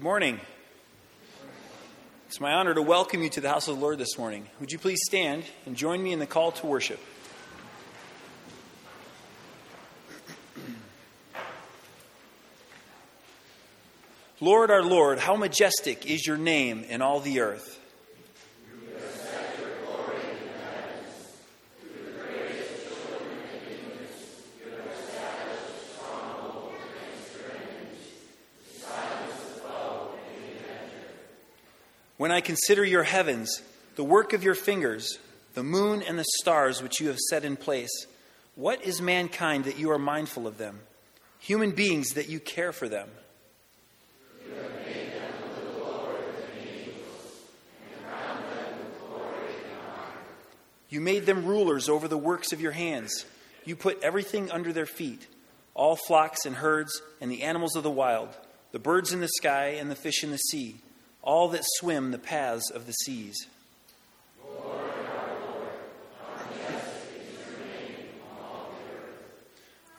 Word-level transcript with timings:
Good 0.00 0.04
morning. 0.04 0.40
It's 2.26 2.40
my 2.40 2.54
honor 2.54 2.72
to 2.72 2.80
welcome 2.80 3.22
you 3.22 3.28
to 3.28 3.40
the 3.42 3.50
house 3.50 3.68
of 3.68 3.74
the 3.76 3.82
Lord 3.82 3.98
this 3.98 4.16
morning. 4.16 4.46
Would 4.58 4.72
you 4.72 4.78
please 4.78 5.00
stand 5.04 5.44
and 5.66 5.76
join 5.76 6.02
me 6.02 6.14
in 6.14 6.18
the 6.18 6.26
call 6.26 6.52
to 6.52 6.66
worship? 6.66 6.98
Lord, 14.40 14.70
our 14.70 14.82
Lord, 14.82 15.18
how 15.18 15.36
majestic 15.36 16.06
is 16.06 16.26
your 16.26 16.38
name 16.38 16.82
in 16.84 17.02
all 17.02 17.20
the 17.20 17.40
earth. 17.40 17.78
When 32.20 32.30
I 32.30 32.42
consider 32.42 32.84
your 32.84 33.04
heavens, 33.04 33.62
the 33.96 34.04
work 34.04 34.34
of 34.34 34.44
your 34.44 34.54
fingers, 34.54 35.18
the 35.54 35.62
moon 35.62 36.02
and 36.02 36.18
the 36.18 36.26
stars 36.42 36.82
which 36.82 37.00
you 37.00 37.08
have 37.08 37.16
set 37.30 37.46
in 37.46 37.56
place, 37.56 38.04
what 38.56 38.84
is 38.84 39.00
mankind 39.00 39.64
that 39.64 39.78
you 39.78 39.90
are 39.90 39.98
mindful 39.98 40.46
of 40.46 40.58
them? 40.58 40.80
Human 41.38 41.70
beings 41.70 42.10
that 42.10 42.28
you 42.28 42.38
care 42.38 42.72
for 42.72 42.90
them. 42.90 43.08
You 50.90 51.00
made 51.00 51.24
them 51.24 51.46
rulers 51.46 51.88
over 51.88 52.06
the 52.06 52.18
works 52.18 52.52
of 52.52 52.60
your 52.60 52.72
hands. 52.72 53.24
You 53.64 53.76
put 53.76 54.02
everything 54.02 54.50
under 54.50 54.74
their 54.74 54.84
feet 54.84 55.26
all 55.72 55.96
flocks 55.96 56.44
and 56.44 56.56
herds, 56.56 57.00
and 57.22 57.30
the 57.30 57.44
animals 57.44 57.76
of 57.76 57.82
the 57.82 57.90
wild, 57.90 58.36
the 58.72 58.78
birds 58.78 59.14
in 59.14 59.20
the 59.20 59.28
sky, 59.38 59.68
and 59.78 59.90
the 59.90 59.96
fish 59.96 60.22
in 60.22 60.30
the 60.30 60.36
sea 60.36 60.82
all 61.30 61.46
that 61.46 61.62
swim 61.76 62.10
the 62.10 62.18
paths 62.18 62.72
of 62.72 62.86
the 62.86 62.92
seas. 62.92 63.46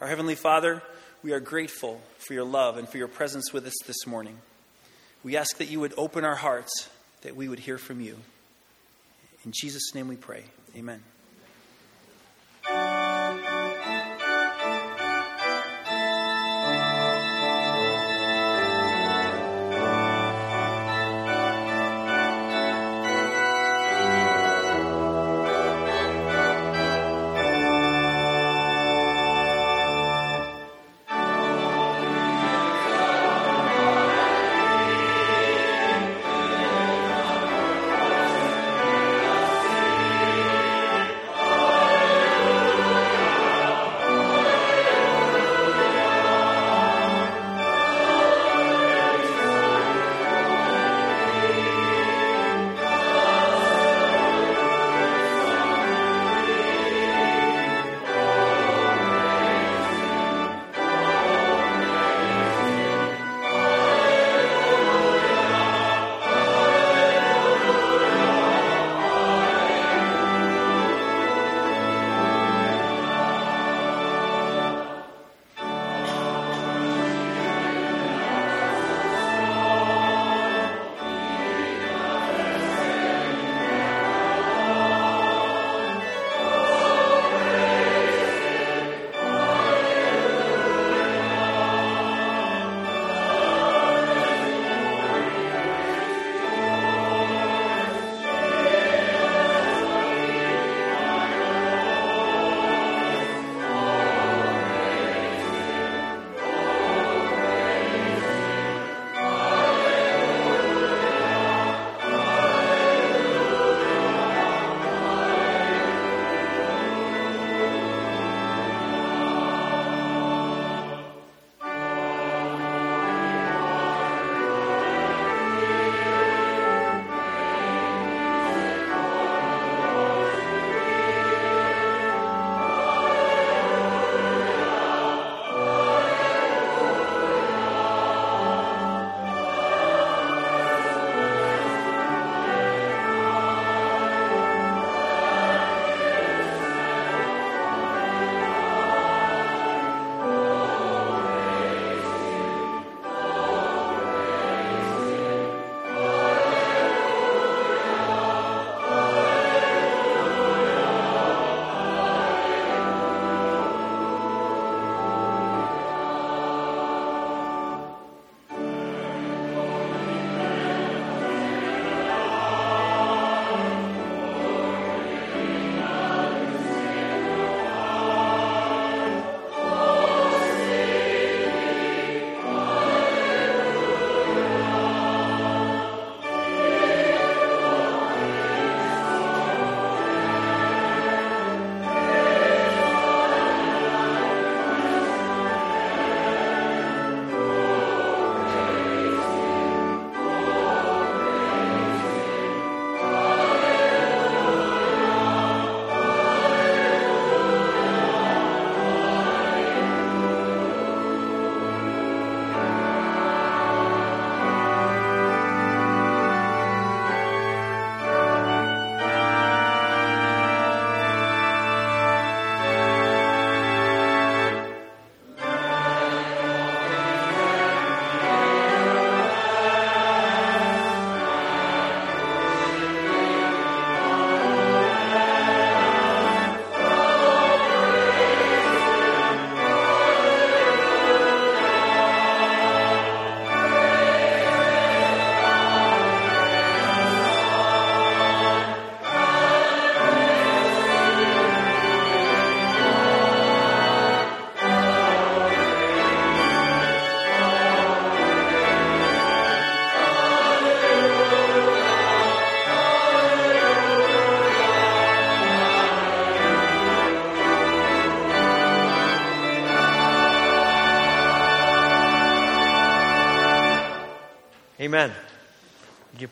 Our 0.02 0.08
Heavenly 0.08 0.36
Father, 0.36 0.84
we 1.24 1.32
are 1.32 1.40
grateful 1.40 2.02
for 2.18 2.34
your 2.34 2.44
love 2.44 2.78
and 2.78 2.90
for 2.90 2.98
your 2.98 3.08
presence 3.08 3.54
with 3.54 3.66
us 3.66 3.74
this 3.88 4.06
morning. 4.06 4.40
We 5.24 5.38
ask 5.38 5.56
that 5.60 5.70
you 5.70 5.80
would 5.80 5.94
open 5.96 6.26
our 6.26 6.36
hearts, 6.36 6.90
that 7.22 7.34
we 7.34 7.48
would 7.48 7.60
hear 7.60 7.78
from 7.78 8.02
you. 8.02 8.18
In 9.46 9.54
Jesus' 9.54 9.96
name 9.96 10.10
we 10.10 10.18
pray. 10.18 10.44
Amen. 10.76 11.02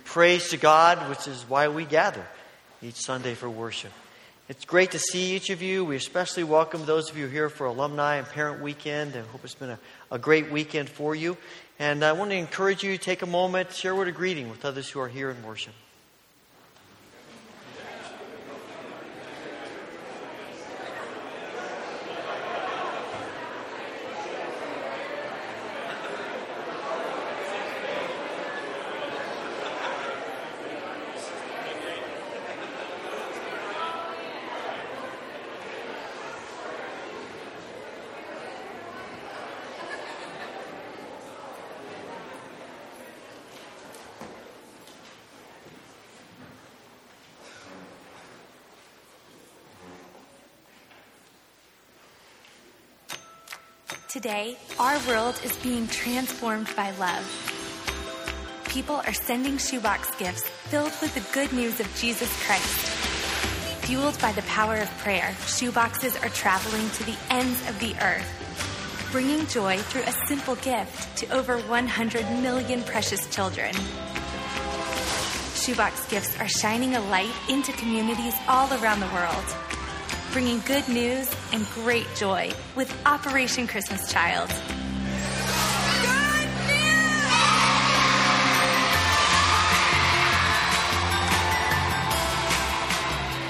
Praise 0.09 0.49
to 0.49 0.57
God, 0.57 1.07
which 1.07 1.27
is 1.27 1.43
why 1.47 1.67
we 1.67 1.85
gather 1.85 2.25
each 2.81 2.95
Sunday 2.95 3.35
for 3.35 3.47
worship. 3.47 3.91
It's 4.47 4.65
great 4.65 4.89
to 4.91 4.99
see 4.99 5.35
each 5.35 5.51
of 5.51 5.61
you. 5.61 5.85
We 5.85 5.95
especially 5.97 6.43
welcome 6.43 6.87
those 6.87 7.11
of 7.11 7.17
you 7.17 7.27
here 7.27 7.47
for 7.47 7.67
Alumni 7.67 8.15
and 8.15 8.27
Parent 8.27 8.59
Weekend. 8.59 9.15
I 9.15 9.19
hope 9.19 9.41
it's 9.43 9.53
been 9.53 9.69
a, 9.69 9.79
a 10.11 10.17
great 10.17 10.49
weekend 10.49 10.89
for 10.89 11.13
you. 11.13 11.37
And 11.77 12.03
I 12.03 12.13
want 12.13 12.31
to 12.31 12.37
encourage 12.37 12.83
you 12.83 12.97
to 12.97 13.03
take 13.03 13.21
a 13.21 13.27
moment, 13.27 13.71
share 13.71 13.91
a 13.91 13.95
word 13.95 14.07
of 14.07 14.15
greeting 14.15 14.49
with 14.49 14.65
others 14.65 14.89
who 14.89 14.99
are 14.99 15.07
here 15.07 15.29
in 15.29 15.43
worship. 15.43 15.75
Today, 54.09 54.57
our 54.79 54.97
world 55.07 55.39
is 55.43 55.55
being 55.57 55.87
transformed 55.87 56.67
by 56.75 56.89
love. 56.97 57.23
People 58.67 58.95
are 58.95 59.13
sending 59.13 59.59
shoebox 59.59 60.15
gifts 60.15 60.49
filled 60.49 60.93
with 60.99 61.13
the 61.13 61.21
good 61.31 61.53
news 61.53 61.79
of 61.79 61.85
Jesus 61.95 62.27
Christ. 62.43 62.87
Fueled 63.85 64.19
by 64.19 64.31
the 64.31 64.41
power 64.47 64.77
of 64.77 64.89
prayer, 64.97 65.35
shoeboxes 65.41 66.19
are 66.25 66.29
traveling 66.29 66.89
to 66.89 67.03
the 67.03 67.15
ends 67.29 67.69
of 67.69 67.79
the 67.79 67.93
earth, 68.01 69.07
bringing 69.11 69.45
joy 69.45 69.77
through 69.77 70.01
a 70.01 70.27
simple 70.27 70.55
gift 70.55 71.15
to 71.17 71.29
over 71.29 71.59
100 71.59 72.23
million 72.41 72.81
precious 72.81 73.29
children. 73.29 73.75
Shoebox 75.53 76.09
gifts 76.09 76.35
are 76.39 76.47
shining 76.47 76.95
a 76.95 77.01
light 77.11 77.35
into 77.47 77.71
communities 77.73 78.33
all 78.47 78.73
around 78.73 79.01
the 79.01 79.13
world 79.13 79.68
bringing 80.31 80.59
good 80.61 80.87
news 80.87 81.29
and 81.53 81.65
great 81.69 82.07
joy 82.15 82.51
with 82.75 82.93
Operation 83.05 83.67
Christmas 83.67 84.11
Child. 84.11 84.49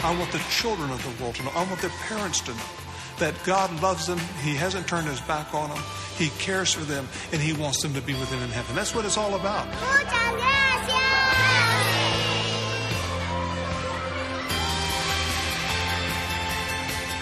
I 0.01 0.17
want 0.17 0.31
the 0.31 0.39
children 0.49 0.89
of 0.91 1.03
the 1.03 1.23
world 1.23 1.35
to 1.35 1.43
know. 1.43 1.51
I 1.53 1.65
want 1.65 1.81
their 1.81 1.91
parents 2.07 2.39
to 2.41 2.51
know 2.51 2.57
that 3.19 3.35
God 3.45 3.81
loves 3.81 4.07
them. 4.07 4.17
He 4.43 4.55
hasn't 4.55 4.87
turned 4.87 5.07
his 5.07 5.21
back 5.21 5.53
on 5.53 5.69
them. 5.69 5.83
He 6.19 6.29
cares 6.37 6.73
for 6.73 6.83
them, 6.83 7.07
and 7.31 7.41
He 7.41 7.53
wants 7.53 7.81
them 7.81 7.93
to 7.93 8.01
be 8.01 8.13
with 8.13 8.29
Him 8.29 8.41
in 8.41 8.49
heaven. 8.49 8.75
That's 8.75 8.93
what 8.93 9.05
it's 9.05 9.17
all 9.17 9.35
about. 9.35 9.67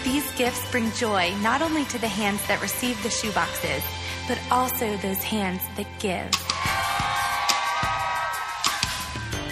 These 0.08 0.32
gifts 0.38 0.72
bring 0.72 0.90
joy 0.94 1.36
not 1.42 1.62
only 1.62 1.84
to 1.84 2.00
the 2.00 2.08
hands 2.08 2.40
that 2.48 2.62
receive 2.62 2.96
the 3.04 3.10
shoeboxes, 3.10 3.84
but 4.26 4.40
also 4.50 4.96
those 5.04 5.22
hands 5.22 5.62
that 5.76 5.86
give. 6.00 6.32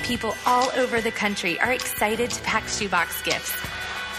People 0.06 0.34
all 0.46 0.72
over 0.78 1.02
the 1.02 1.12
country 1.12 1.60
are 1.60 1.74
excited 1.74 2.32
to 2.32 2.42
pack 2.44 2.70
shoebox 2.70 3.22
gifts. 3.24 3.52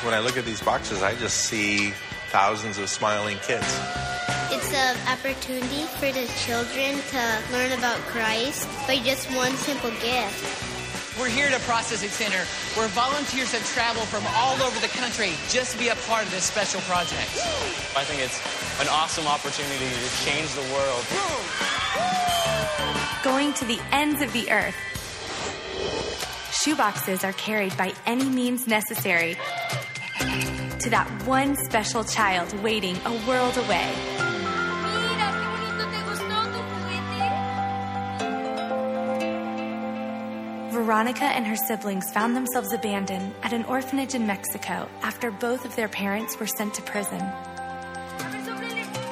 When 0.05 0.13
I 0.13 0.19
look 0.19 0.37
at 0.37 0.45
these 0.45 0.61
boxes, 0.61 1.03
I 1.03 1.15
just 1.15 1.47
see 1.47 1.93
thousands 2.29 2.77
of 2.77 2.91
smiling 2.91 3.39
kids. 3.39 3.65
It's 4.53 4.75
an 4.75 4.97
opportunity 5.09 5.85
for 5.97 6.13
the 6.13 6.29
children 6.45 7.01
to 7.13 7.43
learn 7.51 7.73
about 7.73 7.97
Christ 8.13 8.69
by 8.87 8.99
just 8.99 9.27
one 9.35 9.53
simple 9.53 9.91
gift. 10.03 10.66
We're 11.19 11.31
here 11.31 11.47
at 11.47 11.55
a 11.55 11.65
processing 11.65 12.11
center 12.11 12.45
where 12.75 12.89
volunteers 12.89 13.51
have 13.53 13.65
traveled 13.73 14.07
from 14.09 14.23
all 14.37 14.61
over 14.63 14.79
the 14.81 14.89
country 14.89 15.33
just 15.49 15.73
to 15.73 15.79
be 15.79 15.89
a 15.89 15.95
part 16.07 16.25
of 16.25 16.31
this 16.31 16.45
special 16.45 16.83
project. 16.83 17.31
I 17.97 18.05
think 18.05 18.21
it's 18.21 18.39
an 18.83 18.89
awesome 18.91 19.27
opportunity 19.27 19.89
to 19.89 20.25
change 20.27 20.53
the 20.53 20.61
world. 20.75 21.05
Going 23.25 23.55
to 23.55 23.65
the 23.65 23.81
ends 23.93 24.21
of 24.21 24.31
the 24.35 24.51
earth. 24.51 24.77
Shoeboxes 26.51 27.25
are 27.25 27.33
carried 27.33 27.75
by 27.79 27.95
any 28.05 28.29
means 28.29 28.67
necessary 28.67 29.39
to 30.19 30.91
that 30.91 31.09
one 31.25 31.57
special 31.65 32.05
child 32.05 32.53
waiting 32.63 32.97
a 33.07 33.27
world 33.27 33.57
away. 33.57 34.16
Veronica 40.97 41.27
and 41.27 41.47
her 41.47 41.57
siblings 41.57 42.11
found 42.11 42.35
themselves 42.35 42.73
abandoned 42.73 43.35
at 43.43 43.53
an 43.53 43.67
orphanage 43.67 44.15
in 44.15 44.27
Mexico 44.27 44.89
after 45.03 45.31
both 45.31 45.67
of 45.67 45.77
their 45.77 45.89
parents 45.89 46.41
were 46.41 46.47
sent 46.47 46.73
to 46.73 46.81
prison. 46.81 47.21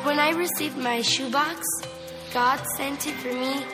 When 0.08 0.18
I 0.18 0.30
received 0.30 0.78
my 0.78 1.02
shoebox, 1.02 1.60
God 2.32 2.58
sent 2.78 3.06
it 3.06 3.12
for 3.16 3.34
me. 3.34 3.66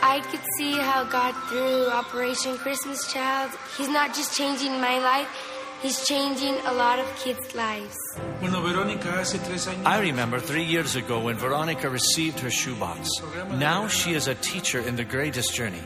I 0.00 0.20
could 0.30 0.44
see 0.58 0.74
how 0.78 1.02
God, 1.02 1.34
through 1.48 1.88
Operation 1.88 2.56
Christmas 2.56 3.12
Child, 3.12 3.50
He's 3.76 3.88
not 3.88 4.14
just 4.14 4.36
changing 4.38 4.80
my 4.80 5.00
life, 5.00 5.28
He's 5.82 6.06
changing 6.06 6.54
a 6.66 6.72
lot 6.72 7.00
of 7.00 7.06
kids' 7.16 7.52
lives. 7.56 7.96
I 9.84 9.98
remember 10.00 10.38
three 10.38 10.64
years 10.64 10.94
ago 10.94 11.18
when 11.18 11.36
Veronica 11.36 11.90
received 11.90 12.38
her 12.40 12.50
shoebox. 12.50 13.08
Now 13.58 13.88
she 13.88 14.12
is 14.12 14.28
a 14.28 14.36
teacher 14.36 14.78
in 14.78 14.94
the 14.94 15.04
greatest 15.04 15.52
journey. 15.52 15.82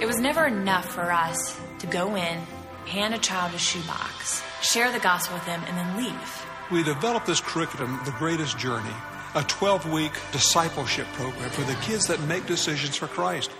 It 0.00 0.06
was 0.06 0.20
never 0.20 0.46
enough 0.46 0.88
for 0.94 1.10
us 1.10 1.60
to 1.80 1.86
go 1.88 2.14
in, 2.14 2.38
hand 2.86 3.14
a 3.14 3.18
child 3.18 3.52
a 3.52 3.58
shoebox, 3.58 4.44
share 4.62 4.92
the 4.92 5.00
gospel 5.00 5.34
with 5.34 5.44
them, 5.44 5.60
and 5.66 5.76
then 5.76 5.96
leave. 5.96 6.46
We 6.70 6.84
developed 6.84 7.26
this 7.26 7.40
curriculum, 7.40 7.98
The 8.04 8.12
Greatest 8.12 8.56
Journey, 8.56 8.94
a 9.34 9.42
12 9.42 9.90
week 9.90 10.12
discipleship 10.30 11.08
program 11.14 11.50
for 11.50 11.62
the 11.62 11.74
kids 11.82 12.06
that 12.06 12.20
make 12.28 12.46
decisions 12.46 12.94
for 12.94 13.08
Christ. 13.08 13.50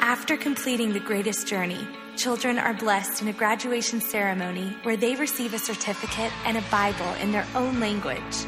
After 0.00 0.36
completing 0.36 0.92
the 0.92 0.98
greatest 0.98 1.46
journey, 1.46 1.86
children 2.16 2.58
are 2.58 2.74
blessed 2.74 3.22
in 3.22 3.28
a 3.28 3.32
graduation 3.32 4.00
ceremony 4.00 4.76
where 4.82 4.96
they 4.96 5.14
receive 5.14 5.54
a 5.54 5.58
certificate 5.58 6.32
and 6.44 6.56
a 6.56 6.62
Bible 6.62 7.14
in 7.20 7.30
their 7.30 7.46
own 7.54 7.78
language. 7.78 8.44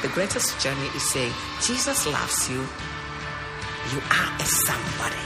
The 0.00 0.08
greatest 0.08 0.58
journey 0.58 0.86
is 0.96 1.10
saying, 1.10 1.34
Jesus 1.60 2.06
loves 2.06 2.48
you. 2.48 2.66
You 3.90 4.00
are 4.00 4.38
somebody. 4.44 5.16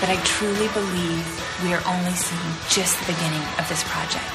But 0.00 0.10
I 0.10 0.20
truly 0.24 0.66
believe 0.74 1.24
we 1.62 1.72
are 1.74 1.82
only 1.86 2.10
seeing 2.10 2.40
just 2.68 2.98
the 2.98 3.12
beginning 3.12 3.40
of 3.60 3.68
this 3.68 3.84
project. 3.84 4.34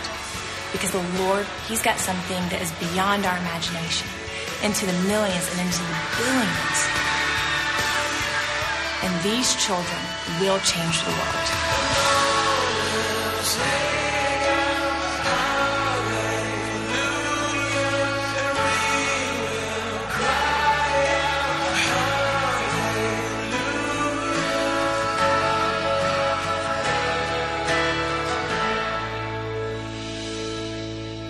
Because 0.72 0.91
the 0.91 1.03
Lord, 1.22 1.46
He's 1.67 1.81
got 1.81 2.00
something 2.00 2.39
that 2.55 2.62
is 2.62 2.72
beyond 2.79 3.25
our 3.25 3.38
imagination, 3.38 4.08
into 4.63 4.86
the 4.86 4.96
millions 5.12 5.43
and 5.51 5.60
into 5.60 5.84
the 5.84 6.00
billions. 6.24 6.79
And 9.03 9.12
these 9.27 9.55
children 9.60 10.01
will 10.39 10.60
change 10.63 11.03
the 11.03 11.12
world. 11.12 12.08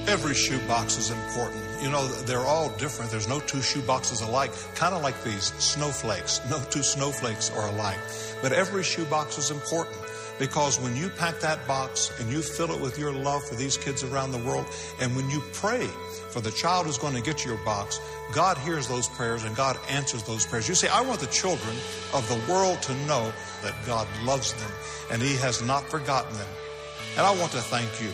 Every 0.09 0.33
shoebox 0.33 0.97
is 0.97 1.11
important. 1.11 1.63
You 1.83 1.91
know, 1.91 2.07
they're 2.07 2.39
all 2.39 2.69
different. 2.77 3.11
There's 3.11 3.27
no 3.27 3.39
two 3.39 3.59
shoeboxes 3.59 4.27
alike, 4.27 4.51
kind 4.73 4.95
of 4.95 5.03
like 5.03 5.23
these 5.23 5.53
snowflakes. 5.59 6.41
No 6.49 6.59
two 6.71 6.81
snowflakes 6.81 7.51
are 7.51 7.67
alike. 7.67 7.99
But 8.41 8.51
every 8.51 8.83
shoebox 8.83 9.37
is 9.37 9.51
important 9.51 9.97
Because 10.39 10.79
when 10.79 10.95
you 10.95 11.09
pack 11.09 11.39
that 11.41 11.67
box 11.67 12.17
and 12.19 12.31
you 12.31 12.41
fill 12.41 12.71
it 12.71 12.81
with 12.81 12.97
your 12.97 13.11
love 13.11 13.43
for 13.43 13.55
these 13.55 13.75
kids 13.75 14.03
around 14.03 14.31
the 14.31 14.37
world, 14.39 14.65
and 15.01 15.13
when 15.15 15.29
you 15.29 15.43
pray 15.51 15.85
for 16.29 16.39
the 16.39 16.51
child 16.51 16.85
who's 16.85 16.97
going 16.97 17.15
to 17.15 17.21
get 17.21 17.45
your 17.45 17.57
box, 17.65 17.99
God 18.31 18.57
hears 18.57 18.87
those 18.87 19.07
prayers 19.09 19.43
and 19.43 19.55
God 19.55 19.77
answers 19.89 20.23
those 20.23 20.45
prayers. 20.45 20.69
You 20.69 20.75
say, 20.75 20.87
I 20.87 21.01
want 21.01 21.19
the 21.19 21.27
children 21.27 21.75
of 22.13 22.27
the 22.29 22.51
world 22.51 22.81
to 22.83 22.93
know 23.05 23.33
that 23.63 23.75
God 23.85 24.07
loves 24.23 24.53
them 24.53 24.71
and 25.11 25.21
He 25.21 25.35
has 25.37 25.61
not 25.61 25.83
forgotten 25.89 26.33
them. 26.37 26.47
And 27.17 27.25
I 27.25 27.35
want 27.37 27.51
to 27.51 27.59
thank 27.59 28.01
you. 28.01 28.09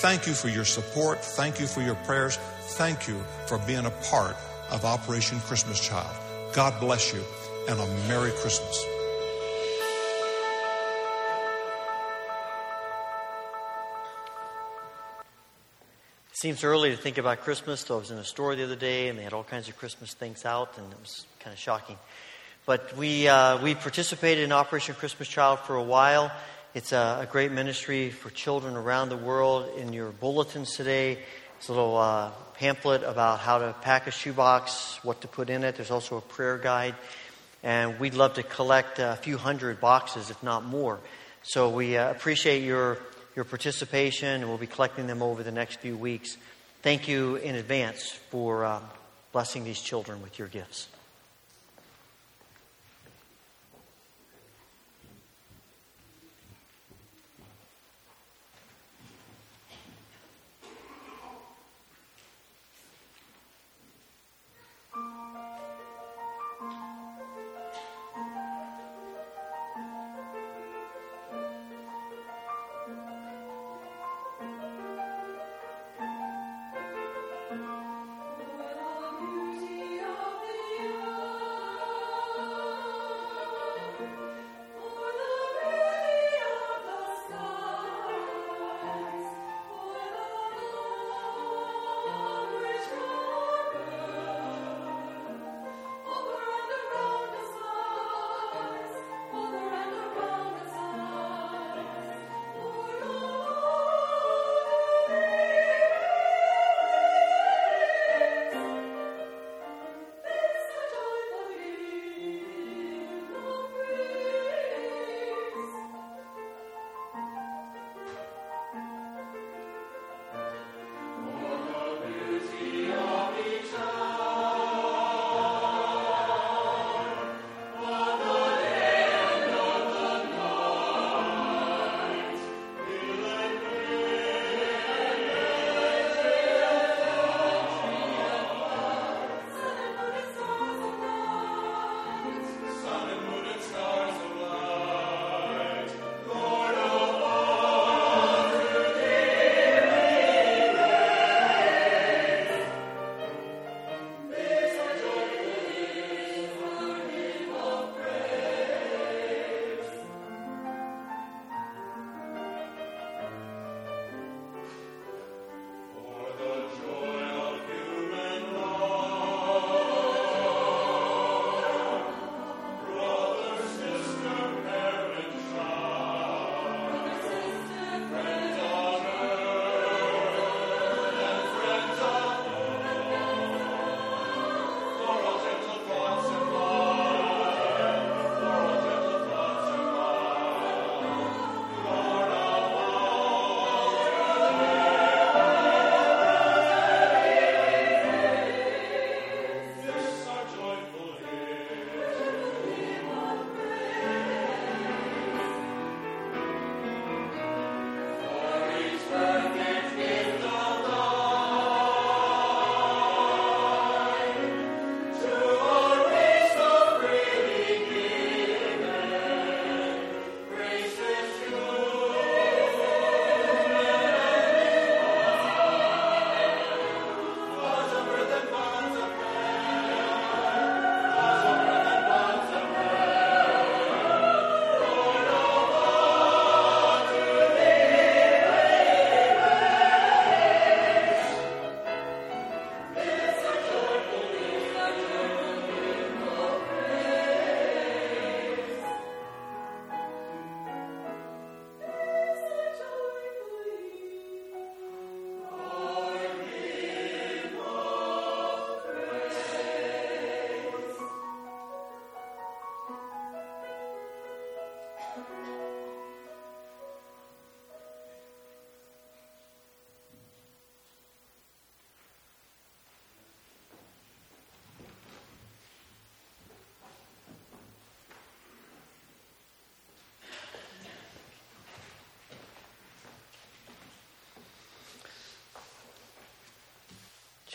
Thank 0.00 0.26
you 0.26 0.32
for 0.32 0.48
your 0.48 0.64
support. 0.64 1.24
Thank 1.24 1.60
you 1.60 1.66
for 1.66 1.80
your 1.80 1.94
prayers. 1.94 2.36
Thank 2.76 3.06
you 3.06 3.22
for 3.46 3.58
being 3.58 3.86
a 3.86 3.90
part 4.10 4.36
of 4.70 4.84
Operation 4.84 5.38
Christmas 5.40 5.78
Child. 5.78 6.16
God 6.54 6.78
bless 6.80 7.14
you 7.14 7.22
and 7.68 7.78
a 7.78 7.86
Merry 8.08 8.32
Christmas. 8.32 8.84
Seems 16.42 16.64
early 16.64 16.90
to 16.90 16.96
think 16.96 17.18
about 17.18 17.38
Christmas, 17.42 17.84
though 17.84 17.94
I 17.94 17.98
was 18.00 18.10
in 18.10 18.18
a 18.18 18.24
store 18.24 18.56
the 18.56 18.64
other 18.64 18.74
day 18.74 19.06
and 19.06 19.16
they 19.16 19.22
had 19.22 19.32
all 19.32 19.44
kinds 19.44 19.68
of 19.68 19.76
Christmas 19.76 20.12
things 20.12 20.44
out, 20.44 20.76
and 20.76 20.92
it 20.92 20.98
was 20.98 21.24
kind 21.38 21.54
of 21.54 21.60
shocking. 21.60 21.96
But 22.66 22.96
we, 22.96 23.28
uh, 23.28 23.62
we 23.62 23.76
participated 23.76 24.42
in 24.42 24.50
Operation 24.50 24.96
Christmas 24.96 25.28
Child 25.28 25.60
for 25.60 25.76
a 25.76 25.82
while. 25.84 26.32
It's 26.74 26.90
a, 26.90 27.18
a, 27.20 27.28
great 27.30 27.52
ministry 27.52 28.10
for 28.10 28.28
children 28.30 28.74
around 28.74 29.10
the 29.10 29.16
world. 29.16 29.70
In 29.78 29.92
your 29.92 30.10
bulletins 30.10 30.74
today, 30.74 31.18
it's 31.58 31.68
a 31.68 31.72
little 31.72 31.96
uh, 31.96 32.32
pamphlet 32.54 33.04
about 33.04 33.38
how 33.38 33.58
to 33.58 33.72
pack 33.80 34.08
a 34.08 34.10
shoebox, 34.10 34.98
what 35.04 35.20
to 35.20 35.28
put 35.28 35.48
in 35.48 35.62
it. 35.62 35.76
There's 35.76 35.92
also 35.92 36.16
a 36.16 36.20
prayer 36.20 36.58
guide. 36.58 36.96
And 37.62 38.00
we'd 38.00 38.14
love 38.14 38.34
to 38.34 38.42
collect 38.42 38.98
a 38.98 39.16
few 39.22 39.38
hundred 39.38 39.80
boxes, 39.80 40.28
if 40.28 40.42
not 40.42 40.64
more. 40.64 40.98
So 41.44 41.68
we 41.68 41.96
uh, 41.96 42.10
appreciate 42.10 42.64
your 42.64 42.98
your 43.34 43.44
participation, 43.44 44.40
and 44.40 44.48
we'll 44.48 44.58
be 44.58 44.66
collecting 44.66 45.06
them 45.06 45.22
over 45.22 45.42
the 45.42 45.52
next 45.52 45.80
few 45.80 45.96
weeks. 45.96 46.36
Thank 46.82 47.08
you 47.08 47.36
in 47.36 47.54
advance 47.54 48.10
for 48.10 48.64
um, 48.64 48.82
blessing 49.32 49.64
these 49.64 49.80
children 49.80 50.22
with 50.22 50.38
your 50.38 50.48
gifts. 50.48 50.88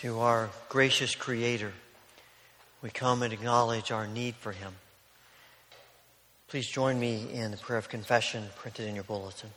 To 0.02 0.20
our 0.20 0.52
gracious 0.70 1.16
Creator, 1.16 1.74
we 2.84 2.92
come 2.92 3.24
and 3.24 3.34
acknowledge 3.34 3.92
our 3.92 4.06
need 4.06 4.36
for 4.36 4.52
Him. 4.52 4.76
Please 6.50 6.68
join 6.68 7.00
me 7.00 7.28
in 7.34 7.50
the 7.50 7.58
prayer 7.58 7.80
of 7.80 7.90
confession 7.90 8.44
printed 8.58 8.88
in 8.88 8.94
your 8.94 9.04
bulletin. 9.04 9.50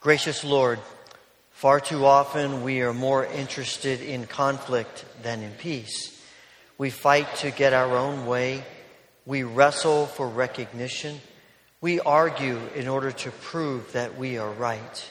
Gracious 0.00 0.44
Lord, 0.44 0.78
far 1.50 1.78
too 1.78 2.06
often 2.06 2.62
we 2.62 2.80
are 2.80 2.94
more 2.94 3.26
interested 3.26 4.00
in 4.00 4.26
conflict 4.26 5.04
than 5.22 5.42
in 5.42 5.52
peace. 5.52 6.18
We 6.78 6.88
fight 6.88 7.36
to 7.36 7.50
get 7.50 7.74
our 7.74 7.98
own 7.98 8.24
way. 8.24 8.64
We 9.26 9.42
wrestle 9.42 10.06
for 10.06 10.26
recognition. 10.26 11.20
We 11.82 11.98
argue 11.98 12.60
in 12.76 12.86
order 12.86 13.10
to 13.10 13.30
prove 13.32 13.90
that 13.92 14.16
we 14.16 14.38
are 14.38 14.48
right. 14.48 15.10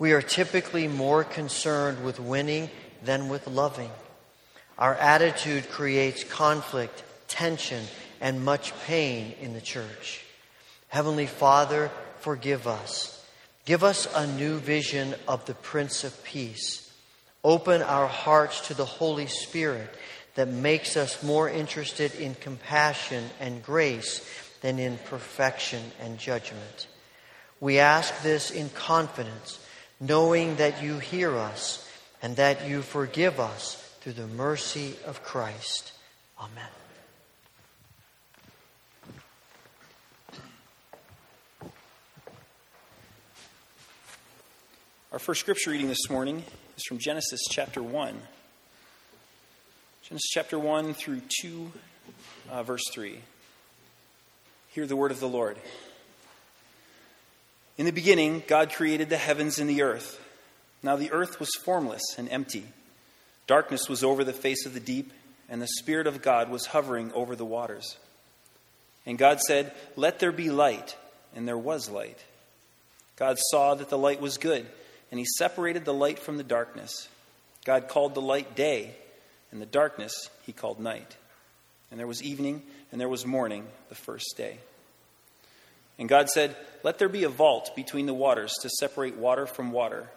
We 0.00 0.12
are 0.14 0.20
typically 0.20 0.88
more 0.88 1.22
concerned 1.22 2.04
with 2.04 2.18
winning 2.18 2.70
than 3.04 3.28
with 3.28 3.46
loving. 3.46 3.92
Our 4.76 4.96
attitude 4.96 5.70
creates 5.70 6.24
conflict, 6.24 7.04
tension, 7.28 7.84
and 8.20 8.44
much 8.44 8.74
pain 8.84 9.34
in 9.40 9.52
the 9.52 9.60
church. 9.60 10.24
Heavenly 10.88 11.26
Father, 11.26 11.88
forgive 12.18 12.66
us. 12.66 13.24
Give 13.64 13.84
us 13.84 14.08
a 14.12 14.26
new 14.26 14.58
vision 14.58 15.14
of 15.28 15.46
the 15.46 15.54
Prince 15.54 16.02
of 16.02 16.24
Peace. 16.24 16.92
Open 17.44 17.80
our 17.80 18.08
hearts 18.08 18.66
to 18.66 18.74
the 18.74 18.84
Holy 18.84 19.28
Spirit 19.28 19.88
that 20.34 20.48
makes 20.48 20.96
us 20.96 21.22
more 21.22 21.48
interested 21.48 22.12
in 22.16 22.34
compassion 22.34 23.22
and 23.38 23.62
grace 23.62 24.26
than 24.62 24.78
in 24.78 24.96
perfection 25.04 25.82
and 26.00 26.18
judgment. 26.18 26.86
We 27.60 27.78
ask 27.78 28.22
this 28.22 28.50
in 28.50 28.70
confidence, 28.70 29.64
knowing 30.00 30.56
that 30.56 30.82
you 30.82 30.98
hear 30.98 31.36
us 31.36 31.88
and 32.22 32.36
that 32.36 32.66
you 32.66 32.82
forgive 32.82 33.38
us 33.38 33.74
through 34.00 34.14
the 34.14 34.26
mercy 34.26 34.94
of 35.06 35.22
Christ. 35.22 35.92
Amen. 36.40 36.68
Our 45.12 45.18
first 45.18 45.40
scripture 45.40 45.70
reading 45.70 45.88
this 45.88 46.08
morning 46.08 46.42
is 46.76 46.84
from 46.84 46.98
Genesis 46.98 47.42
chapter 47.50 47.82
1. 47.82 48.16
Genesis 50.02 50.30
chapter 50.30 50.58
1 50.58 50.94
through 50.94 51.20
2, 51.42 51.72
uh, 52.50 52.62
verse 52.62 52.82
3. 52.92 53.18
Hear 54.72 54.86
the 54.86 54.96
word 54.96 55.10
of 55.10 55.20
the 55.20 55.28
Lord. 55.28 55.56
In 57.78 57.86
the 57.86 57.92
beginning, 57.92 58.42
God 58.46 58.72
created 58.72 59.08
the 59.08 59.16
heavens 59.16 59.58
and 59.58 59.70
the 59.70 59.82
earth. 59.82 60.20
Now 60.82 60.96
the 60.96 61.12
earth 61.12 61.40
was 61.40 61.50
formless 61.64 62.02
and 62.18 62.28
empty. 62.28 62.66
Darkness 63.46 63.88
was 63.88 64.04
over 64.04 64.24
the 64.24 64.32
face 64.32 64.66
of 64.66 64.74
the 64.74 64.80
deep, 64.80 65.12
and 65.48 65.62
the 65.62 65.68
Spirit 65.78 66.06
of 66.06 66.22
God 66.22 66.50
was 66.50 66.66
hovering 66.66 67.12
over 67.12 67.34
the 67.36 67.44
waters. 67.44 67.96
And 69.06 69.16
God 69.16 69.40
said, 69.40 69.72
Let 69.96 70.18
there 70.18 70.32
be 70.32 70.50
light, 70.50 70.96
and 71.34 71.46
there 71.48 71.58
was 71.58 71.88
light. 71.88 72.18
God 73.16 73.38
saw 73.50 73.74
that 73.74 73.88
the 73.88 73.98
light 73.98 74.20
was 74.20 74.36
good 74.36 74.66
and 75.12 75.18
he 75.18 75.26
separated 75.26 75.84
the 75.84 75.94
light 75.94 76.18
from 76.18 76.38
the 76.38 76.42
darkness. 76.42 77.06
God 77.66 77.86
called 77.86 78.14
the 78.14 78.22
light 78.22 78.56
day, 78.56 78.96
and 79.52 79.60
the 79.60 79.66
darkness 79.66 80.30
he 80.46 80.52
called 80.52 80.80
night. 80.80 81.16
And 81.90 82.00
there 82.00 82.06
was 82.06 82.22
evening, 82.22 82.62
and 82.92 83.00
there 83.00 83.08
was 83.08 83.26
morning 83.26 83.66
the 83.88 83.94
first 83.94 84.34
day. 84.36 84.58
And 85.98 86.08
God 86.08 86.28
said, 86.28 86.56
Let 86.84 86.98
there 86.98 87.08
be 87.08 87.24
a 87.24 87.28
vault 87.28 87.74
between 87.74 88.06
the 88.06 88.14
waters 88.14 88.52
to 88.62 88.68
separate 88.68 89.16
water 89.16 89.46
from 89.46 89.72
water. 89.72 90.08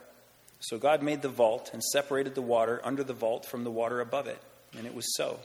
So 0.59 0.77
God 0.77 1.01
made 1.01 1.21
the 1.21 1.29
vault 1.29 1.69
and 1.73 1.83
separated 1.83 2.35
the 2.35 2.41
water 2.41 2.81
under 2.83 3.03
the 3.03 3.13
vault 3.13 3.45
from 3.45 3.63
the 3.63 3.71
water 3.71 4.01
above 4.01 4.27
it. 4.27 4.41
And 4.77 4.85
it 4.85 4.95
was 4.95 5.15
so. 5.15 5.39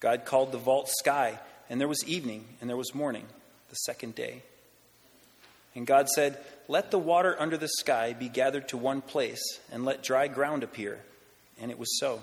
God 0.00 0.24
called 0.24 0.52
the 0.52 0.58
vault 0.58 0.88
sky, 0.88 1.38
and 1.70 1.80
there 1.80 1.88
was 1.88 2.04
evening, 2.06 2.44
and 2.60 2.68
there 2.68 2.76
was 2.76 2.94
morning 2.94 3.24
the 3.68 3.76
second 3.76 4.14
day. 4.14 4.42
And 5.74 5.86
God 5.86 6.08
said, 6.08 6.38
Let 6.68 6.90
the 6.90 6.98
water 6.98 7.36
under 7.38 7.56
the 7.56 7.68
sky 7.68 8.12
be 8.12 8.28
gathered 8.28 8.68
to 8.68 8.76
one 8.76 9.00
place, 9.00 9.42
and 9.70 9.84
let 9.84 10.02
dry 10.02 10.28
ground 10.28 10.62
appear. 10.62 11.00
And 11.60 11.70
it 11.70 11.78
was 11.78 11.98
so. 11.98 12.22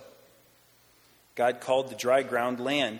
God 1.35 1.62
called 1.62 1.89
the 1.89 1.95
dry 1.95 2.21
ground 2.21 2.59
land, 2.59 2.99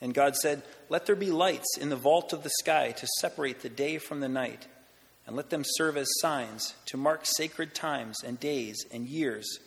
And 0.00 0.14
God 0.14 0.36
said, 0.36 0.62
Let 0.88 1.06
there 1.06 1.16
be 1.16 1.30
lights 1.30 1.76
in 1.78 1.90
the 1.90 1.96
vault 1.96 2.32
of 2.32 2.42
the 2.42 2.50
sky 2.60 2.92
to 2.92 3.06
separate 3.18 3.60
the 3.60 3.68
day 3.68 3.98
from 3.98 4.20
the 4.20 4.28
night, 4.28 4.66
and 5.26 5.36
let 5.36 5.50
them 5.50 5.62
serve 5.64 5.96
as 5.96 6.08
signs 6.20 6.74
to 6.86 6.96
mark 6.96 7.22
sacred 7.24 7.74
times 7.74 8.22
and 8.24 8.40
days 8.40 8.84
and 8.92 9.06
years. 9.06 9.58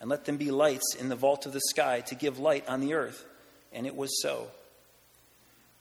And 0.00 0.10
let 0.10 0.26
them 0.26 0.36
be 0.36 0.50
lights 0.50 0.94
in 0.98 1.08
the 1.08 1.16
vault 1.16 1.46
of 1.46 1.52
the 1.52 1.62
sky 1.70 2.00
to 2.02 2.14
give 2.14 2.38
light 2.38 2.68
on 2.68 2.80
the 2.80 2.94
earth. 2.94 3.24
And 3.72 3.86
it 3.86 3.96
was 3.96 4.20
so. 4.20 4.48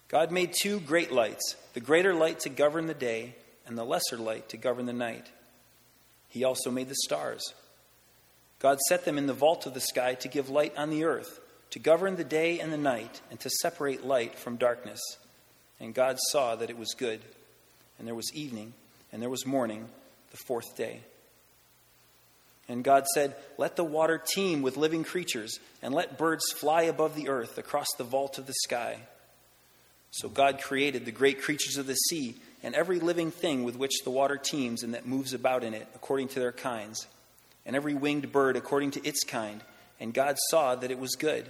God 0.08 0.32
made 0.32 0.54
two 0.54 0.80
great 0.80 1.12
lights 1.12 1.56
the 1.74 1.80
greater 1.80 2.14
light 2.14 2.40
to 2.42 2.50
govern 2.50 2.86
the 2.86 2.94
day, 2.94 3.36
and 3.66 3.78
the 3.78 3.84
lesser 3.84 4.18
light 4.18 4.50
to 4.50 4.58
govern 4.58 4.86
the 4.86 4.94
night. 4.94 5.28
He 6.30 6.44
also 6.44 6.72
made 6.72 6.90
the 6.90 6.96
stars. 6.96 7.54
God 8.60 8.80
set 8.88 9.06
them 9.06 9.18
in 9.18 9.28
the 9.28 9.34
vault 9.34 9.66
of 9.66 9.74
the 9.74 9.82
sky 9.82 10.14
to 10.16 10.28
give 10.28 10.50
light 10.50 10.78
on 10.78 10.90
the 10.90 11.04
earth, 11.04 11.40
to 11.74 11.80
govern 11.80 12.16
the 12.18 12.24
day 12.24 12.60
and 12.60 12.72
the 12.72 12.78
night, 12.78 13.20
and 13.32 13.40
to 13.40 13.50
separate 13.50 14.06
light 14.06 14.38
from 14.38 14.58
darkness. 14.58 15.02
And 15.80 15.92
God 15.92 16.20
saw 16.30 16.56
that 16.56 16.70
it 16.70 16.78
was 16.78 16.94
good. 16.96 17.20
And 17.98 18.08
there 18.08 18.14
was 18.14 18.32
evening, 18.32 18.74
and 19.12 19.20
there 19.20 19.30
was 19.30 19.48
morning, 19.48 19.88
the 20.30 20.38
fourth 20.46 20.78
day. 20.78 21.00
And 22.70 22.84
God 22.84 23.08
said, 23.16 23.36
Let 23.58 23.76
the 23.76 23.84
water 23.84 24.22
teem 24.24 24.62
with 24.62 24.78
living 24.78 25.04
creatures, 25.04 25.58
and 25.82 25.96
let 25.96 26.20
birds 26.20 26.44
fly 26.52 26.84
above 26.84 27.16
the 27.16 27.28
earth 27.28 27.58
across 27.58 27.88
the 27.98 28.04
vault 28.04 28.38
of 28.38 28.46
the 28.46 28.54
sky. 28.64 29.00
So 30.12 30.30
God 30.30 30.62
created 30.62 31.06
the 31.06 31.12
great 31.12 31.42
creatures 31.42 31.78
of 31.78 31.88
the 31.88 31.96
sea 31.96 32.36
and 32.62 32.76
every 32.76 33.00
living 33.00 33.32
thing 33.32 33.64
with 33.64 33.78
which 33.78 34.04
the 34.04 34.12
water 34.12 34.38
teems 34.38 34.84
and 34.84 34.94
that 34.94 35.08
moves 35.08 35.34
about 35.34 35.64
in 35.64 35.74
it, 35.74 35.88
according 35.96 36.28
to 36.28 36.40
their 36.40 36.52
kinds, 36.52 37.08
and 37.66 37.76
every 37.76 37.96
winged 37.96 38.32
bird 38.32 38.58
according 38.58 38.92
to 38.92 39.04
its 39.04 39.24
kind. 39.24 39.62
And 40.00 40.14
God 40.14 40.38
saw 40.52 40.76
that 40.76 40.92
it 40.92 41.00
was 41.00 41.16
good. 41.16 41.50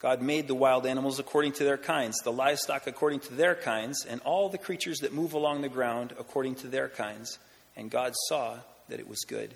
God 0.00 0.22
made 0.22 0.48
the 0.48 0.54
wild 0.54 0.86
animals 0.86 1.18
according 1.18 1.52
to 1.52 1.64
their 1.64 1.76
kinds, 1.76 2.18
the 2.24 2.32
livestock 2.32 2.86
according 2.86 3.20
to 3.20 3.34
their 3.34 3.54
kinds, 3.54 4.06
and 4.06 4.20
all 4.22 4.48
the 4.48 4.58
creatures 4.58 4.98
that 5.00 5.12
move 5.12 5.34
along 5.34 5.60
the 5.60 5.68
ground 5.68 6.14
according 6.18 6.54
to 6.56 6.68
their 6.68 6.88
kinds. 6.88 7.38
And 7.76 7.90
God 7.90 8.14
saw 8.28 8.56
that 8.88 8.98
it 8.98 9.08
was 9.08 9.20
good. 9.28 9.54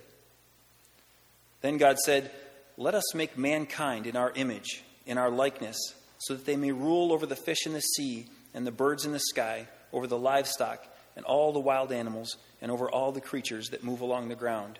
Then 1.63 1.79
God 1.79 1.99
said, 1.99 2.31
Let 2.77 2.95
us 2.95 3.15
make 3.15 3.39
mankind 3.39 4.07
in 4.07 4.17
our 4.17 4.33
image, 4.35 4.85
in 5.07 5.17
our 5.17 5.31
likeness, 5.31 5.77
so 6.19 6.35
that 6.35 6.45
they 6.45 6.57
may 6.57 6.73
rule 6.73 7.13
over 7.13 7.25
the 7.25 7.37
fish 7.37 7.67
in 7.67 7.73
the 7.73 7.81
sea 7.81 8.27
and 8.53 8.67
the 8.67 8.71
birds 8.71 9.07
in 9.07 9.13
the 9.13 9.21
sky, 9.21 9.67
over 9.95 10.07
the 10.07 10.19
livestock 10.19 10.87
and 11.17 11.25
all 11.25 11.53
the 11.53 11.61
wild 11.61 11.91
animals, 11.91 12.37
and 12.61 12.71
over 12.71 12.91
all 12.91 13.13
the 13.13 13.21
creatures 13.21 13.71
that 13.71 13.85
move 13.85 14.01
along 14.01 14.29
the 14.29 14.35
ground. 14.35 14.79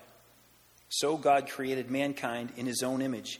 So 0.89 1.17
God 1.17 1.49
created 1.49 1.89
mankind 1.89 2.51
in 2.55 2.65
his 2.65 2.83
own 2.83 3.01
image. 3.01 3.39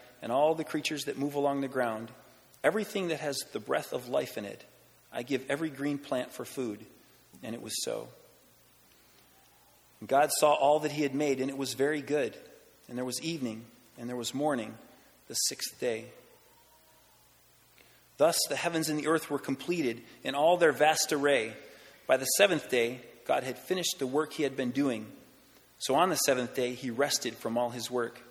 and 0.21 0.31
all 0.31 0.55
the 0.55 0.63
creatures 0.63 1.05
that 1.05 1.17
move 1.17 1.35
along 1.35 1.61
the 1.61 1.67
ground, 1.67 2.11
everything 2.63 3.09
that 3.09 3.19
has 3.19 3.37
the 3.53 3.59
breath 3.59 3.93
of 3.93 4.09
life 4.09 4.37
in 4.37 4.45
it, 4.45 4.63
I 5.11 5.23
give 5.23 5.45
every 5.49 5.69
green 5.69 5.97
plant 5.97 6.31
for 6.31 6.45
food. 6.45 6.85
And 7.43 7.55
it 7.55 7.61
was 7.61 7.73
so. 7.83 8.07
And 9.99 10.09
God 10.09 10.29
saw 10.39 10.53
all 10.53 10.79
that 10.79 10.91
he 10.91 11.03
had 11.03 11.15
made, 11.15 11.41
and 11.41 11.49
it 11.49 11.57
was 11.57 11.73
very 11.73 12.01
good. 12.01 12.35
And 12.87 12.97
there 12.97 13.05
was 13.05 13.21
evening, 13.21 13.65
and 13.97 14.09
there 14.09 14.15
was 14.15 14.33
morning, 14.33 14.75
the 15.27 15.33
sixth 15.33 15.79
day. 15.79 16.05
Thus 18.17 18.37
the 18.49 18.55
heavens 18.55 18.89
and 18.89 18.99
the 18.99 19.07
earth 19.07 19.29
were 19.29 19.39
completed 19.39 20.01
in 20.23 20.35
all 20.35 20.57
their 20.57 20.71
vast 20.71 21.11
array. 21.11 21.53
By 22.05 22.17
the 22.17 22.25
seventh 22.25 22.69
day, 22.69 22.99
God 23.25 23.43
had 23.43 23.57
finished 23.57 23.97
the 23.97 24.07
work 24.07 24.33
he 24.33 24.43
had 24.43 24.55
been 24.55 24.71
doing. 24.71 25.07
So 25.79 25.95
on 25.95 26.09
the 26.09 26.15
seventh 26.17 26.55
day, 26.55 26.73
he 26.73 26.91
rested 26.91 27.35
from 27.35 27.57
all 27.57 27.71
his 27.71 27.89
work. 27.89 28.21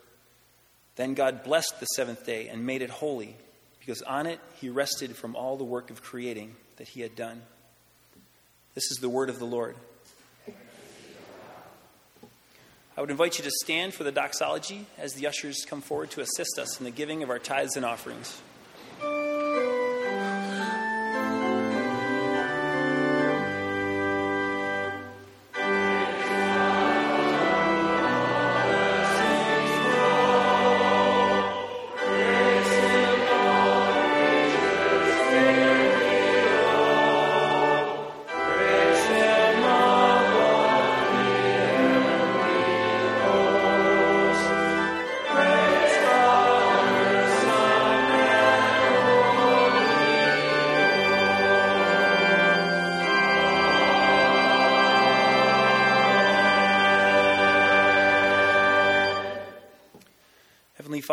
Then 1.00 1.14
God 1.14 1.44
blessed 1.44 1.80
the 1.80 1.86
seventh 1.86 2.26
day 2.26 2.48
and 2.48 2.66
made 2.66 2.82
it 2.82 2.90
holy, 2.90 3.34
because 3.78 4.02
on 4.02 4.26
it 4.26 4.38
he 4.56 4.68
rested 4.68 5.16
from 5.16 5.34
all 5.34 5.56
the 5.56 5.64
work 5.64 5.90
of 5.90 6.02
creating 6.02 6.54
that 6.76 6.88
he 6.88 7.00
had 7.00 7.16
done. 7.16 7.40
This 8.74 8.84
is 8.90 8.98
the 8.98 9.08
word 9.08 9.30
of 9.30 9.38
the 9.38 9.46
Lord. 9.46 9.76
I 12.98 13.00
would 13.00 13.08
invite 13.08 13.38
you 13.38 13.44
to 13.44 13.50
stand 13.62 13.94
for 13.94 14.04
the 14.04 14.12
doxology 14.12 14.84
as 14.98 15.14
the 15.14 15.26
ushers 15.26 15.64
come 15.66 15.80
forward 15.80 16.10
to 16.10 16.20
assist 16.20 16.58
us 16.58 16.78
in 16.78 16.84
the 16.84 16.90
giving 16.90 17.22
of 17.22 17.30
our 17.30 17.38
tithes 17.38 17.76
and 17.76 17.86
offerings. 17.86 18.38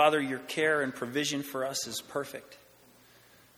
Father, 0.08 0.22
your 0.22 0.40
care 0.40 0.84
and 0.84 0.96
provision 0.96 1.44
for 1.44 1.66
us 1.66 1.86
is 1.86 2.00
perfect. 2.00 2.58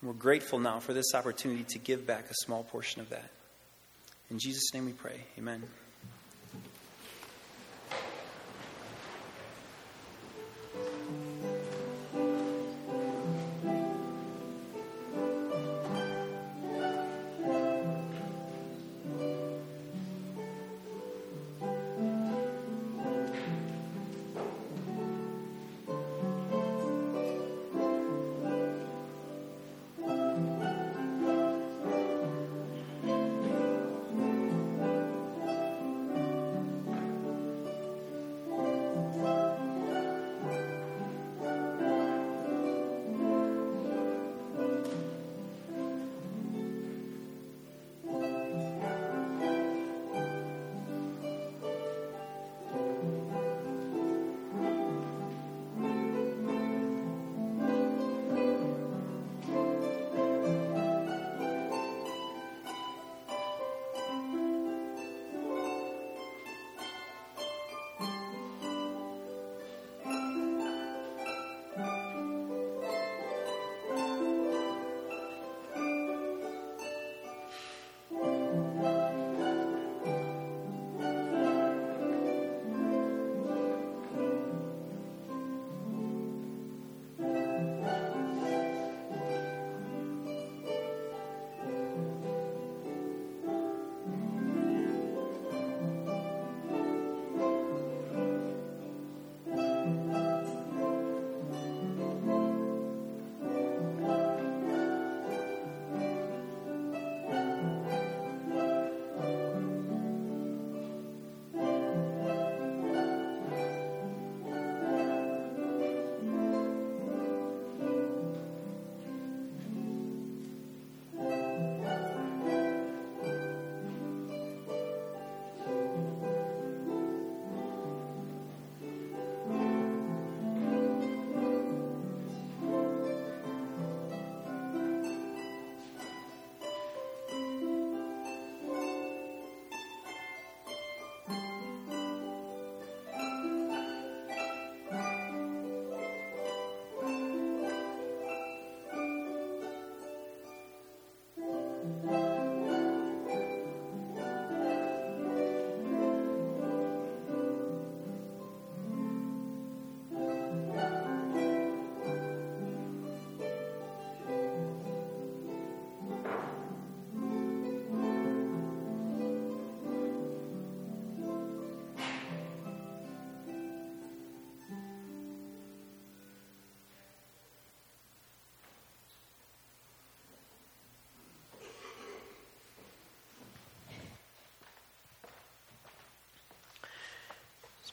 And 0.01 0.07
we're 0.07 0.15
grateful 0.15 0.57
now 0.57 0.79
for 0.79 0.93
this 0.93 1.13
opportunity 1.13 1.63
to 1.65 1.77
give 1.77 2.07
back 2.07 2.25
a 2.27 2.33
small 2.43 2.63
portion 2.63 3.01
of 3.03 3.09
that. 3.11 3.29
In 4.31 4.39
Jesus' 4.39 4.73
name 4.73 4.87
we 4.87 4.93
pray. 4.93 5.25
Amen. 5.37 5.61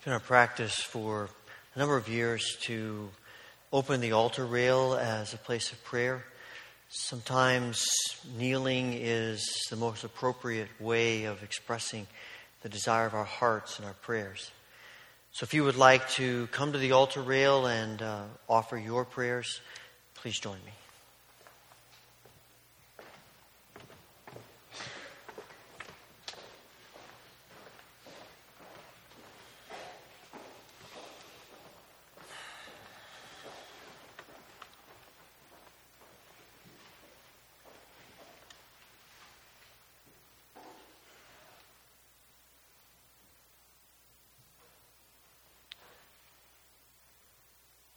Been 0.06 0.12
our 0.12 0.20
practice 0.20 0.76
for 0.76 1.28
a 1.74 1.78
number 1.80 1.96
of 1.96 2.08
years 2.08 2.56
to 2.60 3.10
open 3.72 4.00
the 4.00 4.12
altar 4.12 4.46
rail 4.46 4.94
as 4.94 5.34
a 5.34 5.36
place 5.36 5.72
of 5.72 5.82
prayer. 5.82 6.22
Sometimes 6.88 7.84
kneeling 8.38 8.92
is 8.92 9.44
the 9.68 9.74
most 9.74 10.04
appropriate 10.04 10.68
way 10.78 11.24
of 11.24 11.42
expressing 11.42 12.06
the 12.62 12.68
desire 12.68 13.06
of 13.06 13.14
our 13.14 13.24
hearts 13.24 13.80
and 13.80 13.88
our 13.88 13.94
prayers. 13.94 14.52
So 15.32 15.42
if 15.42 15.52
you 15.52 15.64
would 15.64 15.74
like 15.74 16.08
to 16.10 16.46
come 16.52 16.70
to 16.70 16.78
the 16.78 16.92
altar 16.92 17.20
rail 17.20 17.66
and 17.66 18.00
uh, 18.00 18.22
offer 18.48 18.78
your 18.78 19.04
prayers, 19.04 19.60
please 20.14 20.38
join 20.38 20.58
me. 20.64 20.85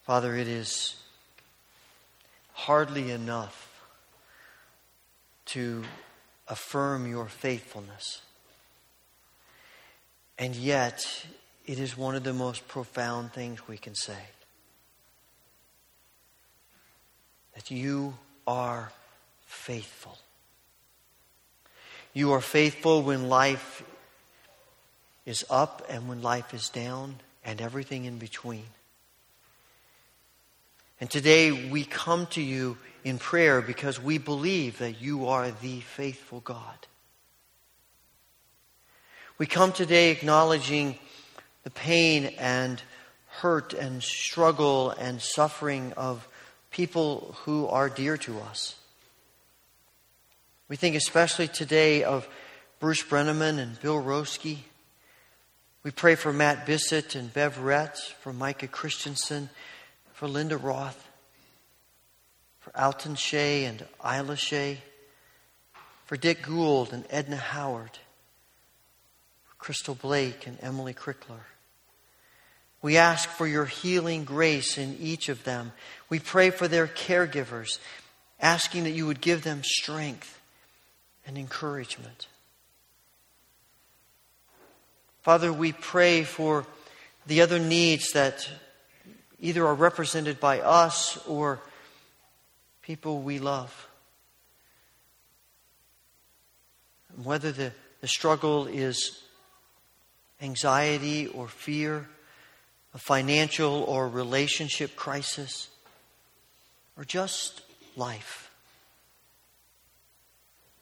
Father, 0.10 0.36
it 0.36 0.48
is 0.48 0.96
hardly 2.54 3.12
enough 3.12 3.86
to 5.46 5.84
affirm 6.48 7.08
your 7.08 7.28
faithfulness. 7.28 8.24
And 10.40 10.56
yet, 10.56 11.06
it 11.68 11.78
is 11.78 11.96
one 11.96 12.16
of 12.16 12.24
the 12.24 12.34
most 12.34 12.68
profound 12.68 13.34
things 13.34 13.68
we 13.68 13.78
can 13.78 13.94
say. 13.94 14.18
That 17.54 17.70
you 17.70 18.18
are 18.48 18.92
faithful. 19.46 20.18
You 22.16 22.32
are 22.32 22.42
faithful 22.42 23.04
when 23.04 23.30
life 23.30 23.84
is 25.28 25.46
up 25.52 25.86
and 25.88 26.10
when 26.10 26.24
life 26.24 26.52
is 26.56 26.68
down 26.70 27.18
and 27.46 27.62
everything 27.62 28.06
in 28.06 28.18
between. 28.18 28.66
And 31.00 31.10
today 31.10 31.70
we 31.70 31.86
come 31.86 32.26
to 32.28 32.42
you 32.42 32.78
in 33.06 33.20
prayer 33.20 33.62
because 33.62 34.02
we 34.02 34.18
believe 34.18 34.80
that 34.80 35.02
you 35.02 35.28
are 35.28 35.50
the 35.50 35.80
faithful 35.80 36.42
God. 36.42 36.88
We 39.38 39.46
come 39.46 39.72
today 39.72 40.12
acknowledging 40.12 41.00
the 41.64 41.70
pain 41.70 42.26
and 42.38 42.82
hurt 43.28 43.74
and 43.74 44.04
struggle 44.04 44.90
and 44.92 45.22
suffering 45.22 45.94
of 45.96 46.28
people 46.72 47.36
who 47.46 47.68
are 47.68 47.90
dear 47.90 48.18
to 48.18 48.40
us. 48.42 48.76
We 50.68 50.76
think 50.76 50.96
especially 50.96 51.48
today 51.48 52.04
of 52.04 52.28
Bruce 52.82 53.04
Brenneman 53.04 53.58
and 53.58 53.80
Bill 53.82 54.02
Roski. 54.04 54.58
We 55.84 55.92
pray 55.92 56.16
for 56.16 56.34
Matt 56.34 56.66
Bissett 56.66 57.16
and 57.16 57.34
Bev 57.34 57.58
Rett, 57.60 57.98
for 58.20 58.34
Micah 58.34 58.68
Christensen 58.68 59.50
for 60.20 60.28
Linda 60.28 60.58
Roth, 60.58 61.08
for 62.60 62.78
Alton 62.78 63.16
Shea 63.16 63.64
and 63.64 63.86
Isla 64.04 64.36
Shea, 64.36 64.80
for 66.08 66.18
Dick 66.18 66.42
Gould 66.42 66.92
and 66.92 67.06
Edna 67.10 67.38
Howard, 67.38 67.98
for 69.46 69.56
Crystal 69.60 69.96
Blake 69.96 70.46
and 70.46 70.58
Emily 70.62 70.94
Crickler. 70.94 71.46
We 72.82 72.98
ask 72.98 73.30
for 73.30 73.48
your 73.48 73.64
healing 73.64 74.26
grace 74.26 74.78
in 74.78 74.98
each 75.00 75.30
of 75.30 75.46
them. 75.46 75.72
We 76.10 76.20
pray 76.20 76.50
for 76.50 76.68
their 76.68 76.88
caregivers, 76.88 77.80
asking 78.42 78.84
that 78.84 78.92
you 78.92 79.06
would 79.06 79.22
give 79.22 79.44
them 79.44 79.62
strength 79.64 80.38
and 81.26 81.38
encouragement. 81.38 82.28
Father, 85.22 85.54
we 85.54 85.72
pray 85.72 86.26
for 86.26 86.66
the 87.26 87.40
other 87.40 87.58
needs 87.58 88.12
that 88.12 88.50
either 89.40 89.66
are 89.66 89.76
represented 89.76 90.40
by 90.40 90.60
us 90.60 91.18
or 91.28 91.62
people 92.82 93.22
we 93.22 93.40
love. 93.40 93.88
Whether 97.24 97.52
the, 97.52 97.72
the 98.02 98.08
struggle 98.08 98.68
is 98.68 99.22
anxiety 100.42 101.28
or 101.28 101.48
fear, 101.48 102.08
a 102.94 102.98
financial 102.98 103.84
or 103.84 104.08
relationship 104.08 104.96
crisis, 104.96 105.68
or 106.98 107.04
just 107.06 107.62
life. 107.96 108.52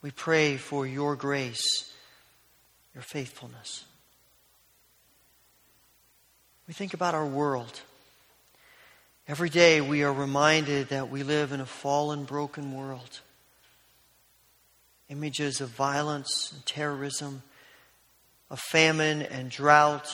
We 0.02 0.12
pray 0.12 0.58
for 0.58 0.86
your 0.88 1.16
grace, 1.16 1.92
your 2.94 3.04
faithfulness. 3.04 3.84
We 6.68 6.74
think 6.74 6.94
about 6.94 7.16
our 7.16 7.26
world. 7.26 7.82
Every 9.30 9.50
day 9.50 9.82
we 9.82 10.04
are 10.04 10.14
reminded 10.14 10.88
that 10.90 11.10
we 11.10 11.24
live 11.24 11.52
in 11.52 11.60
a 11.60 11.66
fallen, 11.66 12.24
broken 12.24 12.74
world. 12.74 13.20
Images 15.10 15.60
of 15.60 15.68
violence 15.70 16.54
and 16.54 16.66
terrorism, 16.66 17.44
of 18.50 18.62
famine 18.62 19.22
and 19.22 19.52
drought, 19.52 20.10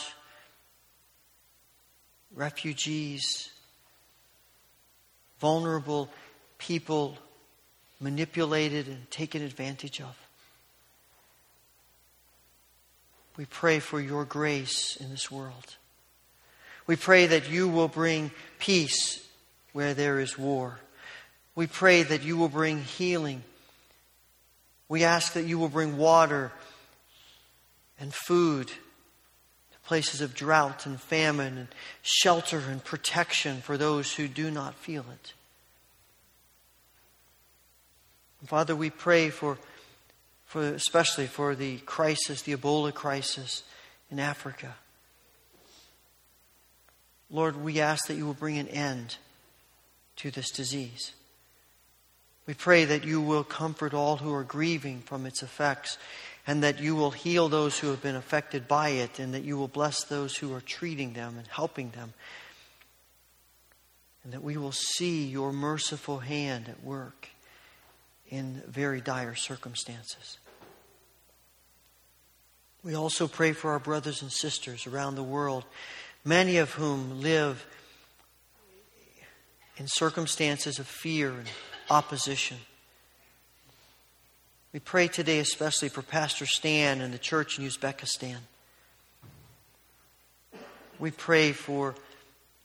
refugees, 2.33 3.51
vulnerable 5.39 6.09
people 6.57 7.15
manipulated 7.99 8.87
and 8.87 9.11
taken 9.11 9.43
advantage 9.43 10.01
of. 10.01 10.17
We 13.37 13.45
pray 13.45 13.77
for 13.77 14.01
your 14.01 14.25
grace 14.25 14.95
in 14.95 15.11
this 15.11 15.29
world. 15.29 15.75
We 16.85 16.95
pray 16.95 17.27
that 17.27 17.49
you 17.49 17.69
will 17.69 17.87
bring 17.87 18.31
peace 18.59 19.25
where 19.71 19.93
there 19.93 20.19
is 20.19 20.37
war. 20.37 20.79
We 21.55 21.67
pray 21.67 22.03
that 22.03 22.23
you 22.23 22.37
will 22.37 22.49
bring 22.49 22.81
healing. 22.81 23.43
We 24.89 25.03
ask 25.03 25.33
that 25.33 25.45
you 25.45 25.57
will 25.59 25.69
bring 25.69 25.97
water 25.97 26.51
and 27.99 28.13
food 28.13 28.67
to 28.67 29.79
places 29.85 30.21
of 30.21 30.35
drought 30.35 30.85
and 30.85 30.99
famine 30.99 31.57
and 31.57 31.67
shelter 32.01 32.59
and 32.59 32.83
protection 32.83 33.61
for 33.61 33.77
those 33.77 34.13
who 34.13 34.27
do 34.27 34.51
not 34.51 34.75
feel 34.75 35.05
it. 35.11 35.33
Father, 38.45 38.75
we 38.75 38.89
pray 38.89 39.29
for, 39.29 39.57
for 40.45 40.61
especially 40.61 41.27
for 41.27 41.55
the 41.55 41.77
crisis, 41.79 42.41
the 42.41 42.55
Ebola 42.55 42.93
crisis 42.93 43.63
in 44.11 44.19
Africa. 44.19 44.75
Lord, 47.33 47.57
we 47.57 47.79
ask 47.79 48.07
that 48.07 48.15
you 48.15 48.27
will 48.27 48.35
bring 48.35 48.59
an 48.59 48.67
end 48.67 49.17
to 50.17 50.29
this 50.29 50.51
disease. 50.51 51.13
We 52.45 52.53
pray 52.53 52.85
that 52.85 53.05
you 53.05 53.19
will 53.21 53.43
comfort 53.43 53.95
all 53.95 54.17
who 54.17 54.31
are 54.31 54.43
grieving 54.43 55.01
from 55.01 55.25
its 55.25 55.41
effects 55.41 55.97
and 56.45 56.61
that 56.61 56.79
you 56.79 56.95
will 56.95 57.09
heal 57.09 57.49
those 57.49 57.79
who 57.79 57.87
have 57.87 58.03
been 58.03 58.15
affected 58.15 58.67
by 58.67 58.89
it 58.89 59.17
and 59.17 59.33
that 59.33 59.43
you 59.43 59.57
will 59.57 59.67
bless 59.67 60.03
those 60.03 60.35
who 60.37 60.53
are 60.53 60.61
treating 60.61 61.13
them 61.13 61.39
and 61.39 61.47
helping 61.47 61.89
them. 61.89 62.13
And 64.23 64.31
that 64.33 64.43
we 64.43 64.55
will 64.55 64.71
see 64.71 65.25
your 65.25 65.51
merciful 65.51 66.19
hand 66.19 66.69
at 66.69 66.83
work 66.83 67.29
in 68.29 68.61
very 68.67 69.01
dire 69.01 69.33
circumstances. 69.33 70.37
We 72.83 72.93
also 72.93 73.27
pray 73.27 73.53
for 73.53 73.71
our 73.71 73.79
brothers 73.79 74.21
and 74.21 74.31
sisters 74.31 74.85
around 74.85 75.15
the 75.15 75.23
world 75.23 75.65
many 76.23 76.57
of 76.57 76.71
whom 76.71 77.21
live 77.21 77.65
in 79.77 79.87
circumstances 79.87 80.79
of 80.79 80.87
fear 80.87 81.31
and 81.31 81.47
opposition. 81.89 82.57
We 84.71 84.79
pray 84.79 85.07
today 85.07 85.39
especially 85.39 85.89
for 85.89 86.01
Pastor 86.01 86.45
Stan 86.45 87.01
and 87.01 87.13
the 87.13 87.19
church 87.19 87.59
in 87.59 87.65
Uzbekistan. 87.65 88.37
We 90.99 91.11
pray 91.11 91.51
for 91.51 91.95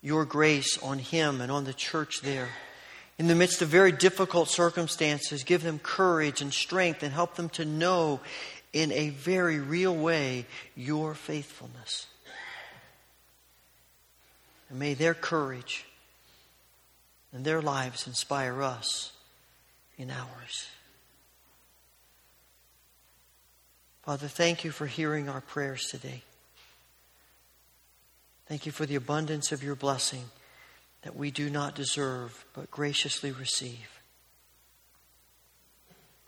your 0.01 0.25
grace 0.25 0.79
on 0.83 0.99
him 0.99 1.41
and 1.41 1.51
on 1.51 1.65
the 1.65 1.75
church 1.75 2.21
there. 2.23 2.49
In 3.19 3.27
the 3.27 3.35
midst 3.35 3.63
of 3.63 3.69
very 3.69 3.91
difficult 3.91 4.49
circumstances, 4.49 5.43
give 5.43 5.63
them 5.63 5.81
courage 5.81 6.41
and 6.41 6.55
strength 6.55 7.03
and 7.03 7.13
help 7.13 7.35
them 7.35 7.49
to 7.51 7.65
know 7.65 8.21
in 8.73 8.93
a 8.93 9.09
very 9.11 9.59
real 9.59 9.95
way 9.95 10.47
your 10.77 11.15
faithfulness. 11.15 12.07
And 14.69 14.79
may 14.79 14.95
their 14.95 15.15
courage 15.15 15.87
and 17.33 17.45
their 17.45 17.63
lives 17.63 18.07
inspire 18.07 18.63
us 18.63 19.13
in 19.97 20.11
ours. 20.11 20.67
Father, 24.03 24.29
thank 24.29 24.65
you 24.65 24.71
for 24.71 24.87
hearing 24.87 25.29
our 25.29 25.43
prayers 25.43 25.87
today. 25.87 26.23
Thank 28.47 28.65
you 28.65 28.73
for 28.73 28.87
the 28.87 28.95
abundance 28.95 29.53
of 29.53 29.63
your 29.63 29.75
blessing 29.75 30.25
that 31.03 31.15
we 31.15 31.31
do 31.31 31.51
not 31.51 31.75
deserve 31.75 32.47
but 32.55 32.71
graciously 32.71 33.31
receive. 33.31 34.01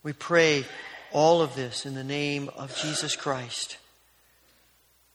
We 0.03 0.12
pray 0.12 0.66
all 1.12 1.41
of 1.41 1.55
this 1.55 1.86
in 1.86 1.95
the 1.95 2.05
name 2.05 2.51
of 2.57 2.76
Jesus 2.76 3.16
Christ, 3.16 3.78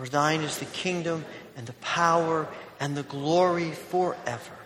For 0.00 0.08
thine 0.08 0.40
is 0.40 0.56
the 0.56 0.64
kingdom 0.64 1.26
and 1.58 1.66
the 1.66 1.74
power 1.74 2.48
and 2.80 2.96
the 2.96 3.02
glory 3.02 3.72
forever. 3.72 4.56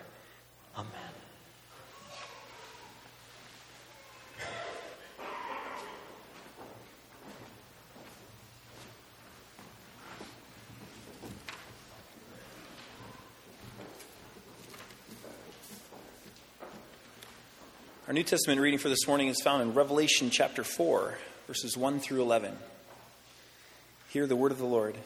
Amen. 0.76 0.92
Our 18.06 18.12
New 18.12 18.22
Testament 18.22 18.60
reading 18.60 18.78
for 18.78 18.88
this 18.88 19.08
morning 19.08 19.26
is 19.26 19.40
found 19.42 19.62
in 19.62 19.74
Revelation 19.74 20.30
chapter 20.30 20.62
4, 20.62 21.18
verses 21.48 21.76
1 21.76 21.98
through 21.98 22.22
11. 22.22 22.56
Hear 24.10 24.28
the 24.28 24.36
word 24.36 24.52
of 24.52 24.58
the 24.58 24.64
Lord. 24.64 24.96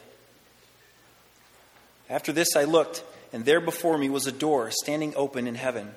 After 2.09 2.31
this 2.31 2.55
I 2.55 2.63
looked, 2.63 3.03
and 3.31 3.45
there 3.45 3.61
before 3.61 3.97
me 3.97 4.09
was 4.09 4.25
a 4.25 4.31
door 4.31 4.71
standing 4.71 5.13
open 5.15 5.47
in 5.47 5.55
heaven. 5.55 5.91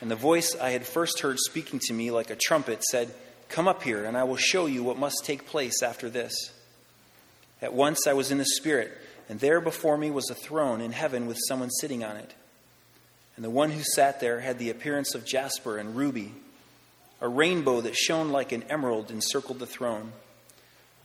And 0.00 0.10
the 0.10 0.16
voice 0.16 0.56
I 0.60 0.70
had 0.70 0.86
first 0.86 1.20
heard 1.20 1.38
speaking 1.38 1.80
to 1.84 1.92
me 1.92 2.10
like 2.10 2.30
a 2.30 2.36
trumpet 2.36 2.82
said, 2.84 3.14
Come 3.48 3.68
up 3.68 3.82
here, 3.82 4.04
and 4.04 4.16
I 4.16 4.24
will 4.24 4.36
show 4.36 4.66
you 4.66 4.82
what 4.82 4.98
must 4.98 5.24
take 5.24 5.46
place 5.46 5.82
after 5.82 6.10
this. 6.10 6.52
At 7.62 7.72
once 7.72 8.06
I 8.06 8.12
was 8.12 8.30
in 8.30 8.38
the 8.38 8.44
Spirit, 8.44 8.92
and 9.28 9.40
there 9.40 9.60
before 9.60 9.96
me 9.96 10.10
was 10.10 10.30
a 10.30 10.34
throne 10.34 10.80
in 10.80 10.92
heaven 10.92 11.26
with 11.26 11.38
someone 11.46 11.70
sitting 11.70 12.04
on 12.04 12.16
it. 12.16 12.34
And 13.36 13.44
the 13.44 13.50
one 13.50 13.70
who 13.70 13.82
sat 13.82 14.20
there 14.20 14.40
had 14.40 14.58
the 14.58 14.70
appearance 14.70 15.14
of 15.14 15.26
jasper 15.26 15.76
and 15.78 15.96
ruby. 15.96 16.34
A 17.20 17.28
rainbow 17.28 17.80
that 17.82 17.96
shone 17.96 18.30
like 18.30 18.52
an 18.52 18.64
emerald 18.64 19.10
encircled 19.10 19.58
the 19.58 19.66
throne. 19.66 20.12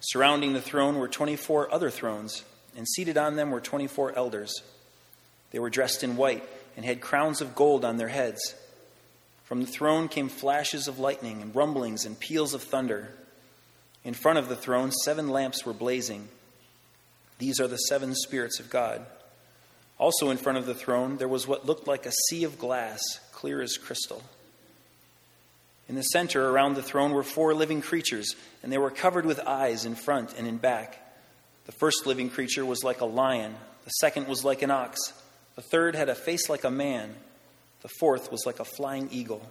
Surrounding 0.02 0.54
the 0.54 0.62
throne 0.62 0.98
were 0.98 1.08
24 1.08 1.74
other 1.74 1.89
thrones, 1.89 2.44
and 2.76 2.88
seated 2.88 3.17
on 3.17 3.36
them 3.36 3.51
were 3.51 3.61
24 3.61 4.13
elders. 4.15 4.61
They 5.51 5.59
were 5.59 5.69
dressed 5.69 6.03
in 6.03 6.15
white 6.15 6.43
and 6.76 6.86
had 6.86 7.01
crowns 7.01 7.41
of 7.41 7.55
gold 7.55 7.84
on 7.84 7.97
their 7.97 8.07
heads. 8.07 8.55
From 9.43 9.61
the 9.61 9.67
throne 9.67 10.07
came 10.07 10.30
flashes 10.30 10.88
of 10.88 10.99
lightning 10.99 11.41
and 11.41 11.55
rumblings 11.55 12.05
and 12.05 12.19
peals 12.19 12.53
of 12.53 12.63
thunder. 12.63 13.11
In 14.03 14.13
front 14.13 14.39
of 14.39 14.47
the 14.47 14.55
throne, 14.55 14.91
seven 14.91 15.28
lamps 15.28 15.65
were 15.65 15.74
blazing. 15.74 16.30
These 17.38 17.59
are 17.59 17.67
the 17.67 17.78
seven 17.78 18.15
spirits 18.15 18.59
of 18.59 18.69
God. 18.69 19.05
Also, 19.97 20.30
in 20.30 20.38
front 20.38 20.57
of 20.57 20.65
the 20.65 20.74
throne, 20.74 21.17
there 21.17 21.28
was 21.28 21.47
what 21.47 21.65
looked 21.65 21.88
like 21.88 22.05
a 22.05 22.11
sea 22.30 22.43
of 22.43 22.57
glass, 22.57 23.01
clear 23.34 23.61
as 23.61 23.78
crystal. 23.78 24.24
In 25.89 25.95
the 25.95 26.03
center, 26.03 26.49
around 26.49 26.76
the 26.76 26.82
throne, 26.82 27.11
were 27.11 27.22
four 27.22 27.53
living 27.53 27.82
creatures, 27.82 28.36
and 28.63 28.72
they 28.72 28.78
were 28.78 28.89
covered 28.89 29.26
with 29.26 29.39
eyes 29.41 29.84
in 29.84 29.95
front 29.95 30.34
and 30.38 30.47
in 30.47 30.57
back. 30.57 31.01
The 31.72 31.78
first 31.78 32.05
living 32.05 32.30
creature 32.30 32.65
was 32.65 32.84
like 32.84 32.99
a 32.99 33.05
lion, 33.05 33.55
the 33.86 33.91
second 33.91 34.28
was 34.28 34.43
like 34.43 34.61
an 34.61 34.72
ox, 34.72 34.99
the 35.55 35.61
third 35.61 35.95
had 35.95 36.09
a 36.09 36.15
face 36.15 36.49
like 36.49 36.65
a 36.65 36.69
man, 36.69 37.15
the 37.82 37.88
fourth 37.97 38.30
was 38.30 38.45
like 38.45 38.59
a 38.59 38.65
flying 38.65 39.07
eagle. 39.09 39.49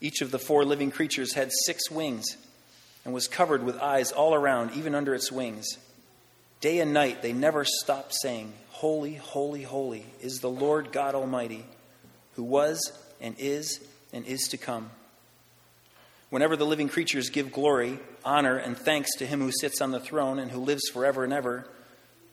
Each 0.00 0.22
of 0.22 0.30
the 0.30 0.38
four 0.38 0.64
living 0.64 0.90
creatures 0.90 1.34
had 1.34 1.52
six 1.66 1.90
wings 1.90 2.38
and 3.04 3.12
was 3.12 3.28
covered 3.28 3.64
with 3.64 3.78
eyes 3.78 4.12
all 4.12 4.34
around, 4.34 4.72
even 4.76 4.94
under 4.94 5.14
its 5.14 5.30
wings. 5.30 5.66
Day 6.62 6.78
and 6.78 6.94
night 6.94 7.20
they 7.20 7.34
never 7.34 7.66
stopped 7.66 8.14
saying, 8.22 8.54
Holy, 8.70 9.14
holy, 9.14 9.64
holy 9.64 10.06
is 10.22 10.40
the 10.40 10.48
Lord 10.48 10.90
God 10.90 11.14
Almighty, 11.14 11.66
who 12.32 12.44
was 12.44 12.92
and 13.20 13.34
is 13.38 13.78
and 14.14 14.24
is 14.24 14.48
to 14.48 14.56
come. 14.56 14.88
Whenever 16.30 16.56
the 16.56 16.64
living 16.64 16.88
creatures 16.88 17.28
give 17.28 17.52
glory, 17.52 17.98
honor, 18.24 18.56
and 18.56 18.76
thanks 18.76 19.16
to 19.16 19.26
him 19.26 19.40
who 19.40 19.52
sits 19.52 19.80
on 19.80 19.90
the 19.90 20.00
throne 20.00 20.38
and 20.38 20.50
who 20.50 20.60
lives 20.60 20.88
forever 20.88 21.24
and 21.24 21.32
ever, 21.32 21.66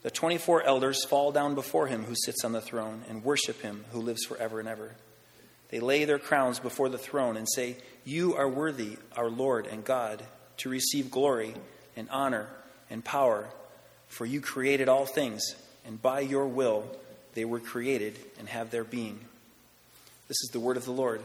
the 0.04 0.12
24 0.12 0.64
elders 0.64 1.04
fall 1.06 1.32
down 1.32 1.56
before 1.56 1.88
him 1.88 2.04
who 2.04 2.16
sits 2.16 2.44
on 2.44 2.52
the 2.52 2.62
throne 2.62 3.04
and 3.10 3.24
worship 3.24 3.62
him 3.62 3.86
who 3.92 4.02
lives 4.02 4.24
forever 4.24 4.60
and 4.60 4.70
ever. 4.70 4.92
They 5.70 5.80
lay 5.80 6.06
their 6.06 6.20
crowns 6.20 6.60
before 6.60 6.90
the 6.90 6.98
throne 6.98 7.38
and 7.38 7.48
say, 7.50 7.78
You 8.04 8.36
are 8.36 8.48
worthy, 8.48 8.98
our 9.18 9.30
Lord 9.30 9.66
and 9.66 9.84
God, 9.84 10.24
to 10.58 10.70
receive 10.70 11.10
glory 11.10 11.56
and 11.98 12.10
honor 12.12 12.48
and 12.90 13.04
power, 13.04 13.48
for 14.08 14.26
you 14.26 14.42
created 14.42 14.90
all 14.90 15.06
things 15.06 15.56
and 15.86 16.02
by 16.02 16.20
your 16.20 16.48
will 16.48 16.86
they 17.34 17.46
were 17.46 17.60
created 17.60 18.18
and 18.40 18.50
have 18.50 18.72
their 18.72 18.84
being. 18.84 19.20
This 20.28 20.42
is 20.44 20.50
the 20.52 20.60
word 20.60 20.78
of 20.78 20.86
the 20.86 20.92
Lord. 20.92 21.22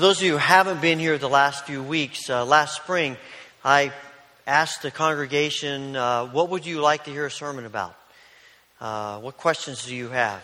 For 0.00 0.06
those 0.06 0.16
of 0.20 0.24
you 0.24 0.32
who 0.32 0.38
haven't 0.38 0.80
been 0.80 0.98
here 0.98 1.18
the 1.18 1.28
last 1.28 1.66
few 1.66 1.82
weeks, 1.82 2.30
uh, 2.30 2.46
last 2.46 2.74
spring, 2.74 3.18
I 3.62 3.92
asked 4.46 4.80
the 4.80 4.90
congregation, 4.90 5.94
uh, 5.94 6.24
what 6.24 6.48
would 6.48 6.64
you 6.64 6.80
like 6.80 7.04
to 7.04 7.10
hear 7.10 7.26
a 7.26 7.30
sermon 7.30 7.66
about? 7.66 7.94
Uh, 8.80 9.18
what 9.18 9.36
questions 9.36 9.84
do 9.84 9.94
you 9.94 10.08
have? 10.08 10.42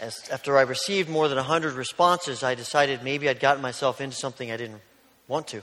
As, 0.00 0.30
after 0.30 0.56
I 0.56 0.62
received 0.62 1.10
more 1.10 1.28
than 1.28 1.36
100 1.36 1.74
responses, 1.74 2.42
I 2.42 2.54
decided 2.54 3.02
maybe 3.02 3.28
I'd 3.28 3.38
gotten 3.38 3.60
myself 3.60 4.00
into 4.00 4.16
something 4.16 4.50
I 4.50 4.56
didn't 4.56 4.80
want 5.28 5.48
to. 5.48 5.60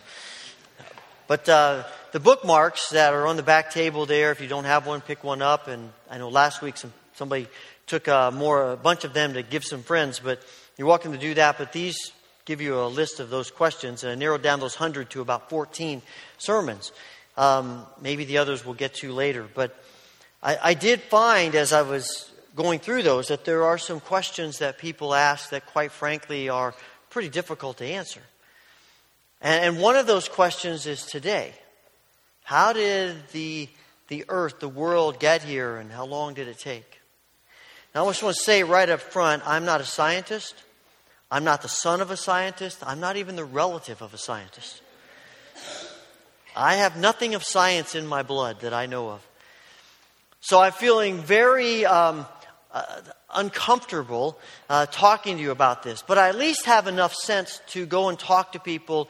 But 1.26 1.50
uh, 1.50 1.86
the 2.12 2.20
bookmarks 2.20 2.92
that 2.92 3.16
are 3.16 3.26
on 3.26 3.36
the 3.36 3.42
back 3.42 3.72
table 3.72 4.06
there, 4.06 4.32
if 4.32 4.42
you 4.42 4.48
don't 4.48 4.66
have 4.66 4.86
one, 4.86 5.02
pick 5.02 5.24
one 5.24 5.42
up. 5.42 5.68
And 5.68 5.92
I 6.08 6.20
know 6.20 6.30
last 6.30 6.62
week 6.62 6.78
some, 6.78 6.94
somebody 7.16 7.48
took 7.88 8.08
uh, 8.08 8.30
more, 8.30 8.74
a 8.74 8.78
bunch 8.78 9.06
of 9.06 9.14
them 9.16 9.34
to 9.34 9.42
give 9.42 9.64
some 9.64 9.82
friends, 9.82 10.20
but 10.20 10.40
you're 10.78 10.88
welcome 10.88 11.14
to 11.14 11.18
do 11.18 11.34
that. 11.34 11.58
But 11.58 11.74
these 11.74 12.12
give 12.46 12.62
you 12.62 12.80
a 12.80 12.88
list 12.88 13.20
of 13.20 13.30
those 13.30 13.52
questions, 13.52 14.04
and 14.04 14.12
I 14.12 14.16
narrowed 14.16 14.42
down 14.42 14.60
those 14.60 14.80
100 14.80 15.10
to 15.12 15.22
about 15.22 15.50
14 15.50 16.02
sermons. 16.38 16.92
Um, 17.38 17.86
maybe 18.02 18.26
the 18.26 18.40
others 18.40 18.66
we'll 18.66 18.76
get 18.76 18.96
to 18.96 19.14
later. 19.14 19.48
But 19.54 19.76
I, 20.44 20.58
I 20.62 20.74
did 20.74 21.02
find 21.02 21.56
as 21.56 21.72
I 21.72 21.82
was 21.84 22.32
going 22.56 22.80
through 22.80 23.04
those 23.04 23.28
that 23.30 23.46
there 23.46 23.64
are 23.64 23.78
some 23.78 24.00
questions 24.00 24.60
that 24.60 24.78
people 24.78 25.14
ask 25.14 25.50
that, 25.52 25.66
quite 25.68 25.92
frankly, 25.92 26.50
are 26.50 26.74
pretty 27.10 27.30
difficult 27.30 27.78
to 27.78 27.86
answer. 27.86 28.22
And, 29.42 29.66
and 29.66 29.82
one 29.82 29.96
of 29.96 30.08
those 30.08 30.28
questions 30.28 30.86
is 30.86 31.06
today 31.06 31.54
How 32.44 32.74
did 32.74 33.16
the, 33.30 33.70
the 34.08 34.26
earth, 34.30 34.60
the 34.60 34.70
world, 34.70 35.20
get 35.20 35.44
here, 35.44 35.78
and 35.78 35.92
how 35.92 36.06
long 36.06 36.34
did 36.34 36.48
it 36.48 36.60
take? 36.60 37.00
Now, 37.94 38.06
I 38.06 38.10
just 38.10 38.24
want 38.24 38.36
to 38.36 38.44
say 38.44 38.64
right 38.64 38.90
up 38.90 39.02
front 39.02 39.44
I'm 39.46 39.66
not 39.66 39.82
a 39.82 39.86
scientist. 39.86 40.56
I'm 41.32 41.46
not 41.46 41.62
the 41.62 41.70
son 41.70 42.02
of 42.02 42.12
a 42.12 42.18
scientist. 42.18 42.84
I'm 42.86 43.00
not 43.00 43.16
even 43.16 43.38
the 43.38 43.46
relative 43.46 44.02
of 44.02 44.14
a 44.14 44.18
scientist. 44.18 44.82
I 46.56 46.76
have 46.76 46.98
nothing 46.98 47.34
of 47.34 47.44
science 47.44 47.96
in 47.96 48.06
my 48.06 48.22
blood 48.22 48.60
that 48.60 48.74
I 48.74 48.86
know 48.86 49.10
of. 49.10 49.26
So 50.42 50.60
I'm 50.60 50.74
feeling 50.74 51.20
very 51.20 51.86
um, 51.86 52.26
uh, 52.74 52.84
uncomfortable 53.34 54.38
uh, 54.70 54.88
talking 54.88 55.38
to 55.38 55.42
you 55.42 55.52
about 55.52 55.84
this, 55.84 56.02
but 56.02 56.18
I 56.18 56.28
at 56.28 56.36
least 56.36 56.66
have 56.66 56.88
enough 56.88 57.14
sense 57.14 57.62
to 57.68 57.86
go 57.86 58.10
and 58.10 58.20
talk 58.20 58.52
to 58.52 58.60
people 58.60 59.10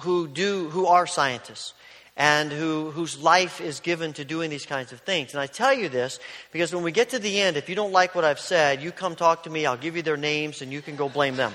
who 0.00 0.28
do 0.28 0.68
who 0.68 0.86
are 0.86 1.06
scientists 1.06 1.72
and 2.16 2.50
who, 2.50 2.90
whose 2.90 3.18
life 3.18 3.60
is 3.60 3.80
given 3.80 4.14
to 4.14 4.24
doing 4.24 4.48
these 4.48 4.64
kinds 4.64 4.92
of 4.92 5.00
things. 5.00 5.34
And 5.34 5.40
I 5.40 5.46
tell 5.46 5.72
you 5.72 5.88
this 5.88 6.18
because 6.50 6.74
when 6.74 6.82
we 6.82 6.92
get 6.92 7.10
to 7.10 7.18
the 7.18 7.40
end, 7.40 7.56
if 7.56 7.68
you 7.68 7.74
don't 7.74 7.92
like 7.92 8.14
what 8.14 8.24
I've 8.24 8.40
said, 8.40 8.82
you 8.82 8.90
come 8.90 9.16
talk 9.16 9.42
to 9.42 9.50
me. 9.50 9.66
I'll 9.66 9.76
give 9.76 9.96
you 9.96 10.02
their 10.02 10.16
names 10.16 10.62
and 10.62 10.72
you 10.72 10.80
can 10.80 10.96
go 10.96 11.08
blame 11.08 11.36
them. 11.36 11.54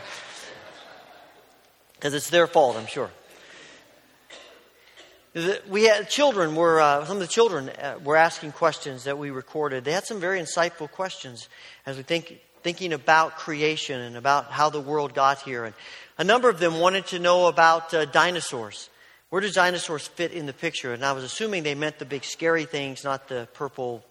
Because 1.95 2.13
it's 2.13 2.29
their 2.29 2.47
fault, 2.47 2.77
I'm 2.77 2.87
sure. 2.87 3.09
We 5.69 5.83
had 5.83 6.09
children 6.09 6.55
were 6.55 6.81
uh, 6.81 7.05
some 7.05 7.17
of 7.17 7.21
the 7.21 7.27
children 7.27 7.69
uh, 7.69 7.99
were 8.03 8.17
asking 8.17 8.51
questions 8.51 9.05
that 9.05 9.17
we 9.17 9.31
recorded. 9.31 9.85
They 9.85 9.93
had 9.93 10.05
some 10.05 10.19
very 10.19 10.41
insightful 10.41 10.91
questions 10.91 11.47
as 11.85 11.95
we 11.95 12.03
think 12.03 12.41
thinking 12.63 12.93
about 12.93 13.37
creation 13.37 13.99
and 13.99 14.17
about 14.17 14.51
how 14.51 14.69
the 14.69 14.81
world 14.81 15.13
got 15.13 15.41
here. 15.41 15.65
And 15.65 15.73
a 16.17 16.23
number 16.23 16.49
of 16.49 16.59
them 16.59 16.79
wanted 16.79 17.07
to 17.07 17.19
know 17.19 17.47
about 17.47 17.93
uh, 17.93 18.05
dinosaurs. 18.05 18.90
Where 19.31 19.39
do 19.39 19.49
dinosaurs 19.49 20.05
fit 20.05 20.33
in 20.33 20.45
the 20.45 20.51
picture? 20.51 20.93
And 20.93 21.05
I 21.05 21.13
was 21.13 21.23
assuming 21.23 21.63
they 21.63 21.73
meant 21.73 21.99
the 21.99 22.05
big 22.05 22.25
scary 22.25 22.65
things, 22.65 23.05
not 23.05 23.29
the 23.29 23.47
purple, 23.53 24.03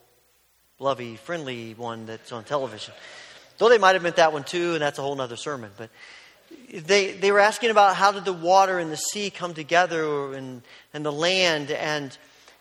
lovey, 0.78 1.16
friendly 1.16 1.74
one 1.74 2.06
that's 2.06 2.32
on 2.32 2.42
television. 2.42 2.94
Though 3.58 3.68
they 3.68 3.76
might 3.76 3.92
have 3.92 4.02
meant 4.02 4.16
that 4.16 4.32
one 4.32 4.44
too, 4.44 4.72
and 4.72 4.80
that's 4.80 4.98
a 4.98 5.02
whole 5.02 5.20
other 5.20 5.36
sermon. 5.36 5.72
But 5.76 5.90
they, 6.72 7.12
they 7.12 7.32
were 7.32 7.38
asking 7.38 7.68
about 7.68 7.96
how 7.96 8.12
did 8.12 8.24
the 8.24 8.32
water 8.32 8.78
and 8.78 8.90
the 8.90 8.96
sea 8.96 9.28
come 9.28 9.52
together 9.52 10.32
and, 10.32 10.62
and 10.94 11.04
the 11.04 11.12
land 11.12 11.70
and, 11.70 12.16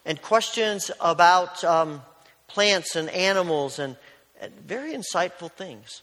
and 0.06 0.22
questions 0.22 0.92
about 1.00 1.64
um, 1.64 2.02
plants 2.48 2.98
and 2.98 3.10
animals 3.12 3.80
and, 3.80 3.96
and 4.42 4.52
very 4.68 4.94
insightful 4.94 5.50
things. 5.50 6.02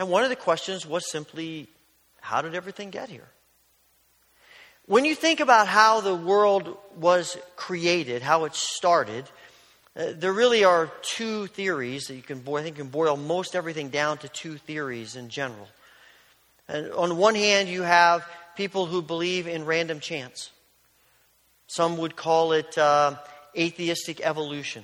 And 0.00 0.10
one 0.10 0.24
of 0.24 0.30
the 0.30 0.36
questions 0.36 0.84
was 0.84 1.08
simply, 1.08 1.68
how 2.20 2.42
did 2.42 2.56
everything 2.56 2.90
get 2.90 3.08
here? 3.08 3.28
When 4.90 5.04
you 5.04 5.14
think 5.14 5.38
about 5.38 5.68
how 5.68 6.00
the 6.00 6.16
world 6.16 6.76
was 6.96 7.38
created, 7.54 8.22
how 8.22 8.44
it 8.44 8.56
started, 8.56 9.24
uh, 9.94 10.06
there 10.16 10.32
really 10.32 10.64
are 10.64 10.90
two 11.02 11.46
theories 11.46 12.08
that 12.08 12.16
you 12.16 12.22
can, 12.22 12.38
I 12.40 12.62
think, 12.62 12.76
you 12.76 12.82
can 12.82 12.90
boil 12.90 13.16
most 13.16 13.54
everything 13.54 13.90
down 13.90 14.18
to 14.18 14.28
two 14.28 14.56
theories 14.56 15.14
in 15.14 15.28
general. 15.28 15.68
And 16.66 16.90
on 16.90 17.16
one 17.16 17.36
hand, 17.36 17.68
you 17.68 17.82
have 17.82 18.26
people 18.56 18.86
who 18.86 19.00
believe 19.00 19.46
in 19.46 19.64
random 19.64 20.00
chance. 20.00 20.50
Some 21.68 21.96
would 21.98 22.16
call 22.16 22.50
it 22.50 22.76
uh, 22.76 23.14
atheistic 23.56 24.20
evolution. 24.22 24.82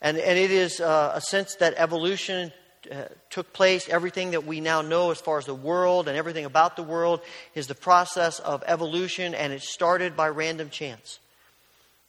And, 0.00 0.16
and 0.16 0.38
it 0.38 0.50
is 0.50 0.80
uh, 0.80 1.12
a 1.14 1.20
sense 1.20 1.56
that 1.56 1.74
evolution 1.76 2.50
uh, 2.90 3.04
took 3.30 3.52
place. 3.52 3.88
Everything 3.88 4.32
that 4.32 4.46
we 4.46 4.60
now 4.60 4.82
know 4.82 5.10
as 5.10 5.20
far 5.20 5.38
as 5.38 5.46
the 5.46 5.54
world 5.54 6.08
and 6.08 6.16
everything 6.16 6.44
about 6.44 6.76
the 6.76 6.82
world 6.82 7.20
is 7.54 7.66
the 7.66 7.74
process 7.74 8.38
of 8.38 8.62
evolution, 8.66 9.34
and 9.34 9.52
it 9.52 9.62
started 9.62 10.16
by 10.16 10.28
random 10.28 10.70
chance. 10.70 11.18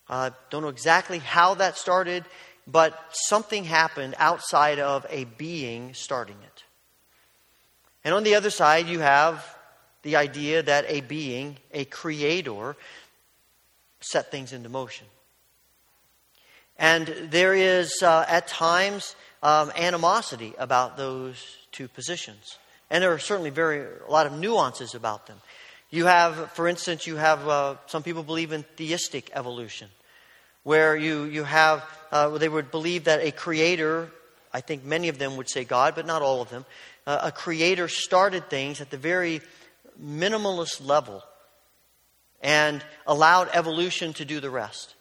I 0.09 0.27
uh, 0.27 0.29
don't 0.49 0.61
know 0.61 0.69
exactly 0.69 1.19
how 1.19 1.55
that 1.55 1.77
started, 1.77 2.25
but 2.67 2.97
something 3.11 3.63
happened 3.63 4.15
outside 4.17 4.79
of 4.79 5.05
a 5.09 5.23
being 5.23 5.93
starting 5.93 6.37
it. 6.43 6.63
And 8.03 8.13
on 8.13 8.23
the 8.23 8.35
other 8.35 8.49
side, 8.49 8.87
you 8.87 8.99
have 8.99 9.57
the 10.01 10.17
idea 10.17 10.61
that 10.63 10.85
a 10.87 11.01
being, 11.01 11.57
a 11.71 11.85
creator, 11.85 12.75
set 14.01 14.31
things 14.31 14.51
into 14.51 14.69
motion. 14.69 15.07
And 16.77 17.07
there 17.07 17.53
is, 17.53 18.01
uh, 18.01 18.25
at 18.27 18.47
times, 18.47 19.15
um, 19.43 19.71
animosity 19.75 20.53
about 20.57 20.97
those 20.97 21.35
two 21.71 21.87
positions. 21.87 22.57
And 22.89 23.03
there 23.03 23.11
are 23.11 23.19
certainly 23.19 23.49
very, 23.51 23.85
a 24.07 24.11
lot 24.11 24.25
of 24.25 24.33
nuances 24.33 24.95
about 24.95 25.27
them. 25.27 25.39
You 25.91 26.05
have, 26.05 26.51
for 26.53 26.67
instance, 26.67 27.05
you 27.05 27.17
have 27.17 27.47
uh, 27.47 27.75
some 27.85 28.01
people 28.01 28.23
believe 28.23 28.51
in 28.51 28.63
theistic 28.77 29.29
evolution, 29.33 29.89
where 30.63 30.95
you, 30.95 31.25
you 31.25 31.43
have, 31.43 31.83
uh, 32.11 32.29
they 32.37 32.49
would 32.49 32.71
believe 32.71 33.03
that 33.03 33.19
a 33.19 33.31
creator, 33.31 34.09
I 34.51 34.61
think 34.61 34.85
many 34.85 35.09
of 35.09 35.19
them 35.19 35.37
would 35.37 35.49
say 35.49 35.65
God, 35.65 35.93
but 35.93 36.07
not 36.07 36.21
all 36.21 36.41
of 36.41 36.49
them, 36.49 36.65
uh, 37.05 37.19
a 37.23 37.31
creator 37.31 37.87
started 37.87 38.49
things 38.49 38.81
at 38.81 38.89
the 38.89 38.97
very 38.97 39.41
minimalist 40.01 40.83
level 40.83 41.21
and 42.41 42.83
allowed 43.05 43.49
evolution 43.53 44.13
to 44.13 44.25
do 44.25 44.39
the 44.39 44.49
rest. 44.49 44.95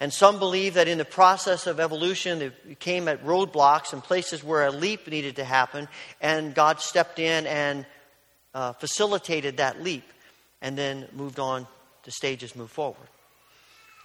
And 0.00 0.10
some 0.10 0.38
believe 0.38 0.74
that 0.74 0.88
in 0.88 0.96
the 0.96 1.04
process 1.04 1.66
of 1.66 1.78
evolution, 1.78 2.40
it 2.40 2.80
came 2.80 3.06
at 3.06 3.22
roadblocks 3.22 3.92
and 3.92 4.02
places 4.02 4.42
where 4.42 4.64
a 4.64 4.70
leap 4.70 5.06
needed 5.06 5.36
to 5.36 5.44
happen, 5.44 5.88
and 6.22 6.54
God 6.54 6.80
stepped 6.80 7.18
in 7.18 7.46
and 7.46 7.84
uh, 8.54 8.72
facilitated 8.72 9.58
that 9.58 9.82
leap, 9.82 10.04
and 10.62 10.76
then 10.76 11.06
moved 11.12 11.38
on. 11.38 11.66
The 12.04 12.10
stages 12.10 12.56
move 12.56 12.70
forward. 12.70 13.08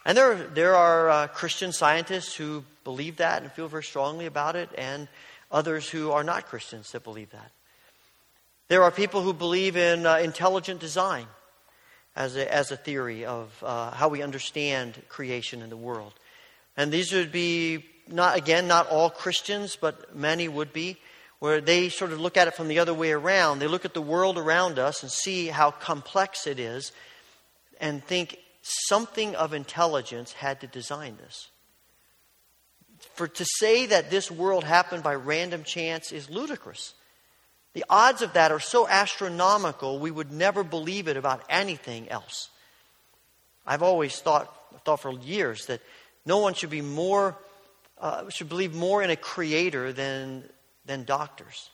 And 0.06 0.18
there, 0.18 0.36
there 0.36 0.76
are 0.76 1.10
uh, 1.10 1.28
Christian 1.28 1.72
scientists 1.72 2.36
who 2.36 2.66
believe 2.84 3.16
that 3.18 3.42
and 3.42 3.52
feel 3.52 3.70
very 3.70 3.84
strongly 3.84 4.26
about 4.26 4.58
it, 4.58 4.70
and 4.78 5.08
others 5.50 5.90
who 5.90 6.12
are 6.12 6.26
not 6.26 6.48
Christians 6.48 6.92
that 6.92 7.06
believe 7.06 7.32
that. 7.32 7.52
There 8.68 8.84
are 8.84 8.92
people 8.92 9.22
who 9.22 9.34
believe 9.34 9.78
in 9.78 10.06
uh, 10.06 10.18
intelligent 10.18 10.82
design 10.82 11.28
as 12.16 12.36
a, 12.36 12.54
as 12.54 12.72
a 12.72 12.78
theory 12.78 13.26
of 13.26 13.52
uh, 13.64 13.92
how 13.92 14.08
we 14.08 14.22
understand 14.22 15.02
creation 15.10 15.62
in 15.62 15.70
the 15.70 15.78
world. 15.78 16.14
And 16.78 16.92
these 16.92 17.12
would 17.12 17.32
be, 17.32 17.86
not 18.08 18.38
again, 18.38 18.68
not 18.68 18.88
all 18.90 19.10
Christians, 19.10 19.78
but 19.80 20.16
many 20.16 20.48
would 20.48 20.74
be, 20.74 20.98
where 21.40 21.62
they 21.62 21.90
sort 21.90 22.12
of 22.12 22.20
look 22.20 22.38
at 22.38 22.48
it 22.48 22.56
from 22.56 22.68
the 22.68 22.80
other 22.80 22.94
way 22.94 23.12
around. 23.12 23.60
They 23.60 23.68
look 23.68 23.86
at 23.86 23.94
the 23.94 24.02
world 24.02 24.38
around 24.38 24.80
us 24.80 25.04
and 25.04 25.12
see 25.12 25.48
how 25.48 25.72
complex 25.72 26.48
it 26.48 26.60
is 26.60 26.92
and 27.80 28.04
think 28.04 28.38
something 28.62 29.36
of 29.36 29.54
intelligence 29.54 30.34
had 30.34 30.62
to 30.62 30.68
design 30.68 31.18
this. 31.18 31.50
For 33.14 33.28
to 33.28 33.46
say 33.60 33.86
that 33.88 34.10
this 34.10 34.32
world 34.32 34.64
happened 34.64 35.04
by 35.04 35.16
random 35.16 35.64
chance 35.64 36.12
is 36.12 36.30
ludicrous. 36.30 36.94
The 37.76 37.84
odds 37.90 38.22
of 38.22 38.34
that 38.34 38.54
are 38.54 38.60
so 38.62 38.88
astronomical, 38.88 40.00
we 40.00 40.10
would 40.10 40.32
never 40.32 40.64
believe 40.64 41.10
it 41.10 41.18
about 41.18 41.44
anything 41.50 42.08
else. 42.10 42.50
I've 43.68 43.84
always 43.84 44.18
thought, 44.18 44.50
thought 44.86 45.02
for 45.02 45.12
years 45.12 45.66
that 45.66 45.82
no 46.26 46.38
one 46.38 46.54
should 46.54 46.70
be 46.70 46.82
more, 46.82 47.38
uh, 48.00 48.30
should 48.30 48.48
believe 48.48 48.74
more 48.74 49.04
in 49.04 49.10
a 49.10 49.18
creator 49.18 49.92
than, 49.92 50.46
than 50.86 51.04
doctors 51.04 51.70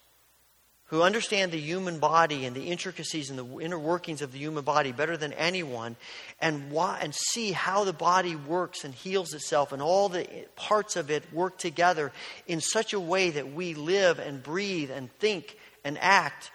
who 0.86 1.04
understand 1.04 1.52
the 1.52 1.60
human 1.60 2.00
body 2.00 2.46
and 2.46 2.56
the 2.56 2.66
intricacies 2.66 3.30
and 3.30 3.38
the 3.38 3.60
inner 3.60 3.80
workings 3.80 4.24
of 4.24 4.32
the 4.32 4.40
human 4.40 4.64
body 4.64 4.92
better 4.92 5.16
than 5.16 5.32
anyone 5.34 5.96
and, 6.42 6.72
why, 6.72 6.98
and 7.02 7.14
see 7.14 7.52
how 7.52 7.84
the 7.84 7.94
body 7.94 8.36
works 8.36 8.84
and 8.84 8.94
heals 8.96 9.36
itself 9.36 9.72
and 9.72 9.84
all 9.84 10.10
the 10.10 10.28
parts 10.56 10.96
of 10.96 11.12
it 11.12 11.24
work 11.32 11.60
together 11.60 12.12
in 12.48 12.60
such 12.60 12.92
a 12.92 13.00
way 13.00 13.30
that 13.30 13.54
we 13.54 13.76
live 13.76 14.18
and 14.18 14.42
breathe 14.42 14.90
and 14.90 15.12
think 15.20 15.56
and 15.84 15.98
act 16.00 16.52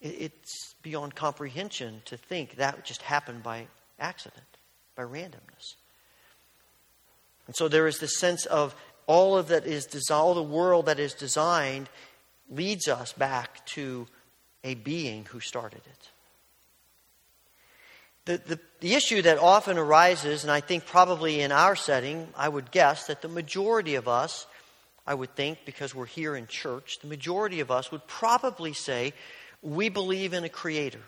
It's 0.00 0.74
beyond 0.82 1.14
comprehension 1.14 2.02
to 2.04 2.16
think 2.16 2.56
that 2.56 2.84
just 2.84 3.02
happened 3.02 3.42
by 3.42 3.66
accident, 3.98 4.46
by 4.94 5.02
randomness. 5.02 5.74
And 7.46 7.56
so 7.56 7.68
there 7.68 7.86
is 7.86 7.98
this 7.98 8.18
sense 8.18 8.46
of 8.46 8.74
all 9.06 9.36
of 9.36 9.48
that 9.48 9.66
is 9.66 10.10
all 10.10 10.34
the 10.34 10.42
world 10.42 10.86
that 10.86 10.98
is 10.98 11.14
designed 11.14 11.88
leads 12.50 12.88
us 12.88 13.12
back 13.12 13.64
to 13.66 14.06
a 14.64 14.74
being 14.74 15.24
who 15.26 15.40
started 15.40 15.80
it. 15.86 16.10
The, 18.24 18.54
the, 18.54 18.60
the, 18.80 18.94
issue 18.94 19.22
that 19.22 19.38
often 19.38 19.78
arises, 19.78 20.42
and 20.42 20.50
I 20.50 20.60
think 20.60 20.84
probably 20.84 21.40
in 21.40 21.52
our 21.52 21.76
setting, 21.76 22.26
I 22.36 22.48
would 22.48 22.72
guess 22.72 23.06
that 23.06 23.22
the 23.22 23.28
majority 23.28 23.94
of 23.94 24.08
us, 24.08 24.48
I 25.06 25.14
would 25.14 25.36
think, 25.36 25.58
because 25.64 25.94
we're 25.94 26.06
here 26.06 26.34
in 26.34 26.46
church, 26.46 26.98
the 27.00 27.06
majority 27.06 27.60
of 27.60 27.70
us 27.70 27.92
would 27.92 28.06
probably 28.06 28.72
say 28.72 29.12
we 29.62 29.88
believe 29.88 30.32
in 30.32 30.44
a 30.44 30.48
creator. 30.48 31.02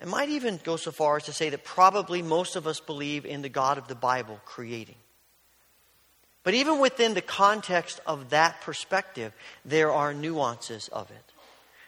It 0.00 0.08
might 0.08 0.28
even 0.30 0.60
go 0.62 0.76
so 0.76 0.90
far 0.90 1.16
as 1.16 1.24
to 1.24 1.32
say 1.32 1.48
that 1.50 1.64
probably 1.64 2.22
most 2.22 2.56
of 2.56 2.66
us 2.66 2.80
believe 2.80 3.24
in 3.24 3.42
the 3.42 3.48
God 3.48 3.78
of 3.78 3.88
the 3.88 3.94
Bible 3.94 4.40
creating. 4.44 4.96
But 6.42 6.54
even 6.54 6.80
within 6.80 7.14
the 7.14 7.22
context 7.22 8.00
of 8.04 8.30
that 8.30 8.60
perspective, 8.62 9.32
there 9.64 9.92
are 9.92 10.12
nuances 10.12 10.88
of 10.88 11.08
it, 11.10 11.32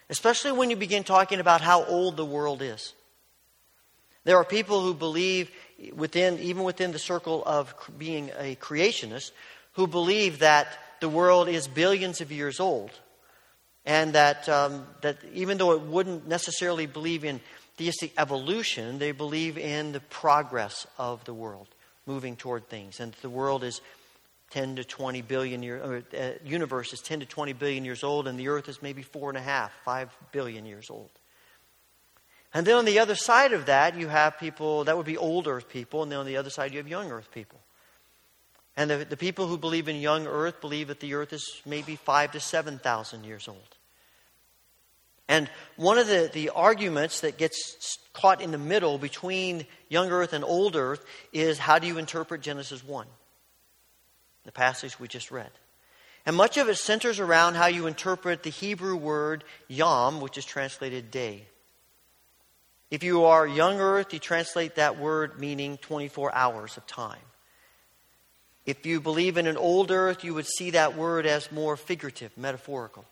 especially 0.09 0.53
when 0.53 0.71
you 0.71 0.77
begin 0.77 1.03
talking 1.03 1.41
about 1.41 1.61
how 1.61 1.85
old 1.85 2.17
the 2.17 2.25
world 2.25 2.63
is. 2.63 2.95
There 4.23 4.37
are 4.37 4.45
people 4.45 4.81
who 4.81 4.95
believe 4.95 5.51
within, 5.95 6.39
even 6.39 6.63
within 6.63 6.93
the 6.93 6.99
circle 6.99 7.43
of 7.45 7.75
being 7.99 8.31
a 8.39 8.55
creationist, 8.57 9.33
who 9.75 9.87
believe 9.87 10.41
that 10.41 10.67
the 11.01 11.09
world 11.09 11.49
is 11.49 11.69
billions 11.69 12.21
of 12.21 12.33
years 12.33 12.61
old. 12.61 12.91
And 13.85 14.15
that, 14.15 14.49
um, 14.49 14.87
that 15.03 15.19
even 15.35 15.59
though 15.59 15.73
it 15.73 15.83
wouldn't 15.83 16.27
necessarily 16.27 16.87
believe 16.87 17.25
in 17.25 17.41
theistic 17.77 18.13
evolution, 18.17 18.99
they 18.99 19.13
believe 19.13 19.59
in 19.59 19.93
the 19.93 20.01
progress 20.01 20.87
of 20.97 21.23
the 21.25 21.35
world, 21.35 21.69
moving 22.07 22.37
toward 22.37 22.69
things. 22.69 23.01
And 23.01 23.13
the 23.21 23.29
world 23.29 23.63
is 23.63 23.83
10 24.51 24.77
to 24.77 24.85
20 24.85 25.21
billion 25.23 25.63
years, 25.63 26.05
uh, 26.15 26.33
universe 26.45 26.93
is 26.93 27.01
10 27.01 27.21
to 27.21 27.27
20 27.27 27.53
billion 27.55 27.85
years 27.85 28.05
old, 28.05 28.29
and 28.29 28.39
the 28.39 28.49
earth 28.49 28.69
is 28.69 28.81
maybe 28.81 29.03
four 29.03 29.29
and 29.29 29.37
a 29.37 29.43
half, 29.43 29.73
five 29.85 30.17
billion 30.33 30.65
years 30.65 30.89
old. 30.89 31.11
And 32.55 32.65
then 32.65 32.77
on 32.77 32.85
the 32.85 33.01
other 33.01 33.17
side 33.17 33.53
of 33.53 33.67
that, 33.67 33.99
you 33.99 34.07
have 34.07 34.39
people, 34.39 34.85
that 34.85 34.97
would 34.97 35.07
be 35.07 35.17
old 35.17 35.49
earth 35.49 35.69
people, 35.69 36.05
and 36.05 36.13
then 36.13 36.21
on 36.21 36.27
the 36.27 36.37
other 36.37 36.51
side, 36.51 36.71
you 36.71 36.79
have 36.79 36.89
young 36.89 37.11
earth 37.11 37.31
people. 37.33 37.59
And 38.77 38.91
the, 38.91 39.05
the 39.05 39.17
people 39.17 39.47
who 39.47 39.57
believe 39.57 39.89
in 39.89 39.97
young 39.97 40.27
earth 40.27 40.61
believe 40.61 40.89
that 40.89 41.01
the 41.01 41.15
earth 41.15 41.33
is 41.33 41.63
maybe 41.65 41.97
five 41.97 42.33
to 42.33 42.41
7,000 42.41 43.25
years 43.25 43.47
old. 43.47 43.77
And 45.29 45.49
one 45.77 45.99
of 45.99 46.07
the, 46.07 46.31
the 46.33 46.51
arguments 46.51 47.21
that 47.21 47.39
gets 47.39 47.99
caught 48.13 48.43
in 48.43 48.51
the 48.51 48.59
middle 48.59 48.99
between 48.99 49.67
young 49.89 50.11
earth 50.11 50.33
and 50.33 50.45
old 50.45 50.77
earth 50.77 51.05
is 51.33 51.59
how 51.59 51.79
do 51.79 51.87
you 51.87 51.99
interpret 51.99 52.43
Genesis 52.43 52.85
1, 52.85 53.07
the 54.45 54.53
passage 54.53 55.01
we 55.01 55.09
just 55.09 55.31
read? 55.31 55.51
And 56.27 56.37
much 56.37 56.57
of 56.57 56.69
it 56.69 56.77
centers 56.77 57.21
around 57.21 57.55
how 57.55 57.67
you 57.67 57.87
interpret 57.87 58.43
the 58.43 58.51
Hebrew 58.51 58.97
word 58.97 59.45
yom, 59.69 60.21
which 60.21 60.37
is 60.37 60.45
translated 60.45 61.11
day. 61.11 61.47
If 62.91 63.03
you 63.03 63.25
are 63.25 63.47
young 63.47 63.81
earth, 63.81 64.13
you 64.13 64.19
translate 64.19 64.77
that 64.77 64.99
word 64.99 65.39
meaning 65.39 65.79
24 65.79 66.35
hours 66.35 66.77
of 66.77 66.87
time. 66.87 67.19
If 68.67 68.87
you 68.87 69.01
believe 69.01 69.37
in 69.37 69.47
an 69.47 69.57
old 69.57 69.91
earth, 69.91 70.25
you 70.25 70.35
would 70.35 70.47
see 70.47 70.71
that 70.71 70.97
word 70.97 71.27
as 71.27 71.53
more 71.53 71.77
figurative, 71.77 72.37
metaphorical. 72.37 73.05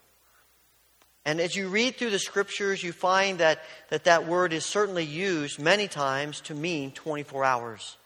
And 1.24 1.40
as 1.40 1.54
you 1.54 1.68
read 1.68 1.96
through 1.96 2.10
the 2.10 2.18
scriptures, 2.18 2.82
you 2.82 2.92
find 2.92 3.38
that 3.38 3.62
that, 3.90 4.04
that 4.04 4.26
word 4.26 4.52
is 4.52 4.64
certainly 4.64 5.04
used 5.04 5.60
many 5.60 5.88
times 5.88 6.40
to 6.42 6.54
mean 6.54 6.90
24 6.90 7.44
hours. 7.44 7.96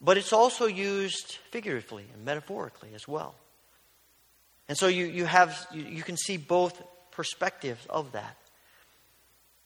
But 0.00 0.18
it's 0.18 0.32
also 0.32 0.66
used 0.66 1.38
figuratively 1.50 2.04
and 2.12 2.24
metaphorically 2.24 2.90
as 2.94 3.06
well. 3.06 3.34
And 4.68 4.76
so 4.76 4.88
you, 4.88 5.06
you, 5.06 5.24
have, 5.24 5.66
you, 5.72 5.82
you 5.82 6.02
can 6.02 6.16
see 6.16 6.36
both 6.36 6.82
perspectives 7.12 7.86
of 7.88 8.12
that. 8.12 8.36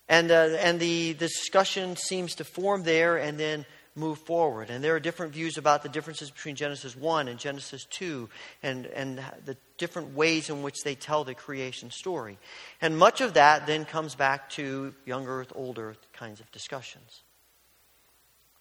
And, 0.09 0.31
uh, 0.31 0.57
and 0.61 0.79
the, 0.79 1.13
the 1.15 1.27
discussion 1.27 1.97
seems 1.97 2.37
to 2.37 2.45
form 2.45 2.85
there 2.85 3.17
and 3.17 3.39
then 3.39 3.65
move 3.97 4.19
forward. 4.19 4.71
And 4.71 4.85
there 4.85 4.95
are 4.95 5.01
different 5.01 5.33
views 5.33 5.57
about 5.57 5.83
the 5.83 5.89
differences 5.89 6.31
between 6.31 6.55
Genesis 6.55 6.95
1 6.95 7.29
and 7.29 7.39
Genesis 7.39 7.85
2 7.87 8.29
and, 8.63 8.87
and 8.87 9.21
the 9.45 9.57
different 9.79 10.15
ways 10.15 10.51
in 10.51 10.63
which 10.63 10.83
they 10.85 10.95
tell 10.95 11.25
the 11.25 11.35
creation 11.35 11.91
story. 11.91 12.39
And 12.81 12.97
much 12.97 13.21
of 13.21 13.35
that 13.35 13.67
then 13.67 13.85
comes 13.85 14.15
back 14.15 14.51
to 14.51 14.95
young 15.05 15.27
earth, 15.27 15.53
old 15.55 15.79
earth 15.79 16.07
kinds 16.13 16.41
of 16.41 16.51
discussions. 16.53 17.23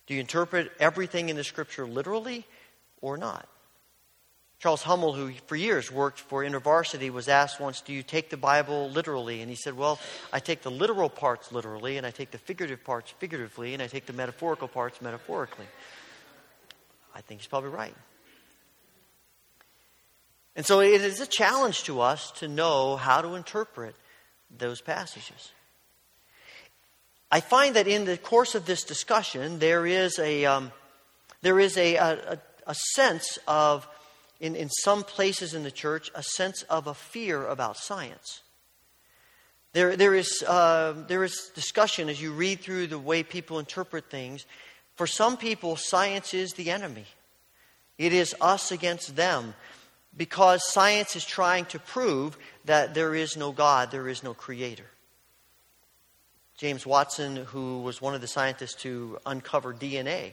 Do 0.07 0.13
you 0.13 0.19
interpret 0.19 0.71
everything 0.79 1.29
in 1.29 1.35
the 1.35 1.43
scripture 1.43 1.85
literally 1.87 2.45
or 3.01 3.17
not? 3.17 3.47
Charles 4.59 4.83
Hummel, 4.83 5.13
who 5.13 5.31
for 5.47 5.55
years 5.55 5.91
worked 5.91 6.19
for 6.19 6.43
InterVarsity, 6.43 7.11
was 7.11 7.27
asked 7.27 7.59
once, 7.59 7.81
Do 7.81 7.93
you 7.93 8.03
take 8.03 8.29
the 8.29 8.37
Bible 8.37 8.89
literally? 8.89 9.41
And 9.41 9.49
he 9.49 9.55
said, 9.55 9.75
Well, 9.75 9.99
I 10.31 10.39
take 10.39 10.61
the 10.61 10.71
literal 10.71 11.09
parts 11.09 11.51
literally, 11.51 11.97
and 11.97 12.05
I 12.05 12.11
take 12.11 12.31
the 12.31 12.37
figurative 12.37 12.83
parts 12.83 13.11
figuratively, 13.11 13.73
and 13.73 13.83
I 13.83 13.87
take 13.87 14.05
the 14.05 14.13
metaphorical 14.13 14.67
parts 14.67 15.01
metaphorically. 15.01 15.67
I 17.13 17.21
think 17.21 17.41
he's 17.41 17.47
probably 17.47 17.69
right. 17.69 17.95
And 20.55 20.65
so 20.65 20.79
it 20.79 21.01
is 21.01 21.19
a 21.19 21.27
challenge 21.27 21.83
to 21.83 21.99
us 21.99 22.31
to 22.39 22.47
know 22.47 22.95
how 22.95 23.21
to 23.21 23.35
interpret 23.35 23.95
those 24.57 24.79
passages. 24.79 25.51
I 27.31 27.41
find 27.41 27.75
that 27.75 27.87
in 27.87 28.05
the 28.05 28.17
course 28.17 28.55
of 28.55 28.65
this 28.65 28.83
discussion, 28.83 29.59
there 29.59 29.85
is 29.85 30.17
a, 30.19 30.45
um, 30.45 30.71
there 31.41 31.59
is 31.59 31.77
a, 31.77 31.95
a, 31.95 32.39
a 32.67 32.75
sense 32.93 33.37
of 33.47 33.87
in, 34.39 34.55
in 34.55 34.69
some 34.69 35.03
places 35.03 35.53
in 35.53 35.63
the 35.63 35.71
church, 35.71 36.11
a 36.13 36.23
sense 36.23 36.63
of 36.63 36.87
a 36.87 36.93
fear 36.93 37.45
about 37.45 37.77
science. 37.77 38.41
There, 39.73 39.95
there, 39.97 40.15
is, 40.15 40.43
uh, 40.47 40.93
there 41.07 41.23
is 41.23 41.51
discussion 41.53 42.07
as 42.09 42.21
you 42.21 42.31
read 42.31 42.61
through 42.61 42.87
the 42.87 42.99
way 42.99 43.23
people 43.23 43.59
interpret 43.59 44.09
things. 44.09 44.45
For 44.95 45.05
some 45.07 45.35
people, 45.35 45.75
science 45.75 46.33
is 46.33 46.53
the 46.53 46.71
enemy. 46.71 47.05
It 47.97 48.13
is 48.13 48.35
us 48.39 48.71
against 48.71 49.15
them 49.15 49.53
because 50.15 50.61
science 50.71 51.15
is 51.15 51.25
trying 51.25 51.65
to 51.65 51.79
prove 51.79 52.37
that 52.65 52.93
there 52.93 53.13
is 53.13 53.35
no 53.35 53.51
God, 53.51 53.91
there 53.91 54.07
is 54.07 54.23
no 54.23 54.33
creator. 54.33 54.85
James 56.57 56.85
Watson, 56.85 57.35
who 57.35 57.81
was 57.81 58.01
one 58.01 58.15
of 58.15 58.21
the 58.21 58.27
scientists 58.27 58.75
to 58.83 59.17
uncover 59.25 59.73
DNA, 59.73 60.31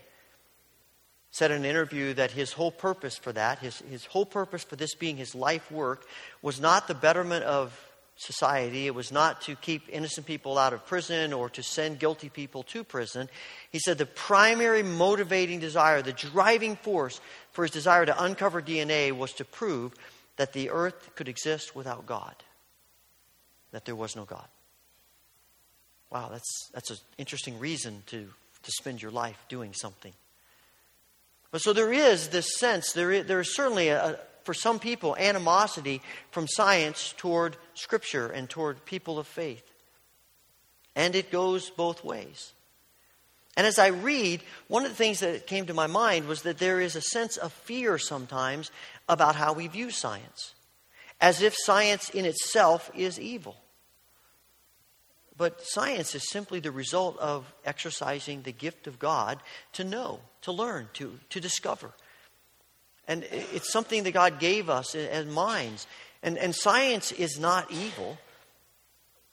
said 1.32 1.50
in 1.50 1.58
an 1.58 1.64
interview 1.64 2.12
that 2.14 2.30
his 2.30 2.52
whole 2.52 2.70
purpose 2.70 3.16
for 3.16 3.32
that, 3.32 3.58
his, 3.58 3.78
his 3.90 4.04
whole 4.04 4.26
purpose 4.26 4.62
for 4.62 4.76
this 4.76 4.94
being 4.94 5.16
his 5.16 5.34
life 5.34 5.72
work, 5.72 6.06
was 6.42 6.60
not 6.60 6.86
the 6.86 6.94
betterment 6.94 7.42
of 7.44 7.74
society. 8.16 8.86
It 8.86 8.94
was 8.94 9.10
not 9.10 9.40
to 9.42 9.56
keep 9.56 9.88
innocent 9.88 10.26
people 10.26 10.58
out 10.58 10.74
of 10.74 10.86
prison 10.86 11.32
or 11.32 11.48
to 11.50 11.62
send 11.62 11.98
guilty 11.98 12.28
people 12.28 12.62
to 12.64 12.84
prison. 12.84 13.30
He 13.70 13.78
said 13.78 13.96
the 13.96 14.04
primary 14.06 14.82
motivating 14.82 15.58
desire, 15.58 16.02
the 16.02 16.12
driving 16.12 16.76
force 16.76 17.18
for 17.52 17.64
his 17.64 17.70
desire 17.70 18.04
to 18.04 18.22
uncover 18.22 18.60
DNA 18.60 19.10
was 19.10 19.32
to 19.32 19.44
prove 19.46 19.94
that 20.36 20.52
the 20.52 20.68
earth 20.68 21.14
could 21.14 21.28
exist 21.28 21.74
without 21.74 22.04
God, 22.04 22.34
that 23.72 23.86
there 23.86 23.96
was 23.96 24.14
no 24.16 24.26
God. 24.26 24.46
Wow, 26.10 26.28
that's, 26.30 26.70
that's 26.74 26.90
an 26.90 26.98
interesting 27.16 27.58
reason 27.58 28.02
to, 28.08 28.28
to 28.62 28.70
spend 28.70 29.00
your 29.00 29.10
life 29.10 29.42
doing 29.48 29.72
something. 29.72 30.12
But 31.52 31.60
so 31.60 31.72
there 31.72 31.92
is 31.92 32.28
this 32.28 32.58
sense, 32.58 32.92
there 32.92 33.12
is, 33.12 33.26
there 33.26 33.38
is 33.38 33.54
certainly, 33.54 33.88
a, 33.88 34.18
for 34.42 34.54
some 34.54 34.80
people, 34.80 35.14
animosity 35.16 36.02
from 36.32 36.48
science 36.48 37.14
toward 37.16 37.56
Scripture 37.74 38.26
and 38.26 38.50
toward 38.50 38.84
people 38.84 39.18
of 39.18 39.28
faith. 39.28 39.62
And 40.96 41.14
it 41.14 41.30
goes 41.30 41.70
both 41.70 42.02
ways. 42.02 42.54
And 43.56 43.66
as 43.66 43.78
I 43.78 43.88
read, 43.88 44.42
one 44.68 44.84
of 44.84 44.90
the 44.90 44.96
things 44.96 45.20
that 45.20 45.46
came 45.46 45.66
to 45.66 45.74
my 45.74 45.86
mind 45.86 46.26
was 46.26 46.42
that 46.42 46.58
there 46.58 46.80
is 46.80 46.96
a 46.96 47.02
sense 47.02 47.36
of 47.36 47.52
fear 47.52 47.98
sometimes 47.98 48.70
about 49.08 49.36
how 49.36 49.52
we 49.52 49.66
view 49.66 49.90
science, 49.90 50.54
as 51.20 51.42
if 51.42 51.54
science 51.54 52.08
in 52.08 52.24
itself 52.24 52.90
is 52.94 53.20
evil. 53.20 53.61
But 55.42 55.60
science 55.60 56.14
is 56.14 56.30
simply 56.30 56.60
the 56.60 56.70
result 56.70 57.18
of 57.18 57.52
exercising 57.64 58.42
the 58.42 58.52
gift 58.52 58.86
of 58.86 59.00
God 59.00 59.40
to 59.72 59.82
know, 59.82 60.20
to 60.42 60.52
learn, 60.52 60.88
to, 60.92 61.18
to 61.30 61.40
discover. 61.40 61.90
And 63.08 63.24
it's 63.24 63.72
something 63.72 64.04
that 64.04 64.12
God 64.12 64.38
gave 64.38 64.70
us 64.70 64.94
as 64.94 65.26
minds. 65.26 65.88
And, 66.22 66.38
and 66.38 66.54
science 66.54 67.10
is 67.10 67.40
not 67.40 67.72
evil. 67.72 68.18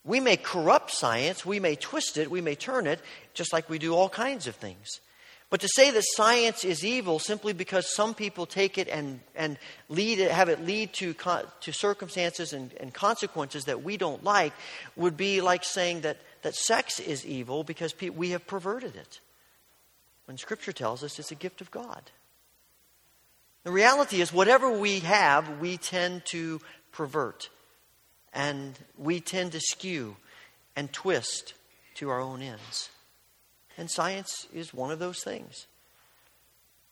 We 0.04 0.20
may 0.20 0.36
corrupt 0.36 0.90
science, 0.90 1.46
we 1.46 1.60
may 1.60 1.76
twist 1.76 2.18
it, 2.18 2.32
we 2.32 2.42
may 2.42 2.56
turn 2.56 2.88
it, 2.88 3.02
just 3.36 3.54
like 3.54 3.70
we 3.70 3.78
do 3.78 3.94
all 3.94 4.10
kinds 4.10 4.48
of 4.48 4.56
things. 4.56 5.02
But 5.50 5.62
to 5.62 5.68
say 5.68 5.90
that 5.90 6.04
science 6.16 6.64
is 6.64 6.86
evil 6.86 7.18
simply 7.18 7.54
because 7.54 7.92
some 7.94 8.14
people 8.14 8.46
take 8.46 8.78
it 8.78 8.88
and, 8.88 9.20
and 9.36 9.58
lead 9.88 10.20
it, 10.20 10.30
have 10.30 10.48
it 10.48 10.64
lead 10.64 10.94
to, 10.94 11.14
to 11.14 11.72
circumstances 11.74 12.54
and, 12.54 12.72
and 12.74 12.94
consequences 12.94 13.66
that 13.66 13.84
we 13.84 13.98
don't 13.98 14.24
like 14.24 14.54
would 14.96 15.18
be 15.18 15.42
like 15.42 15.64
saying 15.64 16.02
that, 16.02 16.18
that 16.44 16.54
sex 16.54 17.00
is 17.00 17.26
evil 17.26 17.64
because 17.64 17.94
pe- 17.94 18.10
we 18.10 18.30
have 18.30 18.46
perverted 18.46 18.96
it. 18.96 19.20
When 20.26 20.38
Scripture 20.38 20.72
tells 20.72 21.04
us 21.04 21.18
it's 21.18 21.32
a 21.32 21.36
gift 21.36 21.62
of 21.62 21.72
God. 21.72 22.04
The 23.64 23.72
reality 23.72 24.22
is, 24.22 24.32
whatever 24.32 24.72
we 24.72 25.00
have, 25.00 25.60
we 25.60 25.78
tend 25.78 26.26
to 26.28 26.62
pervert. 26.92 27.50
And 28.32 28.78
we 28.98 29.20
tend 29.20 29.54
to 29.54 29.60
skew 29.60 30.16
and 30.76 30.94
twist 30.94 31.56
to 31.96 32.10
our 32.10 32.22
own 32.22 32.44
ends. 32.44 32.90
And 33.80 33.90
science 33.90 34.46
is 34.54 34.74
one 34.74 34.92
of 34.92 35.00
those 35.00 35.24
things. 35.24 35.66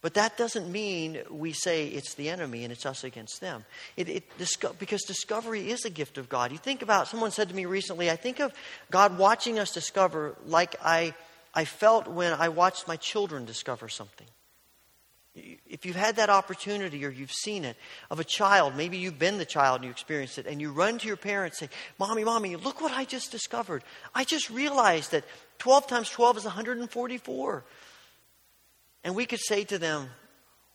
But 0.02 0.14
that 0.14 0.38
doesn't 0.38 0.72
mean 0.72 1.20
we 1.30 1.52
say 1.52 1.88
it's 1.88 2.14
the 2.14 2.30
enemy 2.30 2.64
and 2.64 2.72
it's 2.72 2.86
us 2.86 3.04
against 3.04 3.42
them. 3.42 3.66
It, 3.98 4.08
it, 4.08 4.24
because 4.80 5.04
discovery 5.04 5.70
is 5.70 5.84
a 5.84 5.90
gift 5.90 6.18
of 6.18 6.30
God. 6.30 6.54
You 6.54 6.58
think 6.58 6.82
about, 6.82 7.10
someone 7.10 7.32
said 7.32 7.50
to 7.50 7.56
me 7.56 7.66
recently, 7.66 8.10
I 8.10 8.16
think 8.16 8.40
of 8.40 8.54
God 8.90 9.18
watching 9.18 9.60
us 9.60 9.74
discover 9.74 10.38
like 10.46 10.78
I, 10.82 11.14
I 11.54 11.66
felt 11.66 12.08
when 12.08 12.32
I 12.32 12.48
watched 12.48 12.88
my 12.88 12.96
children 12.96 13.44
discover 13.44 13.90
something. 13.90 14.28
If 15.70 15.86
you've 15.86 15.98
had 15.98 16.16
that 16.16 16.30
opportunity 16.30 17.06
or 17.06 17.10
you've 17.10 17.32
seen 17.32 17.66
it 17.66 17.76
of 18.10 18.22
a 18.22 18.24
child, 18.24 18.78
maybe 18.78 18.98
you've 18.98 19.20
been 19.20 19.38
the 19.38 19.46
child 19.46 19.78
and 19.78 19.86
you 19.86 19.92
experienced 19.92 20.38
it, 20.38 20.48
and 20.48 20.62
you 20.62 20.72
run 20.72 21.00
to 21.00 21.08
your 21.08 21.18
parents 21.18 21.62
and 21.62 21.70
say, 21.70 21.78
Mommy, 22.00 22.24
Mommy, 22.24 22.56
look 22.56 22.82
what 22.82 22.94
I 22.94 23.04
just 23.04 23.30
discovered. 23.30 23.84
I 24.16 24.24
just 24.24 24.50
realized 24.50 25.12
that 25.12 25.26
12 25.60 25.88
times 25.88 26.10
12 26.10 26.38
is 26.38 26.44
144. 26.46 27.64
And 29.04 29.16
we 29.16 29.26
could 29.26 29.40
say 29.40 29.64
to 29.66 29.78
them, 29.78 30.10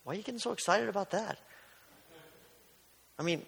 Why 0.05 0.15
are 0.15 0.17
you 0.17 0.23
getting 0.23 0.41
so 0.41 0.53
excited 0.53 0.89
about 0.89 1.11
that? 1.11 1.39
I 3.19 3.23
mean, 3.23 3.43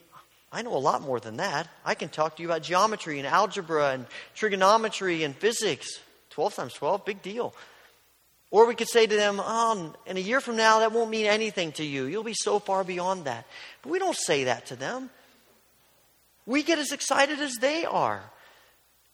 I 0.53 0.62
know 0.62 0.76
a 0.76 0.78
lot 0.78 1.03
more 1.03 1.18
than 1.18 1.39
that. 1.39 1.68
I 1.85 1.95
can 1.95 2.09
talk 2.09 2.37
to 2.37 2.43
you 2.43 2.49
about 2.49 2.62
geometry 2.62 3.18
and 3.18 3.26
algebra 3.26 3.91
and 3.91 4.07
trigonometry 4.35 5.24
and 5.24 5.35
physics. 5.35 6.01
12 6.30 6.55
times 6.55 6.72
12, 6.74 7.05
big 7.05 7.22
deal. 7.22 7.55
Or 8.51 8.66
we 8.66 8.76
could 8.76 8.89
say 8.89 9.05
to 9.05 9.16
them, 9.16 9.41
oh, 9.43 9.95
in 10.07 10.16
a 10.16 10.20
year 10.20 10.41
from 10.41 10.57
now, 10.57 10.78
that 10.78 10.93
won't 10.93 11.11
mean 11.11 11.26
anything 11.26 11.72
to 11.72 11.85
you. 11.85 12.05
You'll 12.05 12.22
be 12.22 12.35
so 12.35 12.61
far 12.61 12.85
beyond 12.85 13.24
that. 13.24 13.47
But 13.82 13.91
we 13.91 13.99
don't 13.99 14.16
say 14.16 14.45
that 14.45 14.66
to 14.66 14.76
them. 14.76 15.11
We 16.47 16.62
get 16.62 16.78
as 16.78 16.93
excited 16.93 17.41
as 17.41 17.57
they 17.57 17.85
are 17.85 18.22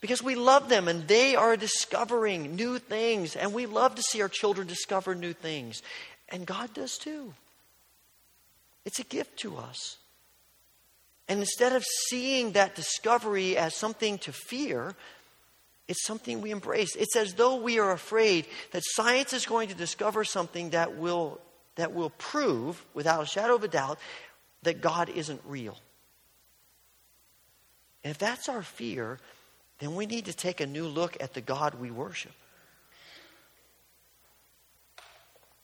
because 0.01 0.23
we 0.23 0.35
love 0.35 0.69
them 0.69 0.89
and 0.89 1.07
they 1.07 1.37
are 1.37 1.57
discovering 1.57 2.57
new 2.57 2.79
things. 2.79 3.37
And 3.37 3.53
we 3.53 3.67
love 3.67 3.95
to 3.97 4.03
see 4.03 4.23
our 4.23 4.29
children 4.29 4.67
discover 4.67 5.15
new 5.15 5.33
things. 5.33 5.83
And 6.29 6.47
God 6.47 6.73
does 6.75 6.97
too. 6.97 7.35
It's 8.85 8.99
a 8.99 9.05
gift 9.05 9.39
to 9.41 9.57
us. 9.57 9.99
And 11.29 11.39
instead 11.39 11.75
of 11.75 11.85
seeing 12.09 12.53
that 12.53 12.75
discovery 12.75 13.57
as 13.57 13.75
something 13.75 14.19
to 14.19 14.33
fear, 14.33 14.97
it's 15.87 16.05
something 16.05 16.41
we 16.41 16.51
embrace. 16.51 16.97
It's 16.97 17.15
as 17.15 17.35
though 17.35 17.57
we 17.57 17.79
are 17.79 17.93
afraid 17.93 18.47
that 18.73 18.83
science 18.85 19.33
is 19.33 19.47
going 19.47 19.69
to 19.69 19.75
discover 19.75 20.25
something 20.25 20.71
that 20.71 20.97
will, 20.97 21.41
that 21.77 21.93
will 21.93 22.11
prove, 22.11 22.85
without 22.95 23.23
a 23.23 23.27
shadow 23.27 23.55
of 23.55 23.65
a 23.65 23.69
doubt, 23.69 23.99
that 24.63 24.81
God 24.81 25.09
isn't 25.11 25.41
real. 25.47 25.77
And 28.03 28.11
if 28.11 28.19
that's 28.19 28.49
our 28.49 28.63
fear, 28.63 29.19
then 29.81 29.95
we 29.95 30.07
need 30.07 30.27
to 30.27 30.33
take 30.33 30.61
a 30.61 30.67
new 30.67 30.87
look 30.87 31.17
at 31.21 31.35
the 31.35 31.41
God 31.41 31.75
we 31.75 31.91
worship. 31.91 32.33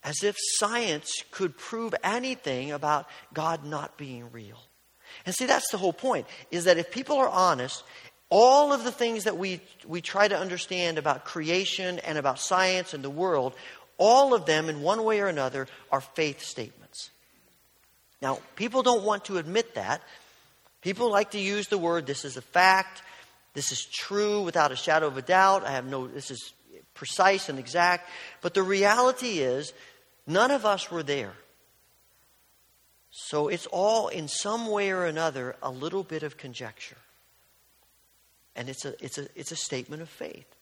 As 0.03 0.23
if 0.23 0.37
science 0.39 1.11
could 1.31 1.57
prove 1.57 1.95
anything 2.03 2.73
about 2.73 3.07
God 3.35 3.65
not 3.65 3.97
being 3.97 4.31
real. 4.33 4.59
And 5.25 5.35
see, 5.35 5.47
that's 5.47 5.71
the 5.71 5.79
whole 5.79 5.93
point, 5.93 6.27
is 6.51 6.65
that 6.65 6.79
if 6.79 6.91
people 6.91 7.17
are 7.17 7.29
honest, 7.29 7.83
all 8.29 8.73
of 8.73 8.85
the 8.85 8.93
things 8.93 9.25
that 9.25 9.37
we, 9.37 9.61
we 9.87 10.01
try 10.01 10.27
to 10.27 10.39
understand 10.39 10.99
about 10.99 11.25
creation 11.25 11.99
and 12.01 12.19
about 12.19 12.41
science 12.41 12.95
and 12.95 13.05
the 13.05 13.11
world, 13.11 13.55
all 13.99 14.35
of 14.35 14.47
them, 14.47 14.69
in 14.69 14.83
one 14.83 15.05
way 15.05 15.21
or 15.21 15.27
another, 15.27 15.69
are 15.91 16.01
faith 16.01 16.43
statements. 16.43 17.11
Now, 18.23 18.39
people 18.55 18.83
don't 18.83 19.05
want 19.05 19.27
to 19.27 19.39
admit 19.39 19.75
that. 19.75 20.03
People 20.83 21.11
like 21.11 21.33
to 21.33 21.41
use 21.41 21.69
the 21.69 21.79
word, 21.79 22.07
this 22.07 22.25
is 22.25 22.37
a 22.37 22.43
fact, 22.43 23.03
this 23.57 23.73
is 23.73 23.87
true 23.87 24.43
without 24.43 24.71
a 24.71 24.77
shadow 24.77 25.07
of 25.07 25.17
a 25.17 25.23
doubt. 25.23 25.65
I 25.65 25.71
have 25.71 25.87
no, 25.87 26.07
this 26.07 26.31
is 26.31 26.53
precise 26.93 27.49
and 27.49 27.59
exact. 27.59 28.07
But 28.43 28.53
the 28.53 28.63
reality 28.63 29.39
is, 29.39 29.73
none 30.27 30.51
of 30.51 30.67
us 30.67 30.91
were 30.91 31.03
there. 31.03 31.33
So 33.11 33.49
it's 33.49 33.65
all, 33.65 34.09
in 34.09 34.29
some 34.29 34.67
way 34.67 34.91
or 34.91 35.07
another, 35.07 35.57
a 35.63 35.71
little 35.71 36.03
bit 36.03 36.23
of 36.23 36.37
conjecture. 36.37 36.99
And 38.55 38.69
it's 38.69 38.85
a, 38.85 39.03
it's 39.03 39.17
a, 39.17 39.27
it's 39.35 39.53
a 39.53 39.57
statement 39.57 40.03
of 40.03 40.11
faith. 40.11 40.55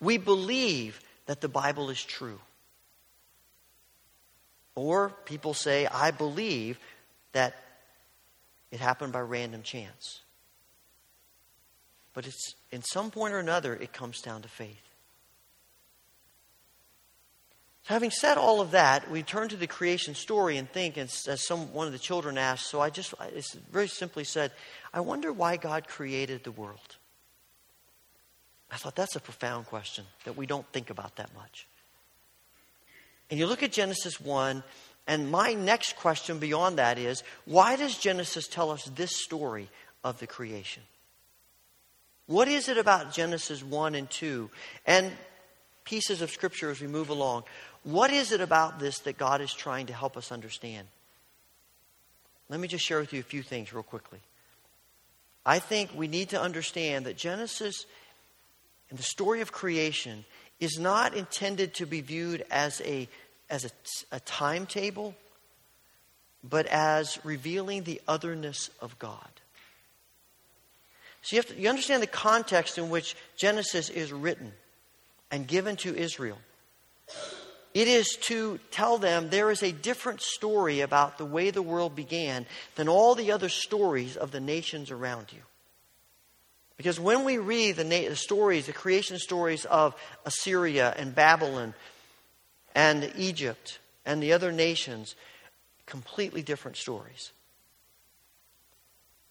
We 0.00 0.16
believe 0.16 1.00
that 1.26 1.40
the 1.40 1.48
Bible 1.48 1.90
is 1.90 2.00
true. 2.00 2.38
Or 4.76 5.10
people 5.24 5.52
say, 5.52 5.86
I 5.86 6.12
believe 6.12 6.78
that 7.32 7.56
it 8.70 8.78
happened 8.78 9.12
by 9.12 9.20
random 9.20 9.64
chance. 9.64 10.20
But 12.14 12.26
it's 12.26 12.54
in 12.70 12.82
some 12.82 13.10
point 13.10 13.34
or 13.34 13.38
another, 13.38 13.74
it 13.74 13.92
comes 13.92 14.20
down 14.20 14.42
to 14.42 14.48
faith. 14.48 14.80
So 17.82 17.92
having 17.92 18.10
said 18.10 18.38
all 18.38 18.62
of 18.62 18.70
that, 18.70 19.10
we 19.10 19.22
turn 19.22 19.50
to 19.50 19.56
the 19.56 19.66
creation 19.66 20.14
story 20.14 20.56
and 20.56 20.70
think, 20.70 20.96
as, 20.96 21.26
as 21.28 21.46
some 21.46 21.72
one 21.74 21.86
of 21.86 21.92
the 21.92 21.98
children 21.98 22.38
asked. 22.38 22.70
So 22.70 22.80
I 22.80 22.88
just 22.88 23.12
I 23.20 23.30
very 23.70 23.88
simply 23.88 24.24
said, 24.24 24.52
I 24.94 25.00
wonder 25.00 25.32
why 25.32 25.58
God 25.58 25.86
created 25.86 26.44
the 26.44 26.52
world. 26.52 26.96
I 28.70 28.76
thought 28.76 28.96
that's 28.96 29.16
a 29.16 29.20
profound 29.20 29.66
question 29.66 30.06
that 30.24 30.36
we 30.36 30.46
don't 30.46 30.66
think 30.72 30.88
about 30.88 31.16
that 31.16 31.34
much. 31.34 31.66
And 33.30 33.38
you 33.38 33.46
look 33.46 33.62
at 33.62 33.72
Genesis 33.72 34.18
1, 34.20 34.62
and 35.06 35.30
my 35.30 35.52
next 35.52 35.96
question 35.96 36.38
beyond 36.38 36.78
that 36.78 36.98
is 36.98 37.22
why 37.44 37.76
does 37.76 37.98
Genesis 37.98 38.48
tell 38.48 38.70
us 38.70 38.84
this 38.94 39.14
story 39.14 39.68
of 40.02 40.18
the 40.20 40.26
creation? 40.26 40.82
What 42.26 42.48
is 42.48 42.68
it 42.68 42.78
about 42.78 43.12
Genesis 43.12 43.62
1 43.62 43.94
and 43.94 44.08
2 44.08 44.50
and 44.86 45.12
pieces 45.84 46.22
of 46.22 46.30
Scripture 46.30 46.70
as 46.70 46.80
we 46.80 46.86
move 46.86 47.10
along? 47.10 47.44
What 47.82 48.10
is 48.10 48.32
it 48.32 48.40
about 48.40 48.78
this 48.78 49.00
that 49.00 49.18
God 49.18 49.40
is 49.40 49.52
trying 49.52 49.86
to 49.86 49.92
help 49.92 50.16
us 50.16 50.32
understand? 50.32 50.88
Let 52.48 52.60
me 52.60 52.68
just 52.68 52.84
share 52.84 53.00
with 53.00 53.12
you 53.12 53.20
a 53.20 53.24
few 53.24 53.42
things 53.42 53.72
real 53.72 53.82
quickly. 53.82 54.20
I 55.44 55.58
think 55.58 55.90
we 55.94 56.08
need 56.08 56.30
to 56.30 56.40
understand 56.40 57.04
that 57.04 57.16
Genesis 57.16 57.84
and 58.88 58.98
the 58.98 59.02
story 59.02 59.42
of 59.42 59.52
creation 59.52 60.24
is 60.60 60.78
not 60.78 61.14
intended 61.14 61.74
to 61.74 61.86
be 61.86 62.00
viewed 62.00 62.44
as 62.50 62.80
a, 62.82 63.08
as 63.50 63.64
a, 63.64 63.70
a 64.16 64.20
timetable, 64.20 65.14
but 66.42 66.66
as 66.66 67.18
revealing 67.24 67.82
the 67.82 68.00
otherness 68.08 68.70
of 68.80 68.98
God. 68.98 69.28
So 71.24 71.36
you, 71.36 71.40
have 71.40 71.46
to, 71.46 71.60
you 71.60 71.70
understand 71.70 72.02
the 72.02 72.06
context 72.06 72.76
in 72.76 72.90
which 72.90 73.16
Genesis 73.34 73.88
is 73.88 74.12
written 74.12 74.52
and 75.30 75.46
given 75.46 75.76
to 75.76 75.96
Israel. 75.96 76.36
It 77.72 77.88
is 77.88 78.18
to 78.24 78.60
tell 78.70 78.98
them 78.98 79.30
there 79.30 79.50
is 79.50 79.62
a 79.62 79.72
different 79.72 80.20
story 80.20 80.82
about 80.82 81.16
the 81.16 81.24
way 81.24 81.50
the 81.50 81.62
world 81.62 81.96
began 81.96 82.44
than 82.74 82.88
all 82.88 83.14
the 83.14 83.32
other 83.32 83.48
stories 83.48 84.18
of 84.18 84.32
the 84.32 84.40
nations 84.40 84.90
around 84.90 85.32
you. 85.32 85.40
Because 86.76 87.00
when 87.00 87.24
we 87.24 87.38
read 87.38 87.76
the, 87.76 87.84
na- 87.84 88.10
the 88.10 88.16
stories, 88.16 88.66
the 88.66 88.74
creation 88.74 89.18
stories 89.18 89.64
of 89.64 89.94
Assyria 90.26 90.92
and 90.94 91.14
Babylon 91.14 91.72
and 92.74 93.10
Egypt 93.16 93.78
and 94.04 94.22
the 94.22 94.34
other 94.34 94.52
nations, 94.52 95.14
completely 95.86 96.42
different 96.42 96.76
stories. 96.76 97.32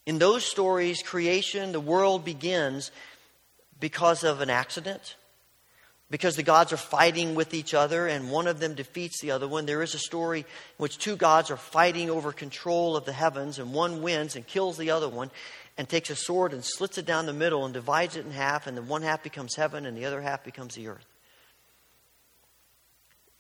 In 0.06 0.20
those 0.20 0.44
stories, 0.44 1.02
creation, 1.02 1.72
the 1.72 1.80
world 1.80 2.26
begins 2.26 2.92
because 3.80 4.24
of 4.24 4.42
an 4.42 4.50
accident, 4.50 5.16
because 6.10 6.36
the 6.36 6.44
gods 6.44 6.74
are 6.74 6.78
fighting 6.78 7.36
with 7.36 7.54
each 7.54 7.74
other 7.74 8.08
and 8.08 8.30
one 8.30 8.48
of 8.48 8.60
them 8.60 8.76
defeats 8.76 9.22
the 9.22 9.32
other 9.32 9.48
one. 9.48 9.66
There 9.66 9.82
is 9.82 9.96
a 9.96 10.00
story 10.00 10.42
in 10.42 10.46
which 10.78 10.98
two 10.98 11.16
gods 11.16 11.50
are 11.50 11.58
fighting 11.58 12.10
over 12.10 12.32
control 12.32 12.96
of 12.98 13.06
the 13.06 13.14
heavens 13.14 13.60
and 13.60 13.74
one 13.74 14.02
wins 14.02 14.36
and 14.36 14.46
kills 14.46 14.78
the 14.78 14.92
other 14.92 15.10
one 15.10 15.32
and 15.78 15.88
takes 15.88 16.10
a 16.10 16.16
sword 16.16 16.54
and 16.54 16.64
slits 16.64 16.98
it 16.98 17.06
down 17.06 17.26
the 17.26 17.34
middle 17.34 17.66
and 17.66 17.74
divides 17.74 18.16
it 18.16 18.26
in 18.26 18.32
half, 18.32 18.68
and 18.68 18.78
then 18.78 18.88
one 18.88 19.02
half 19.02 19.24
becomes 19.24 19.56
heaven 19.56 19.86
and 19.86 19.98
the 19.98 20.06
other 20.06 20.22
half 20.22 20.44
becomes 20.44 20.76
the 20.76 20.88
earth. 20.88 21.06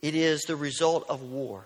It 0.01 0.15
is 0.15 0.41
the 0.41 0.55
result 0.55 1.05
of 1.09 1.21
war. 1.21 1.65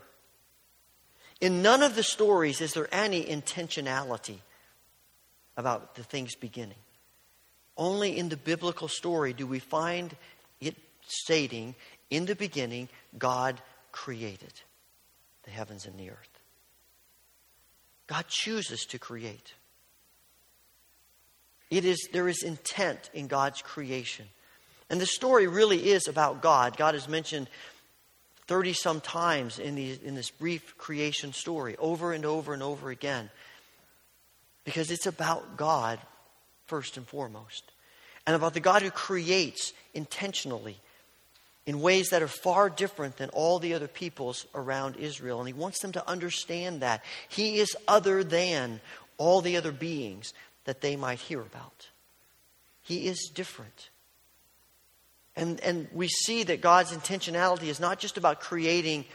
In 1.39 1.61
none 1.61 1.83
of 1.83 1.95
the 1.95 2.03
stories 2.03 2.61
is 2.61 2.73
there 2.73 2.89
any 2.91 3.23
intentionality 3.23 4.39
about 5.57 5.95
the 5.95 6.03
things 6.03 6.35
beginning. 6.35 6.77
Only 7.75 8.17
in 8.17 8.29
the 8.29 8.37
biblical 8.37 8.87
story 8.87 9.33
do 9.33 9.45
we 9.45 9.59
find 9.59 10.15
it 10.61 10.75
stating 11.05 11.75
In 12.09 12.25
the 12.25 12.35
beginning, 12.35 12.87
God 13.17 13.59
created 13.91 14.53
the 15.43 15.51
heavens 15.51 15.85
and 15.85 15.99
the 15.99 16.09
earth. 16.09 16.39
God 18.07 18.25
chooses 18.29 18.85
to 18.85 18.99
create. 18.99 19.53
It 21.69 21.83
is, 21.83 22.07
there 22.13 22.29
is 22.29 22.43
intent 22.43 23.09
in 23.13 23.27
God's 23.27 23.61
creation. 23.61 24.25
And 24.89 25.01
the 25.01 25.05
story 25.05 25.47
really 25.47 25.89
is 25.89 26.07
about 26.07 26.41
God. 26.41 26.77
God 26.77 26.95
is 26.95 27.09
mentioned 27.09 27.49
30 28.47 28.73
some 28.73 29.01
times 29.01 29.59
in, 29.59 29.75
the, 29.75 29.99
in 30.03 30.15
this 30.15 30.31
brief 30.31 30.77
creation 30.77 31.33
story, 31.33 31.75
over 31.77 32.13
and 32.13 32.25
over 32.25 32.53
and 32.53 32.63
over 32.63 32.89
again. 32.89 33.29
Because 34.67 34.91
it's 34.91 35.05
about 35.05 35.55
God, 35.55 35.97
first 36.65 36.97
and 36.97 37.07
foremost. 37.07 37.71
And 38.25 38.35
about 38.35 38.53
the 38.53 38.59
God 38.59 38.81
who 38.81 38.91
creates 38.91 39.71
intentionally 39.93 40.77
in 41.65 41.79
ways 41.79 42.09
that 42.09 42.21
are 42.21 42.27
far 42.27 42.69
different 42.69 43.15
than 43.15 43.29
all 43.29 43.59
the 43.59 43.73
other 43.75 43.87
peoples 43.87 44.45
around 44.53 44.97
Israel. 44.97 45.39
And 45.39 45.47
he 45.47 45.53
wants 45.53 45.79
them 45.79 45.93
to 45.93 46.05
understand 46.05 46.81
that. 46.81 47.01
He 47.29 47.59
is 47.59 47.77
other 47.87 48.25
than 48.25 48.81
all 49.17 49.39
the 49.39 49.55
other 49.55 49.71
beings 49.71 50.33
that 50.65 50.81
they 50.81 50.97
might 50.97 51.19
hear 51.19 51.39
about. 51.39 51.87
He 52.81 53.07
is 53.07 53.31
different. 53.33 53.89
And, 55.37 55.61
and 55.61 55.87
we 55.93 56.09
see 56.09 56.43
that 56.43 56.59
God's 56.59 56.91
intentionality 56.91 57.67
is 57.67 57.79
not 57.79 57.99
just 57.99 58.17
about 58.17 58.41
creating 58.41 59.05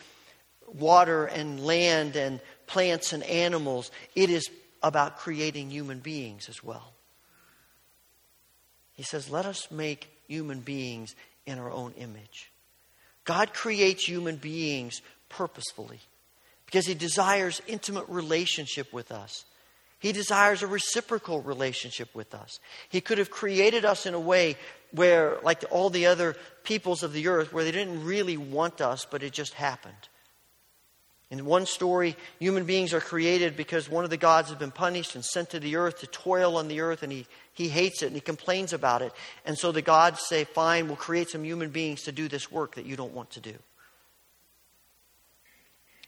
water 0.67 1.27
and 1.27 1.63
land 1.63 2.17
and 2.17 2.41
plants 2.67 3.13
and 3.13 3.23
animals, 3.25 3.91
it 4.15 4.31
is 4.31 4.49
about 4.83 5.19
creating 5.19 5.71
human 5.71 6.01
beings 6.01 6.49
as 6.49 6.63
well. 6.63 6.93
He 8.93 9.03
says, 9.03 9.31
Let 9.31 9.47
us 9.47 9.71
make 9.71 10.11
human 10.27 10.61
beings 10.61 11.15
in 11.47 11.59
our 11.59 11.71
own 11.71 11.93
image. 11.93 12.53
God 13.25 13.55
creates 13.55 14.05
human 14.05 14.37
beings 14.37 15.01
purposefully 15.29 16.01
because 16.67 16.87
He 16.87 16.95
desires 16.95 17.63
intimate 17.67 18.09
relationship 18.09 18.93
with 18.93 19.13
us. 19.13 19.45
He 19.99 20.11
desires 20.11 20.63
a 20.63 20.67
reciprocal 20.67 21.43
relationship 21.43 22.13
with 22.13 22.35
us. 22.35 22.59
He 22.89 23.01
could 23.01 23.19
have 23.19 23.31
created 23.31 23.85
us 23.85 24.05
in 24.05 24.15
a 24.15 24.21
way 24.21 24.57
where, 24.91 25.39
like 25.45 25.65
all 25.71 25.91
the 25.91 26.07
other 26.07 26.35
peoples 26.65 27.05
of 27.05 27.13
the 27.13 27.29
earth, 27.29 27.53
where 27.53 27.63
they 27.63 27.71
didn't 27.71 28.05
really 28.05 28.37
want 28.37 28.81
us, 28.81 29.07
but 29.09 29.23
it 29.23 29.33
just 29.33 29.55
happened. 29.55 30.09
In 31.33 31.47
one 31.47 31.65
story, 31.65 32.15
human 32.39 32.65
beings 32.65 32.93
are 32.93 33.01
created 33.01 33.57
because 33.57 33.89
one 33.89 34.05
of 34.05 34.11
the 34.11 34.19
gods 34.19 34.51
has 34.51 34.59
been 34.59 34.71
punished 34.71 35.15
and 35.15 35.25
sent 35.25 35.49
to 35.51 35.59
the 35.59 35.77
earth 35.77 36.01
to 36.01 36.07
toil 36.07 36.59
on 36.59 36.69
the 36.69 36.81
earth, 36.81 37.03
and 37.03 37.11
he, 37.11 37.27
he 37.55 37.69
hates 37.69 38.03
it 38.03 38.09
and 38.09 38.15
he 38.15 38.21
complains 38.21 38.75
about 38.75 39.01
it. 39.01 39.15
And 39.47 39.57
so 39.57 39.73
the 39.73 39.81
gods 39.81 40.21
say, 40.29 40.45
Fine, 40.45 40.89
we'll 40.89 40.97
create 40.97 41.31
some 41.31 41.43
human 41.43 41.71
beings 41.71 42.03
to 42.03 42.13
do 42.13 42.29
this 42.29 42.53
work 42.53 42.75
that 42.75 42.85
you 42.85 42.97
don't 42.97 43.15
want 43.15 43.31
to 43.31 43.41
do. 43.41 43.55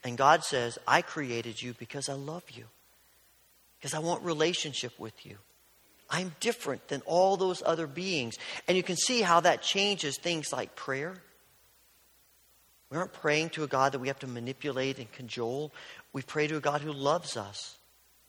And 0.05 0.19
God 0.19 0.45
says, 0.45 0.79
I 0.87 1.01
created 1.01 1.63
you 1.63 1.73
because 1.73 2.11
I 2.11 2.13
love 2.13 2.45
you 2.53 2.67
because 3.79 3.95
I 3.95 4.01
want 4.01 4.23
relationship 4.23 4.93
with 4.99 5.25
you. 5.25 5.39
I'm 6.11 6.35
different 6.41 6.89
than 6.89 7.01
all 7.07 7.39
those 7.39 7.63
other 7.65 7.87
beings. 7.87 8.37
And 8.69 8.77
you 8.77 8.83
can 8.83 8.97
see 8.97 9.23
how 9.23 9.41
that 9.41 9.63
changes 9.63 10.19
things 10.19 10.53
like 10.53 10.77
prayer. 10.77 11.17
We 12.95 13.01
aren't 13.01 13.13
praying 13.13 13.51
to 13.51 13.65
a 13.65 13.67
God 13.67 13.91
that 13.91 13.99
we 13.99 14.07
have 14.07 14.21
to 14.21 14.29
manipulate 14.29 15.01
and 15.01 15.11
cajole. 15.11 15.73
We 16.13 16.23
pray 16.23 16.47
to 16.47 16.59
a 16.59 16.61
God 16.61 16.81
who 16.81 16.93
loves 16.93 17.37
us, 17.37 17.77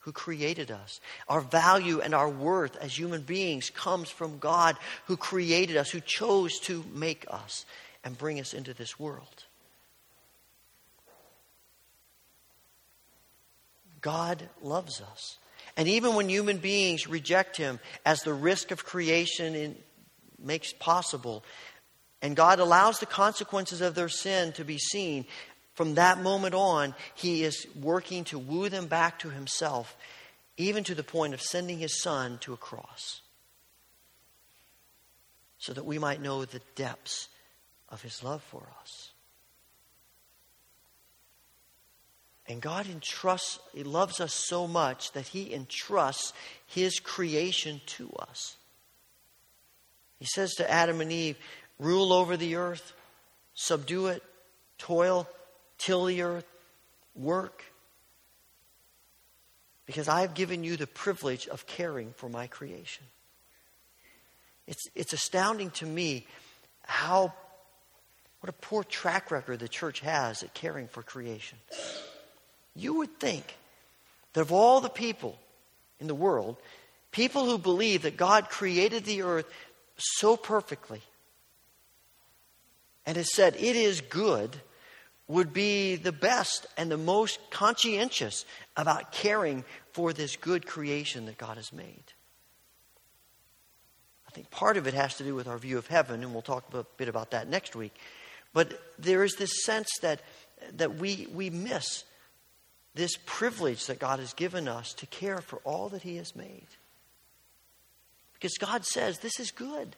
who 0.00 0.10
created 0.10 0.72
us. 0.72 1.00
Our 1.28 1.40
value 1.40 2.00
and 2.00 2.12
our 2.12 2.28
worth 2.28 2.76
as 2.78 2.98
human 2.98 3.22
beings 3.22 3.70
comes 3.70 4.10
from 4.10 4.38
God 4.40 4.76
who 5.04 5.16
created 5.16 5.76
us, 5.76 5.90
who 5.90 6.00
chose 6.00 6.58
to 6.62 6.84
make 6.92 7.24
us 7.30 7.64
and 8.02 8.18
bring 8.18 8.40
us 8.40 8.54
into 8.54 8.74
this 8.74 8.98
world. 8.98 9.44
God 14.00 14.48
loves 14.60 15.00
us. 15.00 15.38
And 15.76 15.86
even 15.86 16.16
when 16.16 16.28
human 16.28 16.58
beings 16.58 17.06
reject 17.06 17.56
him, 17.56 17.78
as 18.04 18.22
the 18.22 18.34
risk 18.34 18.72
of 18.72 18.84
creation 18.84 19.54
in, 19.54 19.76
makes 20.40 20.72
possible, 20.72 21.44
and 22.22 22.34
God 22.36 22.58
allows 22.60 22.98
the 22.98 23.06
consequences 23.06 23.80
of 23.80 23.94
their 23.94 24.08
sin 24.08 24.52
to 24.52 24.64
be 24.64 24.78
seen, 24.78 25.26
from 25.74 25.94
that 25.94 26.22
moment 26.22 26.54
on, 26.54 26.94
he 27.14 27.44
is 27.44 27.66
working 27.78 28.24
to 28.24 28.38
woo 28.38 28.68
them 28.68 28.86
back 28.86 29.18
to 29.20 29.30
himself, 29.30 29.96
even 30.56 30.84
to 30.84 30.94
the 30.94 31.04
point 31.04 31.34
of 31.34 31.42
sending 31.42 31.78
his 31.78 32.00
son 32.00 32.38
to 32.38 32.54
a 32.54 32.56
cross, 32.56 33.20
so 35.58 35.74
that 35.74 35.84
we 35.84 35.98
might 35.98 36.22
know 36.22 36.44
the 36.44 36.62
depths 36.74 37.28
of 37.90 38.00
his 38.00 38.24
love 38.24 38.42
for 38.42 38.66
us. 38.80 39.12
And 42.48 42.62
God 42.62 42.86
entrusts, 42.88 43.58
He 43.74 43.82
loves 43.82 44.20
us 44.20 44.32
so 44.32 44.66
much 44.66 45.12
that 45.12 45.28
He 45.28 45.52
entrusts 45.52 46.32
His 46.66 47.00
creation 47.00 47.80
to 47.86 48.12
us. 48.18 48.56
He 50.18 50.26
says 50.26 50.54
to 50.54 50.70
Adam 50.70 51.00
and 51.00 51.10
Eve, 51.10 51.36
rule 51.78 52.12
over 52.12 52.36
the 52.36 52.56
earth, 52.56 52.92
subdue 53.54 54.06
it, 54.08 54.22
toil, 54.78 55.28
till 55.78 56.04
the 56.06 56.22
earth, 56.22 56.46
work. 57.14 57.64
Because 59.84 60.08
I've 60.08 60.34
given 60.34 60.64
you 60.64 60.76
the 60.76 60.86
privilege 60.86 61.46
of 61.48 61.66
caring 61.66 62.12
for 62.16 62.28
my 62.28 62.46
creation. 62.46 63.04
It's, 64.66 64.88
it's 64.94 65.12
astounding 65.12 65.70
to 65.72 65.86
me 65.86 66.26
how, 66.84 67.32
what 68.40 68.50
a 68.50 68.52
poor 68.52 68.82
track 68.82 69.30
record 69.30 69.60
the 69.60 69.68
church 69.68 70.00
has 70.00 70.42
at 70.42 70.54
caring 70.54 70.88
for 70.88 71.02
creation. 71.02 71.58
You 72.74 72.94
would 72.98 73.20
think 73.20 73.56
that 74.32 74.40
of 74.40 74.52
all 74.52 74.80
the 74.80 74.88
people 74.88 75.38
in 76.00 76.08
the 76.08 76.14
world, 76.14 76.56
people 77.12 77.44
who 77.44 77.58
believe 77.58 78.02
that 78.02 78.16
God 78.16 78.48
created 78.50 79.04
the 79.04 79.22
earth 79.22 79.46
so 79.96 80.36
perfectly 80.36 81.00
and 83.06 83.16
has 83.16 83.32
said 83.32 83.54
it 83.56 83.76
is 83.76 84.00
good 84.00 84.60
would 85.28 85.52
be 85.52 85.96
the 85.96 86.12
best 86.12 86.66
and 86.76 86.90
the 86.90 86.96
most 86.96 87.38
conscientious 87.50 88.44
about 88.76 89.12
caring 89.12 89.64
for 89.92 90.12
this 90.12 90.36
good 90.36 90.66
creation 90.66 91.26
that 91.26 91.38
God 91.38 91.56
has 91.56 91.72
made. 91.72 92.12
I 94.28 94.30
think 94.32 94.50
part 94.50 94.76
of 94.76 94.86
it 94.86 94.94
has 94.94 95.16
to 95.16 95.24
do 95.24 95.34
with 95.34 95.48
our 95.48 95.58
view 95.58 95.78
of 95.78 95.86
heaven, 95.86 96.22
and 96.22 96.32
we'll 96.32 96.42
talk 96.42 96.72
a 96.74 96.84
bit 96.96 97.08
about 97.08 97.30
that 97.30 97.48
next 97.48 97.74
week. 97.74 97.94
But 98.52 98.80
there 98.98 99.24
is 99.24 99.36
this 99.36 99.64
sense 99.64 99.88
that, 100.02 100.20
that 100.74 100.96
we, 100.96 101.26
we 101.32 101.50
miss 101.50 102.04
this 102.94 103.18
privilege 103.26 103.86
that 103.86 103.98
God 103.98 104.18
has 104.20 104.32
given 104.32 104.68
us 104.68 104.94
to 104.94 105.06
care 105.06 105.40
for 105.40 105.58
all 105.64 105.88
that 105.90 106.02
He 106.02 106.16
has 106.16 106.36
made. 106.36 106.66
Because 108.34 108.56
God 108.58 108.84
says 108.84 109.18
this 109.18 109.40
is 109.40 109.50
good. 109.50 109.96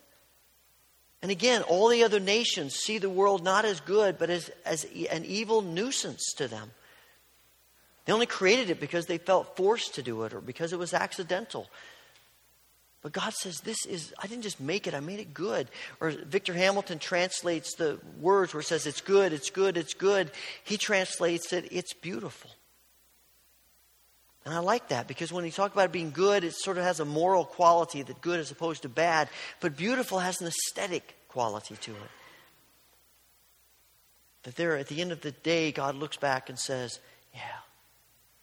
And 1.20 1.30
again, 1.30 1.62
all 1.62 1.88
the 1.88 2.04
other 2.04 2.20
nations 2.20 2.74
see 2.74 2.98
the 2.98 3.10
world 3.10 3.42
not 3.42 3.64
as 3.64 3.80
good, 3.80 4.18
but 4.18 4.30
as, 4.30 4.50
as 4.64 4.84
an 5.10 5.24
evil 5.24 5.62
nuisance 5.62 6.32
to 6.36 6.46
them. 6.46 6.70
They 8.04 8.12
only 8.12 8.26
created 8.26 8.70
it 8.70 8.80
because 8.80 9.06
they 9.06 9.18
felt 9.18 9.56
forced 9.56 9.96
to 9.96 10.02
do 10.02 10.22
it 10.22 10.32
or 10.32 10.40
because 10.40 10.72
it 10.72 10.78
was 10.78 10.94
accidental. 10.94 11.68
But 13.02 13.12
God 13.12 13.32
says, 13.34 13.60
This 13.60 13.84
is, 13.86 14.14
I 14.18 14.26
didn't 14.26 14.42
just 14.42 14.60
make 14.60 14.86
it, 14.86 14.94
I 14.94 15.00
made 15.00 15.20
it 15.20 15.34
good. 15.34 15.68
Or 16.00 16.10
Victor 16.10 16.54
Hamilton 16.54 16.98
translates 16.98 17.74
the 17.74 17.98
words 18.20 18.54
where 18.54 18.60
it 18.60 18.64
says, 18.64 18.86
It's 18.86 19.00
good, 19.00 19.32
it's 19.32 19.50
good, 19.50 19.76
it's 19.76 19.94
good. 19.94 20.30
He 20.64 20.76
translates 20.78 21.52
it, 21.52 21.68
It's 21.70 21.92
beautiful. 21.92 22.50
And 24.48 24.56
I 24.56 24.60
like 24.60 24.88
that 24.88 25.06
because 25.06 25.30
when 25.30 25.44
you 25.44 25.50
talk 25.50 25.74
about 25.74 25.92
being 25.92 26.10
good, 26.10 26.42
it 26.42 26.54
sort 26.54 26.78
of 26.78 26.84
has 26.84 27.00
a 27.00 27.04
moral 27.04 27.44
quality 27.44 28.00
that 28.00 28.22
good 28.22 28.40
as 28.40 28.50
opposed 28.50 28.80
to 28.80 28.88
bad. 28.88 29.28
But 29.60 29.76
beautiful 29.76 30.20
has 30.20 30.40
an 30.40 30.46
aesthetic 30.46 31.16
quality 31.28 31.76
to 31.76 31.90
it. 31.90 32.10
That 34.44 34.56
there, 34.56 34.78
at 34.78 34.86
the 34.86 35.02
end 35.02 35.12
of 35.12 35.20
the 35.20 35.32
day, 35.32 35.70
God 35.70 35.96
looks 35.96 36.16
back 36.16 36.48
and 36.48 36.58
says, 36.58 36.98
Yeah, 37.34 37.42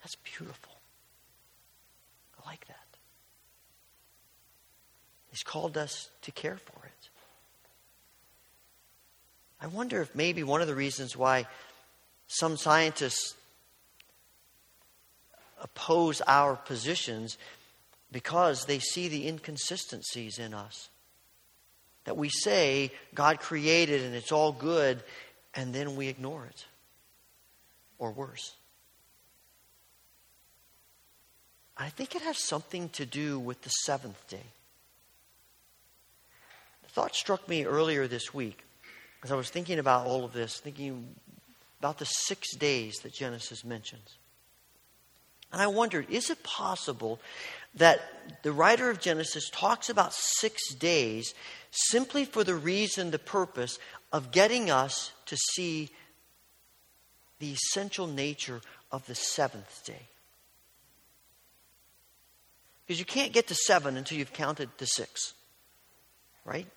that's 0.03 0.15
beautiful. 0.17 0.73
I 2.39 2.47
like 2.51 2.67
that. 2.67 2.85
He's 5.31 5.41
called 5.41 5.75
us 5.75 6.11
to 6.21 6.31
care 6.31 6.57
for 6.57 6.85
it. 6.85 7.09
I 9.59 9.65
wonder 9.65 10.03
if 10.03 10.13
maybe 10.13 10.43
one 10.43 10.61
of 10.61 10.67
the 10.67 10.75
reasons 10.75 11.17
why 11.17 11.47
some 12.27 12.57
scientists 12.57 13.33
oppose 15.65 16.21
our 16.27 16.55
positions 16.55 17.37
because 18.11 18.65
they 18.65 18.79
see 18.79 19.07
the 19.07 19.27
inconsistencies 19.27 20.37
in 20.37 20.53
us. 20.53 20.89
That 22.03 22.15
we 22.15 22.29
say 22.29 22.91
God 23.15 23.39
created 23.39 24.03
and 24.03 24.13
it's 24.13 24.31
all 24.31 24.51
good, 24.51 25.03
and 25.55 25.73
then 25.73 25.95
we 25.95 26.07
ignore 26.07 26.45
it. 26.45 26.65
Or 27.97 28.11
worse. 28.11 28.53
I 31.75 31.89
think 31.89 32.15
it 32.15 32.21
has 32.21 32.37
something 32.37 32.89
to 32.89 33.05
do 33.05 33.39
with 33.39 33.63
the 33.63 33.69
seventh 33.69 34.27
day. 34.29 34.51
The 36.83 36.89
thought 36.89 37.15
struck 37.15 37.49
me 37.49 37.65
earlier 37.65 38.07
this 38.07 38.33
week 38.33 38.63
as 39.23 39.31
I 39.31 39.35
was 39.35 39.49
thinking 39.49 39.79
about 39.79 40.05
all 40.05 40.23
of 40.23 40.33
this, 40.33 40.59
thinking 40.59 41.15
about 41.79 41.97
the 41.97 42.05
six 42.05 42.55
days 42.55 42.97
that 43.01 43.11
Genesis 43.11 43.65
mentions. 43.65 44.17
And 45.55 45.61
I 45.61 45.67
wondered, 45.67 46.09
is 46.09 46.29
it 46.29 46.43
possible 46.43 47.21
that 47.75 48.01
the 48.43 48.51
writer 48.51 48.89
of 48.89 48.99
Genesis 48.99 49.49
talks 49.49 49.89
about 49.89 50.11
six 50.13 50.73
days 50.73 51.33
simply 51.71 52.25
for 52.25 52.43
the 52.43 52.55
reason, 52.55 53.11
the 53.11 53.19
purpose 53.19 53.79
of 54.11 54.31
getting 54.31 54.69
us 54.69 55.13
to 55.27 55.37
see 55.53 55.91
the 57.39 57.53
essential 57.53 58.05
nature 58.05 58.59
of 58.91 59.07
the 59.07 59.15
seventh 59.15 59.85
day? 59.85 60.09
Because 62.85 62.99
you 62.99 63.05
can't 63.05 63.31
get 63.31 63.47
to 63.47 63.55
seven 63.55 63.95
until 63.95 64.17
you've 64.17 64.33
counted 64.33 64.77
to 64.77 64.85
six, 64.85 65.35
right? 66.43 66.67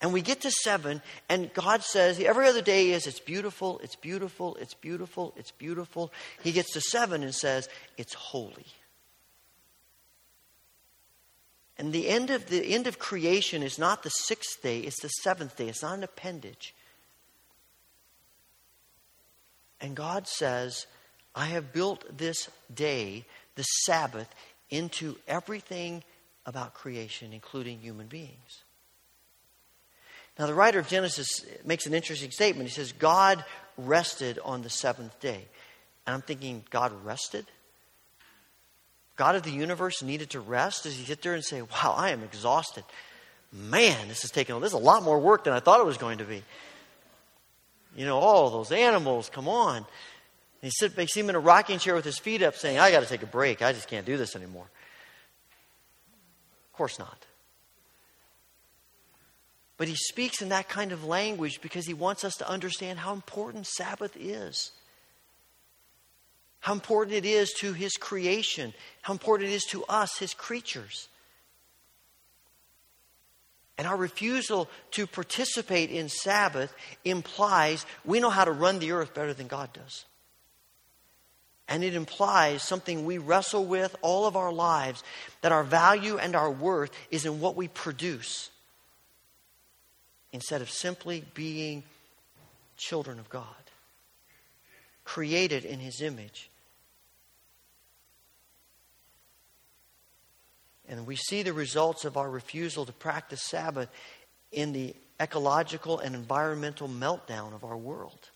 And 0.00 0.12
we 0.12 0.20
get 0.20 0.42
to 0.42 0.50
seven, 0.50 1.00
and 1.28 1.52
God 1.54 1.82
says 1.82 2.20
every 2.20 2.46
other 2.46 2.60
day 2.60 2.90
is 2.90 3.06
it's 3.06 3.18
beautiful, 3.18 3.80
it's 3.82 3.96
beautiful, 3.96 4.54
it's 4.60 4.74
beautiful, 4.74 5.32
it's 5.36 5.52
beautiful. 5.52 6.12
He 6.42 6.52
gets 6.52 6.72
to 6.74 6.82
seven 6.82 7.22
and 7.22 7.34
says 7.34 7.68
it's 7.96 8.12
holy. 8.12 8.66
And 11.78 11.92
the 11.92 12.08
end 12.08 12.30
of 12.30 12.48
the 12.48 12.74
end 12.74 12.86
of 12.86 12.98
creation 12.98 13.62
is 13.62 13.78
not 13.78 14.02
the 14.02 14.10
sixth 14.10 14.62
day, 14.62 14.80
it's 14.80 15.00
the 15.00 15.08
seventh 15.08 15.56
day. 15.56 15.68
It's 15.68 15.82
not 15.82 15.96
an 15.96 16.04
appendage. 16.04 16.74
And 19.80 19.94
God 19.94 20.26
says, 20.26 20.86
I 21.34 21.46
have 21.46 21.72
built 21.72 22.16
this 22.16 22.48
day, 22.74 23.26
the 23.56 23.62
Sabbath, 23.62 24.28
into 24.70 25.16
everything 25.28 26.02
about 26.46 26.74
creation, 26.74 27.32
including 27.32 27.78
human 27.78 28.06
beings. 28.06 28.62
Now, 30.38 30.46
the 30.46 30.54
writer 30.54 30.78
of 30.78 30.88
Genesis 30.88 31.44
makes 31.64 31.86
an 31.86 31.94
interesting 31.94 32.30
statement. 32.30 32.68
He 32.68 32.74
says, 32.74 32.92
God 32.92 33.44
rested 33.78 34.38
on 34.44 34.62
the 34.62 34.70
seventh 34.70 35.18
day. 35.20 35.46
And 36.06 36.14
I'm 36.14 36.22
thinking, 36.22 36.64
God 36.70 36.92
rested? 37.04 37.46
God 39.16 39.34
of 39.34 39.42
the 39.42 39.50
universe 39.50 40.02
needed 40.02 40.30
to 40.30 40.40
rest? 40.40 40.84
Does 40.84 40.96
he 40.96 41.04
sit 41.04 41.22
there 41.22 41.34
and 41.34 41.44
say, 41.44 41.62
Wow, 41.62 41.94
I 41.96 42.10
am 42.10 42.22
exhausted? 42.22 42.84
Man, 43.52 44.08
this 44.08 44.24
is 44.24 44.30
taking 44.30 44.58
this 44.60 44.72
is 44.72 44.74
a 44.74 44.78
lot 44.78 45.02
more 45.02 45.18
work 45.18 45.44
than 45.44 45.54
I 45.54 45.60
thought 45.60 45.80
it 45.80 45.86
was 45.86 45.96
going 45.96 46.18
to 46.18 46.24
be. 46.24 46.42
You 47.96 48.04
know, 48.04 48.18
all 48.18 48.50
those 48.50 48.72
animals, 48.72 49.30
come 49.30 49.48
on. 49.48 49.76
And 49.76 49.86
he 50.60 50.70
sit, 50.70 50.96
makes 50.96 51.16
him 51.16 51.30
in 51.30 51.34
a 51.34 51.40
rocking 51.40 51.78
chair 51.78 51.94
with 51.94 52.04
his 52.04 52.18
feet 52.18 52.42
up, 52.42 52.56
saying, 52.56 52.78
I 52.78 52.90
got 52.90 53.00
to 53.00 53.08
take 53.08 53.22
a 53.22 53.26
break. 53.26 53.62
I 53.62 53.72
just 53.72 53.88
can't 53.88 54.04
do 54.04 54.18
this 54.18 54.36
anymore. 54.36 54.66
Of 56.66 56.76
course 56.76 56.98
not. 56.98 57.25
But 59.76 59.88
he 59.88 59.94
speaks 59.94 60.40
in 60.40 60.48
that 60.48 60.68
kind 60.68 60.92
of 60.92 61.04
language 61.04 61.60
because 61.60 61.86
he 61.86 61.94
wants 61.94 62.24
us 62.24 62.36
to 62.36 62.48
understand 62.48 62.98
how 62.98 63.12
important 63.12 63.66
Sabbath 63.66 64.16
is. 64.16 64.72
How 66.60 66.72
important 66.72 67.16
it 67.16 67.26
is 67.26 67.52
to 67.60 67.74
his 67.74 67.92
creation. 67.92 68.72
How 69.02 69.12
important 69.12 69.50
it 69.50 69.54
is 69.54 69.64
to 69.70 69.84
us, 69.84 70.18
his 70.18 70.32
creatures. 70.32 71.08
And 73.78 73.86
our 73.86 73.96
refusal 73.96 74.70
to 74.92 75.06
participate 75.06 75.90
in 75.90 76.08
Sabbath 76.08 76.74
implies 77.04 77.84
we 78.04 78.20
know 78.20 78.30
how 78.30 78.46
to 78.46 78.52
run 78.52 78.78
the 78.78 78.92
earth 78.92 79.12
better 79.12 79.34
than 79.34 79.46
God 79.46 79.74
does. 79.74 80.06
And 81.68 81.84
it 81.84 81.94
implies 81.94 82.62
something 82.62 83.04
we 83.04 83.18
wrestle 83.18 83.66
with 83.66 83.94
all 84.00 84.26
of 84.26 84.36
our 84.36 84.52
lives 84.52 85.04
that 85.42 85.52
our 85.52 85.64
value 85.64 86.16
and 86.16 86.34
our 86.34 86.50
worth 86.50 86.90
is 87.10 87.26
in 87.26 87.40
what 87.40 87.56
we 87.56 87.68
produce 87.68 88.50
instead 90.36 90.60
of 90.60 90.68
simply 90.68 91.24
being 91.32 91.82
children 92.76 93.18
of 93.18 93.30
God, 93.30 93.42
created 95.02 95.64
in 95.64 95.80
His 95.80 96.02
image. 96.02 96.50
And 100.86 101.06
we 101.06 101.16
see 101.16 101.42
the 101.42 101.54
results 101.54 102.04
of 102.04 102.18
our 102.18 102.28
refusal 102.28 102.84
to 102.84 102.92
practice 102.92 103.42
Sabbath 103.44 103.88
in 104.52 104.74
the 104.74 104.94
ecological 105.18 106.00
and 106.00 106.14
environmental 106.14 106.86
meltdown 106.86 107.54
of 107.54 107.64
our 107.64 107.76
world. 107.76 108.28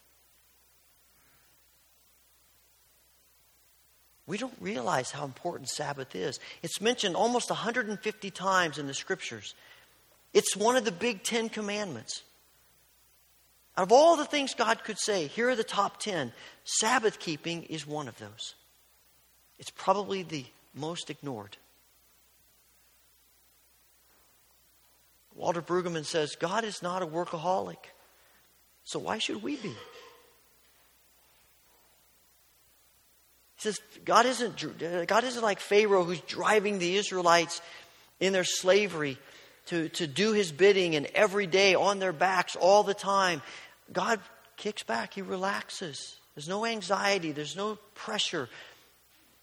We 4.27 4.39
don't 4.39 4.57
realize 4.59 5.11
how 5.11 5.27
important 5.27 5.69
Sabbath 5.69 6.15
is. 6.15 6.41
It's 6.63 6.81
mentioned 6.81 7.15
almost 7.15 7.51
150 7.51 8.31
times 8.31 8.79
in 8.79 8.87
the 8.87 8.95
scriptures. 8.95 9.55
It's 10.33 10.57
one 10.57 10.77
of 10.77 10.85
the 10.85 10.93
big 10.93 11.23
Ten 11.23 11.49
Commandments. 11.49 12.23
Out 13.77 13.85
of 13.85 13.93
all 13.93 14.17
the 14.17 14.25
things 14.25 14.55
God 14.55 14.85
could 14.85 14.99
say, 14.99 15.27
here 15.27 15.49
are 15.49 15.57
the 15.57 15.65
top 15.65 16.01
10. 16.01 16.33
Sabbath 16.65 17.19
keeping 17.19 17.63
is 17.65 17.87
one 17.87 18.09
of 18.09 18.19
those. 18.19 18.55
It's 19.59 19.71
probably 19.71 20.23
the 20.23 20.45
most 20.75 21.11
ignored. 21.11 21.57
Walter 25.35 25.63
Brueggemann 25.63 26.05
says 26.05 26.37
God 26.37 26.65
is 26.65 26.83
not 26.83 27.03
a 27.03 27.07
workaholic. 27.07 27.79
So 28.85 28.99
why 28.99 29.19
should 29.19 29.43
we 29.43 29.57
be? 29.57 29.69
He 29.69 29.77
says 33.57 33.81
God 34.05 34.27
isn't, 34.27 35.07
God 35.07 35.25
isn't 35.25 35.43
like 35.43 35.61
Pharaoh 35.61 36.05
who's 36.05 36.21
driving 36.21 36.79
the 36.79 36.97
Israelites 36.97 37.61
in 38.19 38.33
their 38.33 38.45
slavery 38.45 39.19
to, 39.71 39.89
to 39.91 40.09
do 40.09 40.33
his 40.33 40.51
bidding 40.51 40.97
and 40.97 41.07
every 41.15 41.47
day 41.47 41.77
on 41.77 42.01
their 42.01 42.13
backs 42.13 42.57
all 42.57 42.83
the 42.83 42.95
time. 42.95 43.41
God 43.93 44.19
kicks 44.57 44.83
back, 44.83 45.15
he 45.15 45.23
relaxes. 45.23 46.17
There's 46.35 46.49
no 46.49 46.67
anxiety, 46.67 47.31
there's 47.31 47.57
no 47.57 47.79
pressure. 47.95 48.49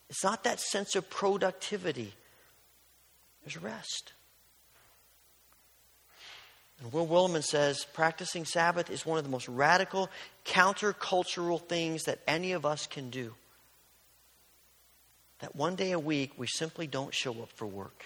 It's 0.09 0.23
not 0.25 0.43
that 0.43 0.59
sense 0.59 0.95
of 0.95 1.09
productivity, 1.09 2.13
there's 3.43 3.57
rest. 3.57 4.13
And 6.82 6.91
Will 6.91 7.07
Willimon 7.07 7.43
says 7.43 7.86
practicing 7.93 8.43
Sabbath 8.43 8.91
is 8.91 9.05
one 9.05 9.17
of 9.17 9.23
the 9.23 9.32
most 9.32 9.47
radical, 9.47 10.09
countercultural 10.45 11.61
things 11.61 12.03
that 12.03 12.19
any 12.28 12.51
of 12.51 12.65
us 12.65 12.86
can 12.86 13.09
do. 13.09 13.34
That 15.39 15.55
one 15.55 15.75
day 15.75 15.93
a 15.93 15.99
week 15.99 16.34
we 16.38 16.47
simply 16.47 16.86
don't 16.86 17.13
show 17.13 17.32
up 17.41 17.49
for 17.55 17.65
work. 17.65 18.03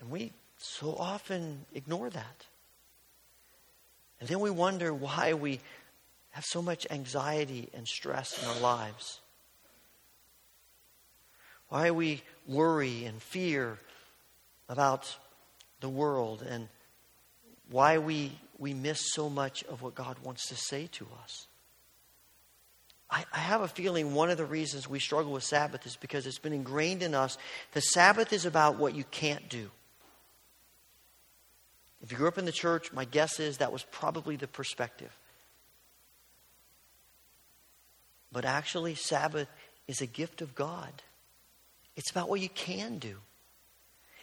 And 0.00 0.10
we 0.10 0.32
so 0.58 0.94
often 0.94 1.64
ignore 1.74 2.10
that. 2.10 2.46
And 4.20 4.28
then 4.28 4.40
we 4.40 4.50
wonder 4.50 4.92
why 4.92 5.34
we 5.34 5.60
have 6.30 6.44
so 6.44 6.62
much 6.62 6.86
anxiety 6.90 7.68
and 7.74 7.86
stress 7.86 8.42
in 8.42 8.48
our 8.48 8.60
lives. 8.60 9.20
Why 11.68 11.90
we 11.90 12.22
worry 12.46 13.04
and 13.04 13.20
fear 13.22 13.78
about 14.68 15.16
the 15.80 15.88
world 15.88 16.42
and 16.42 16.68
why 17.70 17.98
we, 17.98 18.32
we 18.58 18.74
miss 18.74 19.00
so 19.12 19.30
much 19.30 19.64
of 19.64 19.82
what 19.82 19.94
God 19.94 20.16
wants 20.22 20.48
to 20.48 20.56
say 20.56 20.88
to 20.92 21.06
us. 21.22 21.46
I, 23.10 23.24
I 23.32 23.38
have 23.38 23.62
a 23.62 23.68
feeling 23.68 24.14
one 24.14 24.30
of 24.30 24.38
the 24.38 24.44
reasons 24.44 24.88
we 24.88 25.00
struggle 25.00 25.32
with 25.32 25.44
Sabbath 25.44 25.86
is 25.86 25.96
because 25.96 26.26
it's 26.26 26.38
been 26.38 26.52
ingrained 26.52 27.02
in 27.02 27.14
us. 27.14 27.38
The 27.72 27.80
Sabbath 27.80 28.32
is 28.32 28.46
about 28.46 28.76
what 28.76 28.94
you 28.94 29.04
can't 29.10 29.48
do. 29.48 29.70
If 32.02 32.10
you 32.10 32.18
grew 32.18 32.28
up 32.28 32.38
in 32.38 32.46
the 32.46 32.52
church, 32.52 32.92
my 32.92 33.04
guess 33.04 33.40
is 33.40 33.58
that 33.58 33.72
was 33.72 33.82
probably 33.82 34.36
the 34.36 34.46
perspective. 34.46 35.16
But 38.32 38.44
actually, 38.44 38.94
Sabbath 38.94 39.48
is 39.86 40.00
a 40.00 40.06
gift 40.06 40.40
of 40.40 40.54
God. 40.54 41.02
It's 41.96 42.10
about 42.10 42.28
what 42.28 42.40
you 42.40 42.48
can 42.48 42.98
do. 42.98 43.16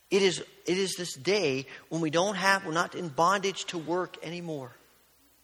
It 0.10 0.22
is, 0.22 0.40
it 0.66 0.78
is 0.78 0.96
this 0.96 1.14
day 1.16 1.66
when 1.90 2.02
we 2.02 2.10
don't 2.10 2.36
have, 2.36 2.66
we're 2.66 2.72
not 2.72 2.96
in 2.96 3.10
bondage 3.10 3.66
to 3.66 3.78
work 3.78 4.18
anymore 4.24 4.72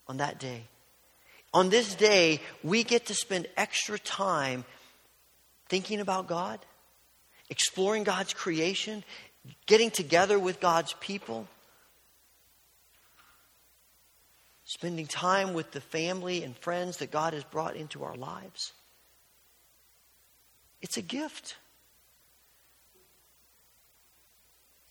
on 0.07 0.17
that 0.17 0.39
day. 0.39 0.63
On 1.53 1.69
this 1.69 1.93
day, 1.93 2.39
we 2.63 2.83
get 2.83 3.07
to 3.07 3.13
spend 3.13 3.47
extra 3.57 3.99
time 3.99 4.63
thinking 5.67 5.99
about 5.99 6.27
God, 6.27 6.59
exploring 7.49 8.03
God's 8.03 8.33
creation, 8.33 9.03
getting 9.65 9.91
together 9.91 10.39
with 10.39 10.59
God's 10.59 10.93
people, 10.99 11.47
spending 14.73 15.05
time 15.05 15.53
with 15.53 15.71
the 15.71 15.81
family 15.81 16.43
and 16.43 16.57
friends 16.57 16.97
that 16.97 17.11
God 17.11 17.33
has 17.33 17.43
brought 17.43 17.75
into 17.75 18.03
our 18.03 18.15
lives. 18.15 18.73
It's 20.81 20.97
a 20.97 21.01
gift. 21.03 21.57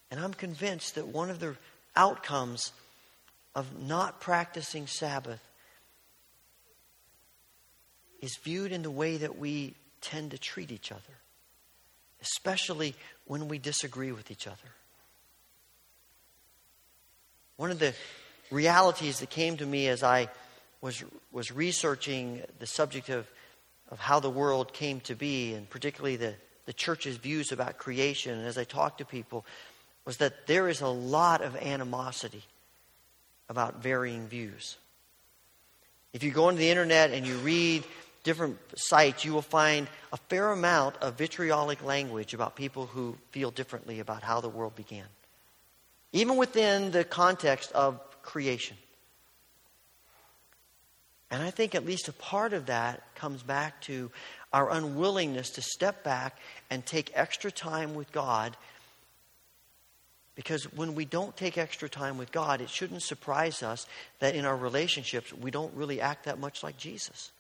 And 0.09 0.21
I'm 0.21 0.35
convinced 0.35 0.95
that 0.95 1.09
one 1.09 1.31
of 1.31 1.41
the 1.41 1.57
outcomes 1.97 2.73
of 3.57 3.83
not 3.83 4.21
practicing 4.21 4.87
Sabbath 4.87 5.43
is 8.21 8.39
viewed 8.45 8.71
in 8.71 8.83
the 8.83 8.91
way 8.91 9.17
that 9.17 9.37
we 9.37 9.75
tend 10.01 10.31
to 10.31 10.39
treat 10.39 10.71
each 10.71 10.93
other. 10.93 11.19
especially 12.23 12.95
when 13.27 13.49
we 13.49 13.59
disagree 13.59 14.13
with 14.13 14.31
each 14.31 14.47
other. 14.47 14.57
One 17.57 17.71
of 17.71 17.79
the 17.79 17.95
realities 18.53 19.21
that 19.21 19.31
came 19.31 19.57
to 19.57 19.67
me 19.67 19.89
as 19.89 20.03
I 20.03 20.29
was, 20.81 21.03
was 21.33 21.51
researching 21.51 22.43
the 22.59 22.67
subject 22.67 23.09
of, 23.09 23.27
of 23.91 23.99
how 23.99 24.21
the 24.21 24.31
world 24.31 24.73
came 24.73 25.01
to 25.01 25.15
be, 25.15 25.55
and 25.55 25.69
particularly 25.69 26.17
the, 26.17 26.35
the 26.67 26.73
church's 26.73 27.17
views 27.17 27.53
about 27.53 27.79
creation, 27.79 28.39
and 28.39 28.47
as 28.47 28.59
I 28.59 28.65
talked 28.65 28.99
to 28.99 29.05
people, 29.05 29.45
was 30.05 30.19
that 30.19 30.47
there 30.47 30.69
is 30.69 30.81
a 30.81 30.89
lot 30.89 31.43
of 31.43 31.57
animosity 31.57 32.43
about 33.49 33.83
varying 33.83 34.27
views. 34.27 34.77
If 36.13 36.23
you 36.23 36.31
go 36.31 36.49
into 36.49 36.61
the 36.61 36.71
internet 36.71 37.11
and 37.11 37.27
you 37.27 37.37
read 37.39 37.85
different 38.25 38.59
sites, 38.77 39.25
you 39.25 39.33
will 39.33 39.43
find 39.43 39.89
a 40.13 40.17
fair 40.17 40.51
amount 40.53 40.97
of 40.97 41.17
vitriolic 41.17 41.83
language 41.85 42.35
about 42.35 42.55
people 42.55 42.87
who 42.87 43.17
feel 43.31 43.51
differently 43.51 44.01
about 44.01 44.23
how 44.23 44.41
the 44.41 44.49
world 44.49 44.77
began 44.77 45.07
even 46.13 46.37
within 46.37 46.91
the 46.91 47.05
context 47.05 47.73
of 47.73 48.01
creation. 48.23 48.77
And 51.31 51.43
I 51.43 51.51
think 51.51 51.75
at 51.75 51.87
least 51.87 52.09
a 52.09 52.13
part 52.13 52.53
of 52.53 52.67
that 52.67 53.03
comes 53.15 53.43
back 53.43 53.81
to 53.83 54.11
our 54.53 54.71
unwillingness 54.71 55.49
to 55.51 55.63
step 55.63 56.05
back 56.05 56.39
and 56.69 56.85
take 56.85 57.11
extra 57.15 57.51
time 57.51 57.95
with 57.95 58.13
God. 58.13 58.55
Because 60.35 60.65
when 60.75 60.95
we 60.95 61.07
don't 61.07 61.35
take 61.35 61.57
extra 61.57 61.89
time 61.89 62.19
with 62.19 62.33
God, 62.33 62.61
it 62.61 62.69
shouldn't 62.69 63.03
surprise 63.03 63.63
us 63.63 63.87
that 64.19 64.35
in 64.35 64.45
our 64.45 64.57
relationships 64.57 65.33
we 65.33 65.51
don't 65.51 65.75
really 65.75 66.03
act 66.03 66.27
that 66.27 66.39
much 66.39 66.63
like 66.63 66.77
Jesus. 66.77 67.33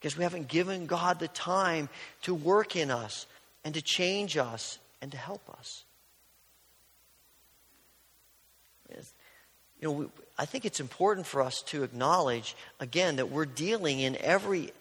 Because 0.00 0.16
we 0.16 0.24
haven't 0.24 0.48
given 0.48 0.86
God 0.86 1.20
the 1.20 1.28
time 1.28 1.88
to 2.22 2.34
work 2.34 2.74
in 2.74 2.90
us 2.90 3.26
and 3.64 3.74
to 3.74 3.82
change 3.82 4.36
us 4.36 4.80
and 5.00 5.12
to 5.12 5.16
help 5.16 5.48
us. 5.58 5.84
You 9.80 9.88
know, 9.88 9.92
we, 9.92 10.06
I 10.38 10.44
think 10.44 10.64
it's 10.64 10.80
important 10.80 11.26
for 11.26 11.42
us 11.42 11.62
to 11.66 11.82
acknowledge, 11.82 12.56
again, 12.80 13.16
that 13.16 13.30
we're 13.30 13.44
dealing 13.44 14.00
in 14.00 14.16
every, 14.16 14.72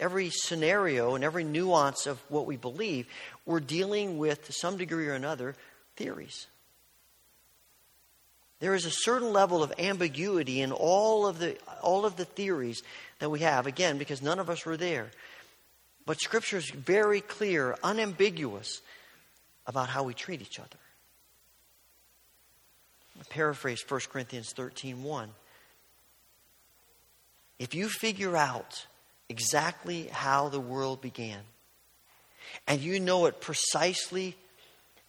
every 0.00 0.30
scenario 0.30 1.14
and 1.14 1.24
every 1.24 1.44
nuance 1.44 2.06
of 2.06 2.18
what 2.30 2.46
we 2.46 2.56
believe, 2.56 3.06
we're 3.46 3.60
dealing 3.60 4.18
with, 4.18 4.46
to 4.46 4.52
some 4.52 4.76
degree 4.76 5.08
or 5.08 5.14
another, 5.14 5.54
theories. 5.96 6.46
There 8.60 8.74
is 8.74 8.86
a 8.86 8.90
certain 8.90 9.32
level 9.32 9.62
of 9.62 9.72
ambiguity 9.78 10.62
in 10.62 10.72
all 10.72 11.26
of 11.26 11.38
the, 11.38 11.58
all 11.82 12.06
of 12.06 12.16
the 12.16 12.24
theories 12.24 12.82
that 13.18 13.30
we 13.30 13.40
have, 13.40 13.66
again, 13.66 13.98
because 13.98 14.22
none 14.22 14.38
of 14.38 14.48
us 14.48 14.64
were 14.64 14.76
there. 14.76 15.10
But 16.06 16.20
Scripture 16.20 16.58
is 16.58 16.70
very 16.70 17.20
clear, 17.20 17.76
unambiguous 17.82 18.80
about 19.66 19.88
how 19.88 20.02
we 20.02 20.14
treat 20.14 20.40
each 20.40 20.58
other 20.58 20.78
paraphrase 23.30 23.84
1 23.86 24.00
Corinthians 24.10 24.52
13 24.52 25.02
1. 25.02 25.30
If 27.58 27.74
you 27.74 27.88
figure 27.88 28.36
out 28.36 28.86
exactly 29.28 30.08
how 30.08 30.48
the 30.48 30.60
world 30.60 31.00
began, 31.00 31.40
and 32.66 32.80
you 32.80 33.00
know 33.00 33.26
it 33.26 33.40
precisely, 33.40 34.36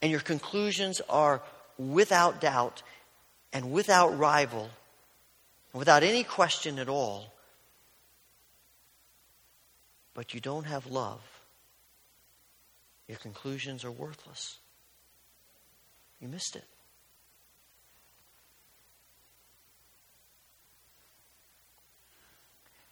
and 0.02 0.12
your 0.12 0.22
conclusions 0.22 1.02
are 1.10 1.42
without 1.78 2.40
doubt 2.40 2.84
and 3.52 3.72
without 3.72 4.18
rival, 4.18 4.70
without 5.74 6.04
any 6.04 6.24
question 6.24 6.80
at 6.80 6.90
all, 6.90 7.34
but 10.14 10.34
you 10.34 10.40
don't 10.40 10.66
have 10.66 10.86
love, 10.88 11.22
your 13.08 13.18
conclusions 13.18 13.84
are 13.84 13.92
worthless. 13.92 14.58
You 16.20 16.28
missed 16.28 16.56
it. 16.56 16.66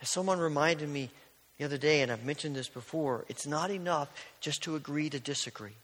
As 0.03 0.09
someone 0.09 0.37
reminded 0.37 0.89
me 0.89 1.09
the 1.57 1.63
other 1.63 1.77
day, 1.77 2.01
and 2.01 2.11
I've 2.11 2.25
mentioned 2.25 2.57
this 2.57 2.67
before, 2.67 3.23
it's 3.29 3.47
not 3.47 3.71
enough 3.71 4.09
just 4.41 4.61
to 4.63 4.75
agree 4.75 5.09
to 5.09 5.17
disagree. 5.17 5.77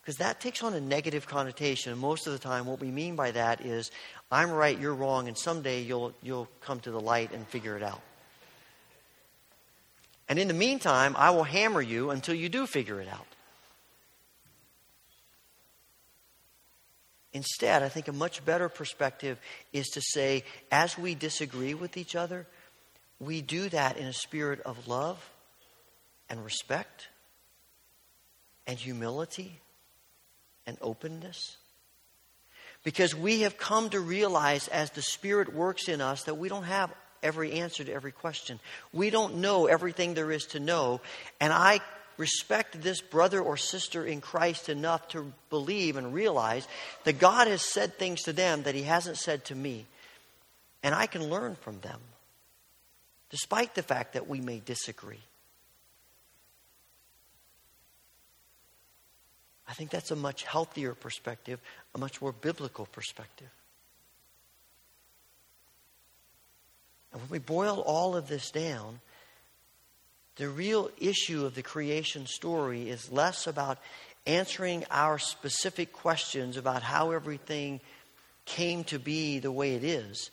Because 0.00 0.18
that 0.18 0.40
takes 0.40 0.62
on 0.62 0.72
a 0.72 0.80
negative 0.80 1.26
connotation. 1.26 1.90
And 1.90 2.00
most 2.00 2.28
of 2.28 2.32
the 2.32 2.38
time, 2.38 2.64
what 2.64 2.78
we 2.78 2.92
mean 2.92 3.16
by 3.16 3.32
that 3.32 3.62
is, 3.62 3.90
I'm 4.30 4.52
right, 4.52 4.78
you're 4.78 4.94
wrong, 4.94 5.26
and 5.26 5.36
someday 5.36 5.82
you'll, 5.82 6.12
you'll 6.22 6.48
come 6.60 6.78
to 6.80 6.92
the 6.92 7.00
light 7.00 7.32
and 7.32 7.44
figure 7.48 7.76
it 7.76 7.82
out. 7.82 8.02
And 10.28 10.38
in 10.38 10.46
the 10.46 10.54
meantime, 10.54 11.16
I 11.18 11.30
will 11.30 11.42
hammer 11.42 11.82
you 11.82 12.10
until 12.10 12.36
you 12.36 12.48
do 12.48 12.68
figure 12.68 13.00
it 13.00 13.08
out. 13.08 13.26
Instead, 17.32 17.82
I 17.82 17.88
think 17.88 18.08
a 18.08 18.12
much 18.12 18.44
better 18.44 18.68
perspective 18.68 19.38
is 19.72 19.88
to 19.88 20.00
say, 20.00 20.44
as 20.70 20.96
we 20.96 21.14
disagree 21.14 21.74
with 21.74 21.96
each 21.96 22.16
other, 22.16 22.46
we 23.20 23.42
do 23.42 23.68
that 23.68 23.96
in 23.96 24.06
a 24.06 24.12
spirit 24.12 24.60
of 24.60 24.88
love 24.88 25.18
and 26.30 26.44
respect 26.44 27.08
and 28.66 28.78
humility 28.78 29.60
and 30.66 30.78
openness. 30.80 31.56
Because 32.84 33.14
we 33.14 33.40
have 33.40 33.58
come 33.58 33.90
to 33.90 34.00
realize 34.00 34.68
as 34.68 34.90
the 34.90 35.02
Spirit 35.02 35.52
works 35.52 35.88
in 35.88 36.00
us 36.00 36.24
that 36.24 36.36
we 36.36 36.48
don't 36.48 36.64
have 36.64 36.92
every 37.22 37.52
answer 37.54 37.82
to 37.82 37.92
every 37.92 38.12
question. 38.12 38.60
We 38.92 39.10
don't 39.10 39.38
know 39.38 39.66
everything 39.66 40.14
there 40.14 40.30
is 40.30 40.46
to 40.46 40.60
know. 40.60 41.00
And 41.40 41.52
I 41.52 41.80
respect 42.18 42.82
this 42.82 43.00
brother 43.00 43.40
or 43.40 43.56
sister 43.56 44.04
in 44.04 44.20
Christ 44.20 44.68
enough 44.68 45.08
to 45.08 45.32
believe 45.48 45.96
and 45.96 46.12
realize 46.12 46.68
that 47.04 47.18
God 47.18 47.48
has 47.48 47.62
said 47.62 47.96
things 47.96 48.22
to 48.24 48.32
them 48.32 48.64
that 48.64 48.74
He 48.74 48.82
hasn't 48.82 49.16
said 49.16 49.44
to 49.46 49.54
me. 49.54 49.86
And 50.82 50.94
I 50.94 51.06
can 51.06 51.30
learn 51.30 51.54
from 51.56 51.80
them, 51.80 52.00
despite 53.30 53.74
the 53.74 53.82
fact 53.82 54.12
that 54.12 54.28
we 54.28 54.40
may 54.40 54.60
disagree. 54.64 55.22
I 59.68 59.74
think 59.74 59.90
that's 59.90 60.10
a 60.10 60.16
much 60.16 60.44
healthier 60.44 60.94
perspective, 60.94 61.60
a 61.94 61.98
much 61.98 62.20
more 62.20 62.32
biblical 62.32 62.86
perspective. 62.86 63.50
And 67.12 67.22
when 67.22 67.30
we 67.30 67.38
boil 67.38 67.80
all 67.80 68.16
of 68.16 68.28
this 68.28 68.50
down, 68.50 69.00
the 70.38 70.48
real 70.48 70.90
issue 70.98 71.44
of 71.44 71.54
the 71.54 71.62
creation 71.62 72.26
story 72.26 72.88
is 72.88 73.12
less 73.12 73.46
about 73.46 73.78
answering 74.24 74.84
our 74.90 75.18
specific 75.18 75.92
questions 75.92 76.56
about 76.56 76.82
how 76.82 77.10
everything 77.10 77.80
came 78.44 78.84
to 78.84 78.98
be 78.98 79.40
the 79.40 79.52
way 79.52 79.74
it 79.74 79.82
is. 79.82 80.30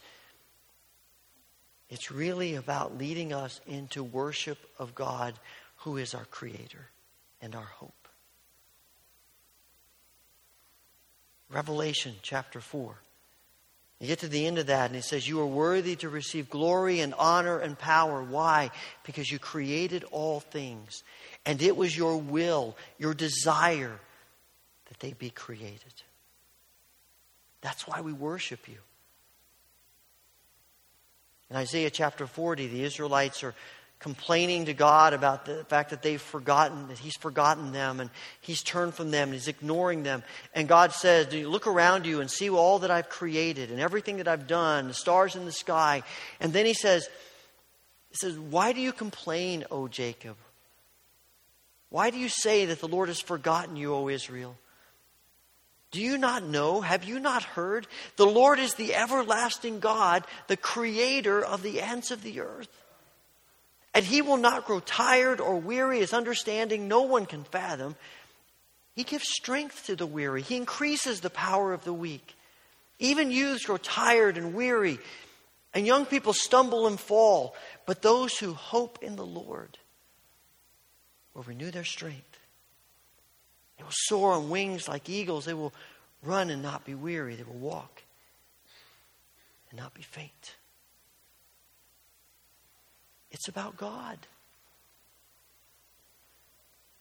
It's 1.90 2.12
really 2.12 2.56
about 2.56 2.98
leading 2.98 3.34
us 3.34 3.60
into 3.68 4.04
worship 4.04 4.60
of 4.78 4.96
God, 4.96 5.34
who 5.78 5.98
is 5.98 6.14
our 6.14 6.26
Creator 6.26 6.88
and 7.42 7.56
our 7.56 7.62
hope. 7.62 8.08
Revelation 11.50 12.16
chapter 12.22 12.60
4. 12.60 12.96
You 14.00 14.08
get 14.08 14.20
to 14.20 14.28
the 14.28 14.46
end 14.46 14.58
of 14.58 14.68
that, 14.68 14.88
and 14.88 14.96
he 14.96 15.02
says, 15.02 15.28
You 15.28 15.40
are 15.40 15.48
worthy 15.48 15.96
to 15.98 16.10
receive 16.10 16.50
glory 16.50 17.00
and 17.00 17.14
honor 17.14 17.60
and 17.60 17.80
power. 17.80 18.22
Why? 18.22 18.72
Because 19.06 19.32
you 19.32 19.40
created 19.40 20.04
all 20.12 20.42
things. 20.42 21.04
And 21.46 21.62
it 21.62 21.78
was 21.78 21.96
your 21.96 22.18
will, 22.18 22.76
your 22.98 23.14
desire, 23.14 24.00
that 24.88 25.00
they 25.00 25.14
be 25.14 25.30
created. 25.30 25.94
That's 27.62 27.88
why 27.88 28.02
we 28.02 28.12
worship 28.12 28.68
you. 28.68 28.78
In 31.50 31.56
Isaiah 31.56 31.90
chapter 31.90 32.28
40, 32.28 32.68
the 32.68 32.84
Israelites 32.84 33.44
are 33.44 33.56
complaining 34.06 34.66
to 34.66 34.74
God 34.76 35.16
about 35.16 35.46
the 35.46 35.64
fact 35.64 35.90
that 35.90 36.04
they've 36.04 36.22
forgotten, 36.22 36.90
that 36.90 37.00
He's 37.00 37.18
forgotten 37.18 37.72
them 37.72 38.00
and 38.00 38.12
He's 38.40 38.62
turned 38.62 38.94
from 38.94 39.10
them 39.10 39.30
and 39.30 39.34
He's 39.34 39.48
ignoring 39.48 40.04
them. 40.04 40.22
And 40.54 40.68
God 40.68 40.92
says, 40.92 41.26
Do 41.26 41.40
you 41.40 41.50
look 41.50 41.66
around 41.66 42.06
you 42.06 42.22
and 42.22 42.30
see 42.30 42.48
all 42.48 42.78
that 42.80 42.92
I've 42.92 43.10
created 43.10 43.72
and 43.72 43.80
everything 43.80 44.18
that 44.18 44.28
I've 44.28 44.46
done, 44.46 44.90
the 44.90 44.94
stars 44.94 45.36
in 45.36 45.46
the 45.46 45.52
sky? 45.52 46.04
And 46.40 46.54
then 46.54 46.68
He 46.68 46.76
says, 46.76 47.10
He 48.12 48.18
says, 48.18 48.38
Why 48.38 48.74
do 48.74 48.80
you 48.80 48.92
complain, 48.92 49.66
O 49.72 49.88
Jacob? 49.88 50.38
Why 51.90 52.12
do 52.12 52.20
you 52.20 52.30
say 52.30 52.66
that 52.66 52.82
the 52.82 52.88
Lord 52.88 53.08
has 53.08 53.20
forgotten 53.20 53.76
you, 53.76 53.92
O 53.92 54.08
Israel? 54.08 54.56
Do 55.90 56.00
you 56.00 56.20
not 56.20 56.44
know? 56.44 56.82
Have 56.82 57.06
you 57.06 57.20
not 57.20 57.42
heard? 57.42 57.88
The 58.18 58.28
Lord 58.28 58.60
is 58.60 58.76
the 58.76 58.94
everlasting 58.94 59.80
God, 59.80 60.26
the 60.46 60.58
creator 60.58 61.44
of 61.44 61.64
the 61.64 61.82
ends 61.82 62.12
of 62.12 62.22
the 62.22 62.42
earth. 62.42 62.85
And 63.96 64.06
he 64.06 64.22
will 64.22 64.38
not 64.38 64.66
grow 64.66 64.82
tired 64.82 65.40
or 65.40 65.56
weary. 65.56 66.00
His 66.00 66.14
understanding 66.14 66.88
no 66.88 67.04
one 67.04 67.26
can 67.26 67.46
fathom. 67.46 67.96
He 68.94 69.04
gives 69.04 69.28
strength 69.28 69.86
to 69.88 69.96
the 69.96 70.06
weary, 70.06 70.42
he 70.42 70.56
increases 70.56 71.22
the 71.22 71.30
power 71.30 71.74
of 71.74 71.84
the 71.84 71.94
weak. 71.94 72.36
Even 73.00 73.30
youths 73.30 73.66
grow 73.66 73.76
tired 73.76 74.38
and 74.38 74.54
weary, 74.54 75.00
and 75.74 75.86
young 75.86 76.06
people 76.06 76.32
stumble 76.32 76.88
and 76.88 76.98
fall. 76.98 77.56
But 77.86 78.02
those 78.02 78.38
who 78.38 78.54
hope 78.54 79.00
in 79.02 79.18
the 79.18 79.26
Lord 79.26 79.78
will 81.34 81.44
renew 81.44 81.72
their 81.72 81.84
strength. 81.84 82.40
They 83.78 83.84
will 83.84 83.92
soar 83.92 84.32
on 84.32 84.50
wings 84.50 84.88
like 84.88 85.10
eagles. 85.10 85.44
They 85.44 85.54
will 85.54 85.74
run 86.24 86.50
and 86.50 86.64
not 86.64 86.86
be 86.86 86.96
weary. 86.96 87.36
They 87.36 87.44
will 87.44 87.54
walk 87.54 88.04
and 89.70 89.78
not 89.78 89.94
be 89.94 90.04
faint. 90.04 90.56
It's 93.36 93.50
about 93.50 93.76
God. 93.76 94.18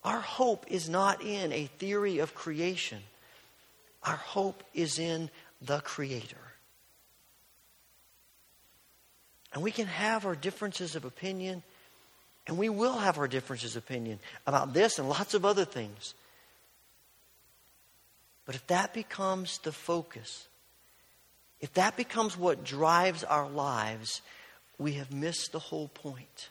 Our 0.02 0.18
hope 0.18 0.66
is 0.66 0.88
not 0.88 1.22
in 1.22 1.52
a 1.52 1.66
theory 1.78 2.18
of 2.18 2.34
creation. 2.34 2.98
Our 4.02 4.16
hope 4.16 4.64
is 4.74 4.98
in 4.98 5.30
the 5.62 5.78
Creator. 5.78 6.36
And 9.52 9.62
we 9.62 9.70
can 9.70 9.86
have 9.86 10.26
our 10.26 10.34
differences 10.34 10.96
of 10.96 11.04
opinion, 11.04 11.62
and 12.48 12.58
we 12.58 12.68
will 12.68 12.98
have 12.98 13.16
our 13.16 13.28
differences 13.28 13.76
of 13.76 13.84
opinion 13.84 14.18
about 14.44 14.74
this 14.74 14.98
and 14.98 15.08
lots 15.08 15.34
of 15.34 15.44
other 15.44 15.64
things. 15.64 16.14
But 18.44 18.56
if 18.56 18.66
that 18.66 18.92
becomes 18.92 19.58
the 19.58 19.70
focus, 19.70 20.48
if 21.60 21.72
that 21.74 21.96
becomes 21.96 22.36
what 22.36 22.64
drives 22.64 23.22
our 23.22 23.48
lives, 23.48 24.20
we 24.78 24.92
have 24.94 25.12
missed 25.12 25.52
the 25.52 25.58
whole 25.58 25.88
point. 25.88 26.50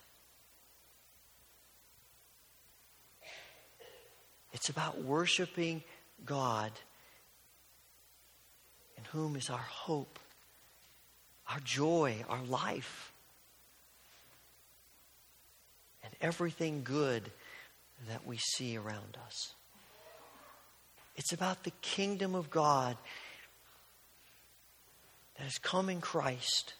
It's 4.54 4.70
about 4.70 5.02
worshiping 5.04 5.84
God, 6.26 6.72
in 8.98 9.04
whom 9.06 9.36
is 9.36 9.50
our 9.50 9.58
hope 9.58 10.20
our 11.48 11.60
joy, 11.60 12.24
our 12.30 12.44
life, 12.44 13.12
and 16.04 16.14
everything 16.22 16.82
good 16.84 17.32
that 18.08 18.26
we 18.26 18.38
see 18.38 18.78
around 18.78 19.18
us. 19.26 19.54
It's 21.16 21.32
about 21.32 21.64
the 21.64 21.72
kingdom 21.82 22.34
of 22.34 22.50
God 22.50 22.98
that 25.38 25.44
has 25.44 25.58
come 25.58 25.90
in 25.90 26.02
Christ. 26.02 26.74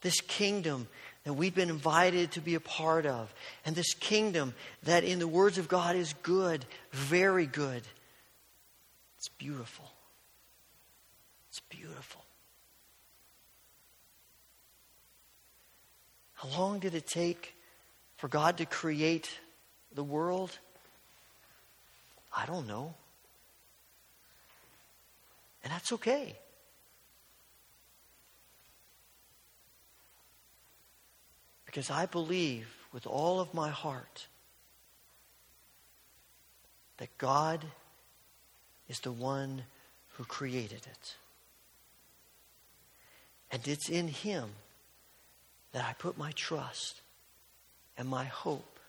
This 0.00 0.20
kingdom 0.20 0.88
that 1.24 1.32
we've 1.34 1.54
been 1.54 1.70
invited 1.70 2.32
to 2.32 2.40
be 2.40 2.54
a 2.54 2.60
part 2.60 3.04
of. 3.04 3.32
And 3.66 3.76
this 3.76 3.94
kingdom 3.94 4.54
that, 4.84 5.04
in 5.04 5.18
the 5.18 5.28
words 5.28 5.58
of 5.58 5.68
God, 5.68 5.96
is 5.96 6.14
good, 6.22 6.64
very 6.92 7.46
good. 7.46 7.82
It's 9.18 9.28
beautiful. 9.28 9.90
It's 11.50 11.60
beautiful. 11.60 12.24
How 16.34 16.48
long 16.56 16.78
did 16.78 16.94
it 16.94 17.06
take 17.06 17.54
for 18.16 18.28
God 18.28 18.58
to 18.58 18.64
create 18.64 19.28
the 19.92 20.04
world? 20.04 20.56
I 22.34 22.46
don't 22.46 22.68
know. 22.68 22.94
And 25.64 25.72
that's 25.72 25.92
okay. 25.92 26.38
Because 31.68 31.90
I 31.90 32.06
believe 32.06 32.66
with 32.94 33.06
all 33.06 33.40
of 33.40 33.52
my 33.52 33.68
heart 33.68 34.26
that 36.96 37.18
God 37.18 37.62
is 38.88 39.00
the 39.00 39.12
one 39.12 39.64
who 40.14 40.24
created 40.24 40.80
it. 40.90 41.16
And 43.50 43.68
it's 43.68 43.90
in 43.90 44.08
Him 44.08 44.48
that 45.72 45.84
I 45.84 45.92
put 45.92 46.16
my 46.16 46.32
trust 46.32 47.02
and 47.98 48.08
my 48.08 48.24
hope. 48.24 48.80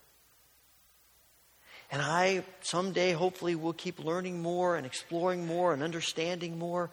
And 1.92 2.02
I 2.02 2.46
someday, 2.62 3.12
hopefully, 3.12 3.56
will 3.56 3.74
keep 3.74 4.00
learning 4.00 4.42
more 4.42 4.78
and 4.78 4.86
exploring 4.86 5.46
more 5.46 5.74
and 5.74 5.84
understanding 5.84 6.58
more. 6.58 6.90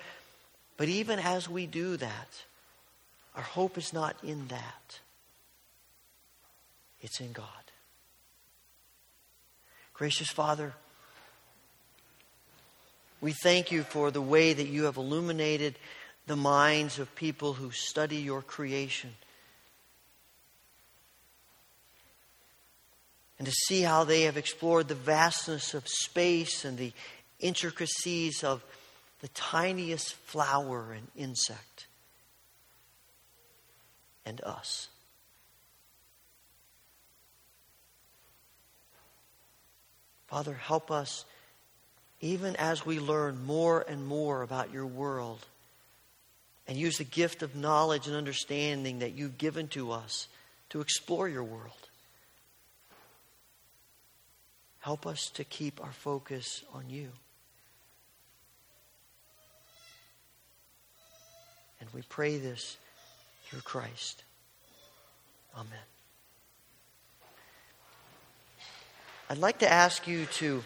But 0.76 0.88
even 0.88 1.20
as 1.20 1.48
we 1.48 1.66
do 1.66 1.96
that, 1.96 2.44
our 3.36 3.42
hope 3.42 3.78
is 3.78 3.92
not 3.92 4.16
in 4.24 4.48
that, 4.48 4.98
it's 7.00 7.20
in 7.20 7.32
God. 7.32 7.46
Gracious 9.94 10.28
Father, 10.28 10.74
we 13.20 13.32
thank 13.32 13.72
you 13.72 13.82
for 13.82 14.10
the 14.10 14.20
way 14.20 14.52
that 14.52 14.68
you 14.68 14.84
have 14.84 14.96
illuminated 14.96 15.78
the 16.26 16.36
minds 16.36 16.98
of 16.98 17.14
people 17.14 17.54
who 17.54 17.70
study 17.70 18.16
your 18.16 18.42
creation. 18.42 19.10
and 23.38 23.46
to 23.46 23.52
see 23.52 23.82
how 23.82 24.04
they 24.04 24.22
have 24.22 24.36
explored 24.36 24.88
the 24.88 24.94
vastness 24.94 25.74
of 25.74 25.86
space 25.86 26.64
and 26.64 26.78
the 26.78 26.92
intricacies 27.38 28.42
of 28.42 28.64
the 29.20 29.28
tiniest 29.28 30.14
flower 30.14 30.92
and 30.92 31.08
insect 31.16 31.86
and 34.24 34.40
us. 34.42 34.88
Father, 40.28 40.54
help 40.54 40.90
us 40.90 41.24
even 42.20 42.56
as 42.56 42.84
we 42.84 42.98
learn 42.98 43.44
more 43.44 43.84
and 43.86 44.06
more 44.06 44.42
about 44.42 44.72
your 44.72 44.86
world 44.86 45.44
and 46.66 46.76
use 46.76 46.98
the 46.98 47.04
gift 47.04 47.42
of 47.42 47.54
knowledge 47.54 48.06
and 48.06 48.16
understanding 48.16 49.00
that 49.00 49.12
you've 49.12 49.38
given 49.38 49.68
to 49.68 49.92
us 49.92 50.26
to 50.70 50.80
explore 50.80 51.28
your 51.28 51.44
world. 51.44 51.72
Help 54.80 55.06
us 55.06 55.30
to 55.30 55.44
keep 55.44 55.82
our 55.82 55.92
focus 55.92 56.62
on 56.72 56.88
you. 56.88 57.08
And 61.80 61.88
we 61.92 62.02
pray 62.08 62.38
this 62.38 62.76
through 63.46 63.60
Christ. 63.60 64.24
Amen. 65.54 65.95
I'd 69.28 69.38
like 69.38 69.58
to 69.58 69.70
ask 69.70 70.06
you 70.06 70.26
to, 70.34 70.62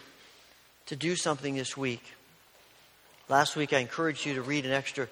to 0.87 0.97
do 0.97 1.17
something 1.17 1.55
this 1.55 1.79
week. 1.79 2.03
Last 3.27 3.57
week, 3.57 3.73
I 3.73 3.79
encouraged 3.79 4.27
you 4.27 4.35
to 4.35 4.43
read 4.43 4.67
an 4.67 4.73
extra 4.73 5.09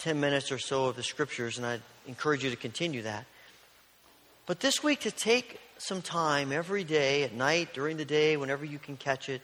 10 0.00 0.20
minutes 0.20 0.52
or 0.52 0.58
so 0.58 0.84
of 0.84 0.96
the 0.96 1.02
scriptures, 1.02 1.56
and 1.56 1.66
I 1.66 1.80
encourage 2.06 2.44
you 2.44 2.50
to 2.50 2.56
continue 2.56 3.00
that. 3.02 3.24
But 4.44 4.60
this 4.60 4.84
week, 4.84 5.00
to 5.00 5.10
take 5.10 5.58
some 5.78 6.02
time 6.02 6.52
every 6.52 6.84
day, 6.84 7.22
at 7.22 7.32
night, 7.32 7.72
during 7.72 7.96
the 7.96 8.04
day, 8.04 8.36
whenever 8.36 8.66
you 8.66 8.78
can 8.78 8.98
catch 8.98 9.30
it, 9.30 9.40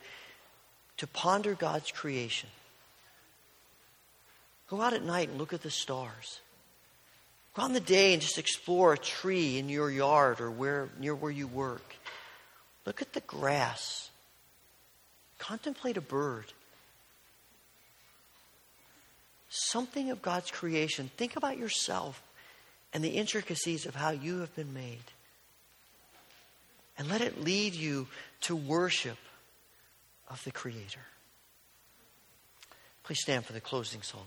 to 0.98 1.06
ponder 1.06 1.54
God's 1.54 1.90
creation. 1.90 2.50
Go 4.68 4.82
out 4.82 4.92
at 4.92 5.02
night 5.02 5.30
and 5.30 5.38
look 5.38 5.54
at 5.54 5.62
the 5.62 5.70
stars. 5.70 6.40
Go 7.54 7.64
in 7.64 7.72
the 7.72 7.80
day 7.80 8.12
and 8.12 8.20
just 8.20 8.36
explore 8.36 8.92
a 8.92 8.98
tree 8.98 9.56
in 9.56 9.70
your 9.70 9.90
yard 9.90 10.42
or 10.42 10.50
where, 10.50 10.90
near 11.00 11.14
where 11.14 11.30
you 11.30 11.46
work. 11.46 11.96
Look 12.86 13.02
at 13.02 13.12
the 13.12 13.20
grass. 13.20 14.10
Contemplate 15.38 15.96
a 15.96 16.00
bird. 16.00 16.46
Something 19.48 20.10
of 20.10 20.22
God's 20.22 20.50
creation. 20.50 21.10
Think 21.16 21.36
about 21.36 21.58
yourself 21.58 22.22
and 22.94 23.02
the 23.04 23.10
intricacies 23.10 23.84
of 23.84 23.94
how 23.94 24.10
you 24.10 24.38
have 24.38 24.54
been 24.54 24.72
made 24.72 25.02
and 26.98 27.08
let 27.08 27.20
it 27.20 27.42
lead 27.42 27.74
you 27.74 28.06
to 28.42 28.56
worship 28.56 29.18
of 30.28 30.42
the 30.44 30.50
Creator. 30.50 31.00
Please 33.04 33.20
stand 33.20 33.44
for 33.44 33.52
the 33.52 33.60
closing 33.60 34.02
song. 34.02 34.26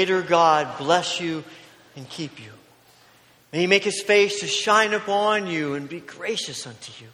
Creator 0.00 0.22
God 0.22 0.78
bless 0.78 1.20
you 1.20 1.44
and 1.94 2.08
keep 2.08 2.40
you. 2.40 2.50
May 3.52 3.58
He 3.58 3.66
make 3.66 3.84
His 3.84 4.00
face 4.00 4.40
to 4.40 4.46
shine 4.46 4.94
upon 4.94 5.46
you 5.46 5.74
and 5.74 5.90
be 5.90 6.00
gracious 6.00 6.66
unto 6.66 6.90
you. 7.04 7.10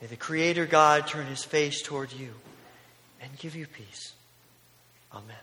May 0.00 0.06
the 0.06 0.14
Creator 0.14 0.66
God 0.66 1.08
turn 1.08 1.26
His 1.26 1.42
face 1.42 1.82
toward 1.82 2.12
you 2.12 2.30
and 3.20 3.36
give 3.38 3.56
you 3.56 3.66
peace. 3.66 4.12
Amen. 5.12 5.34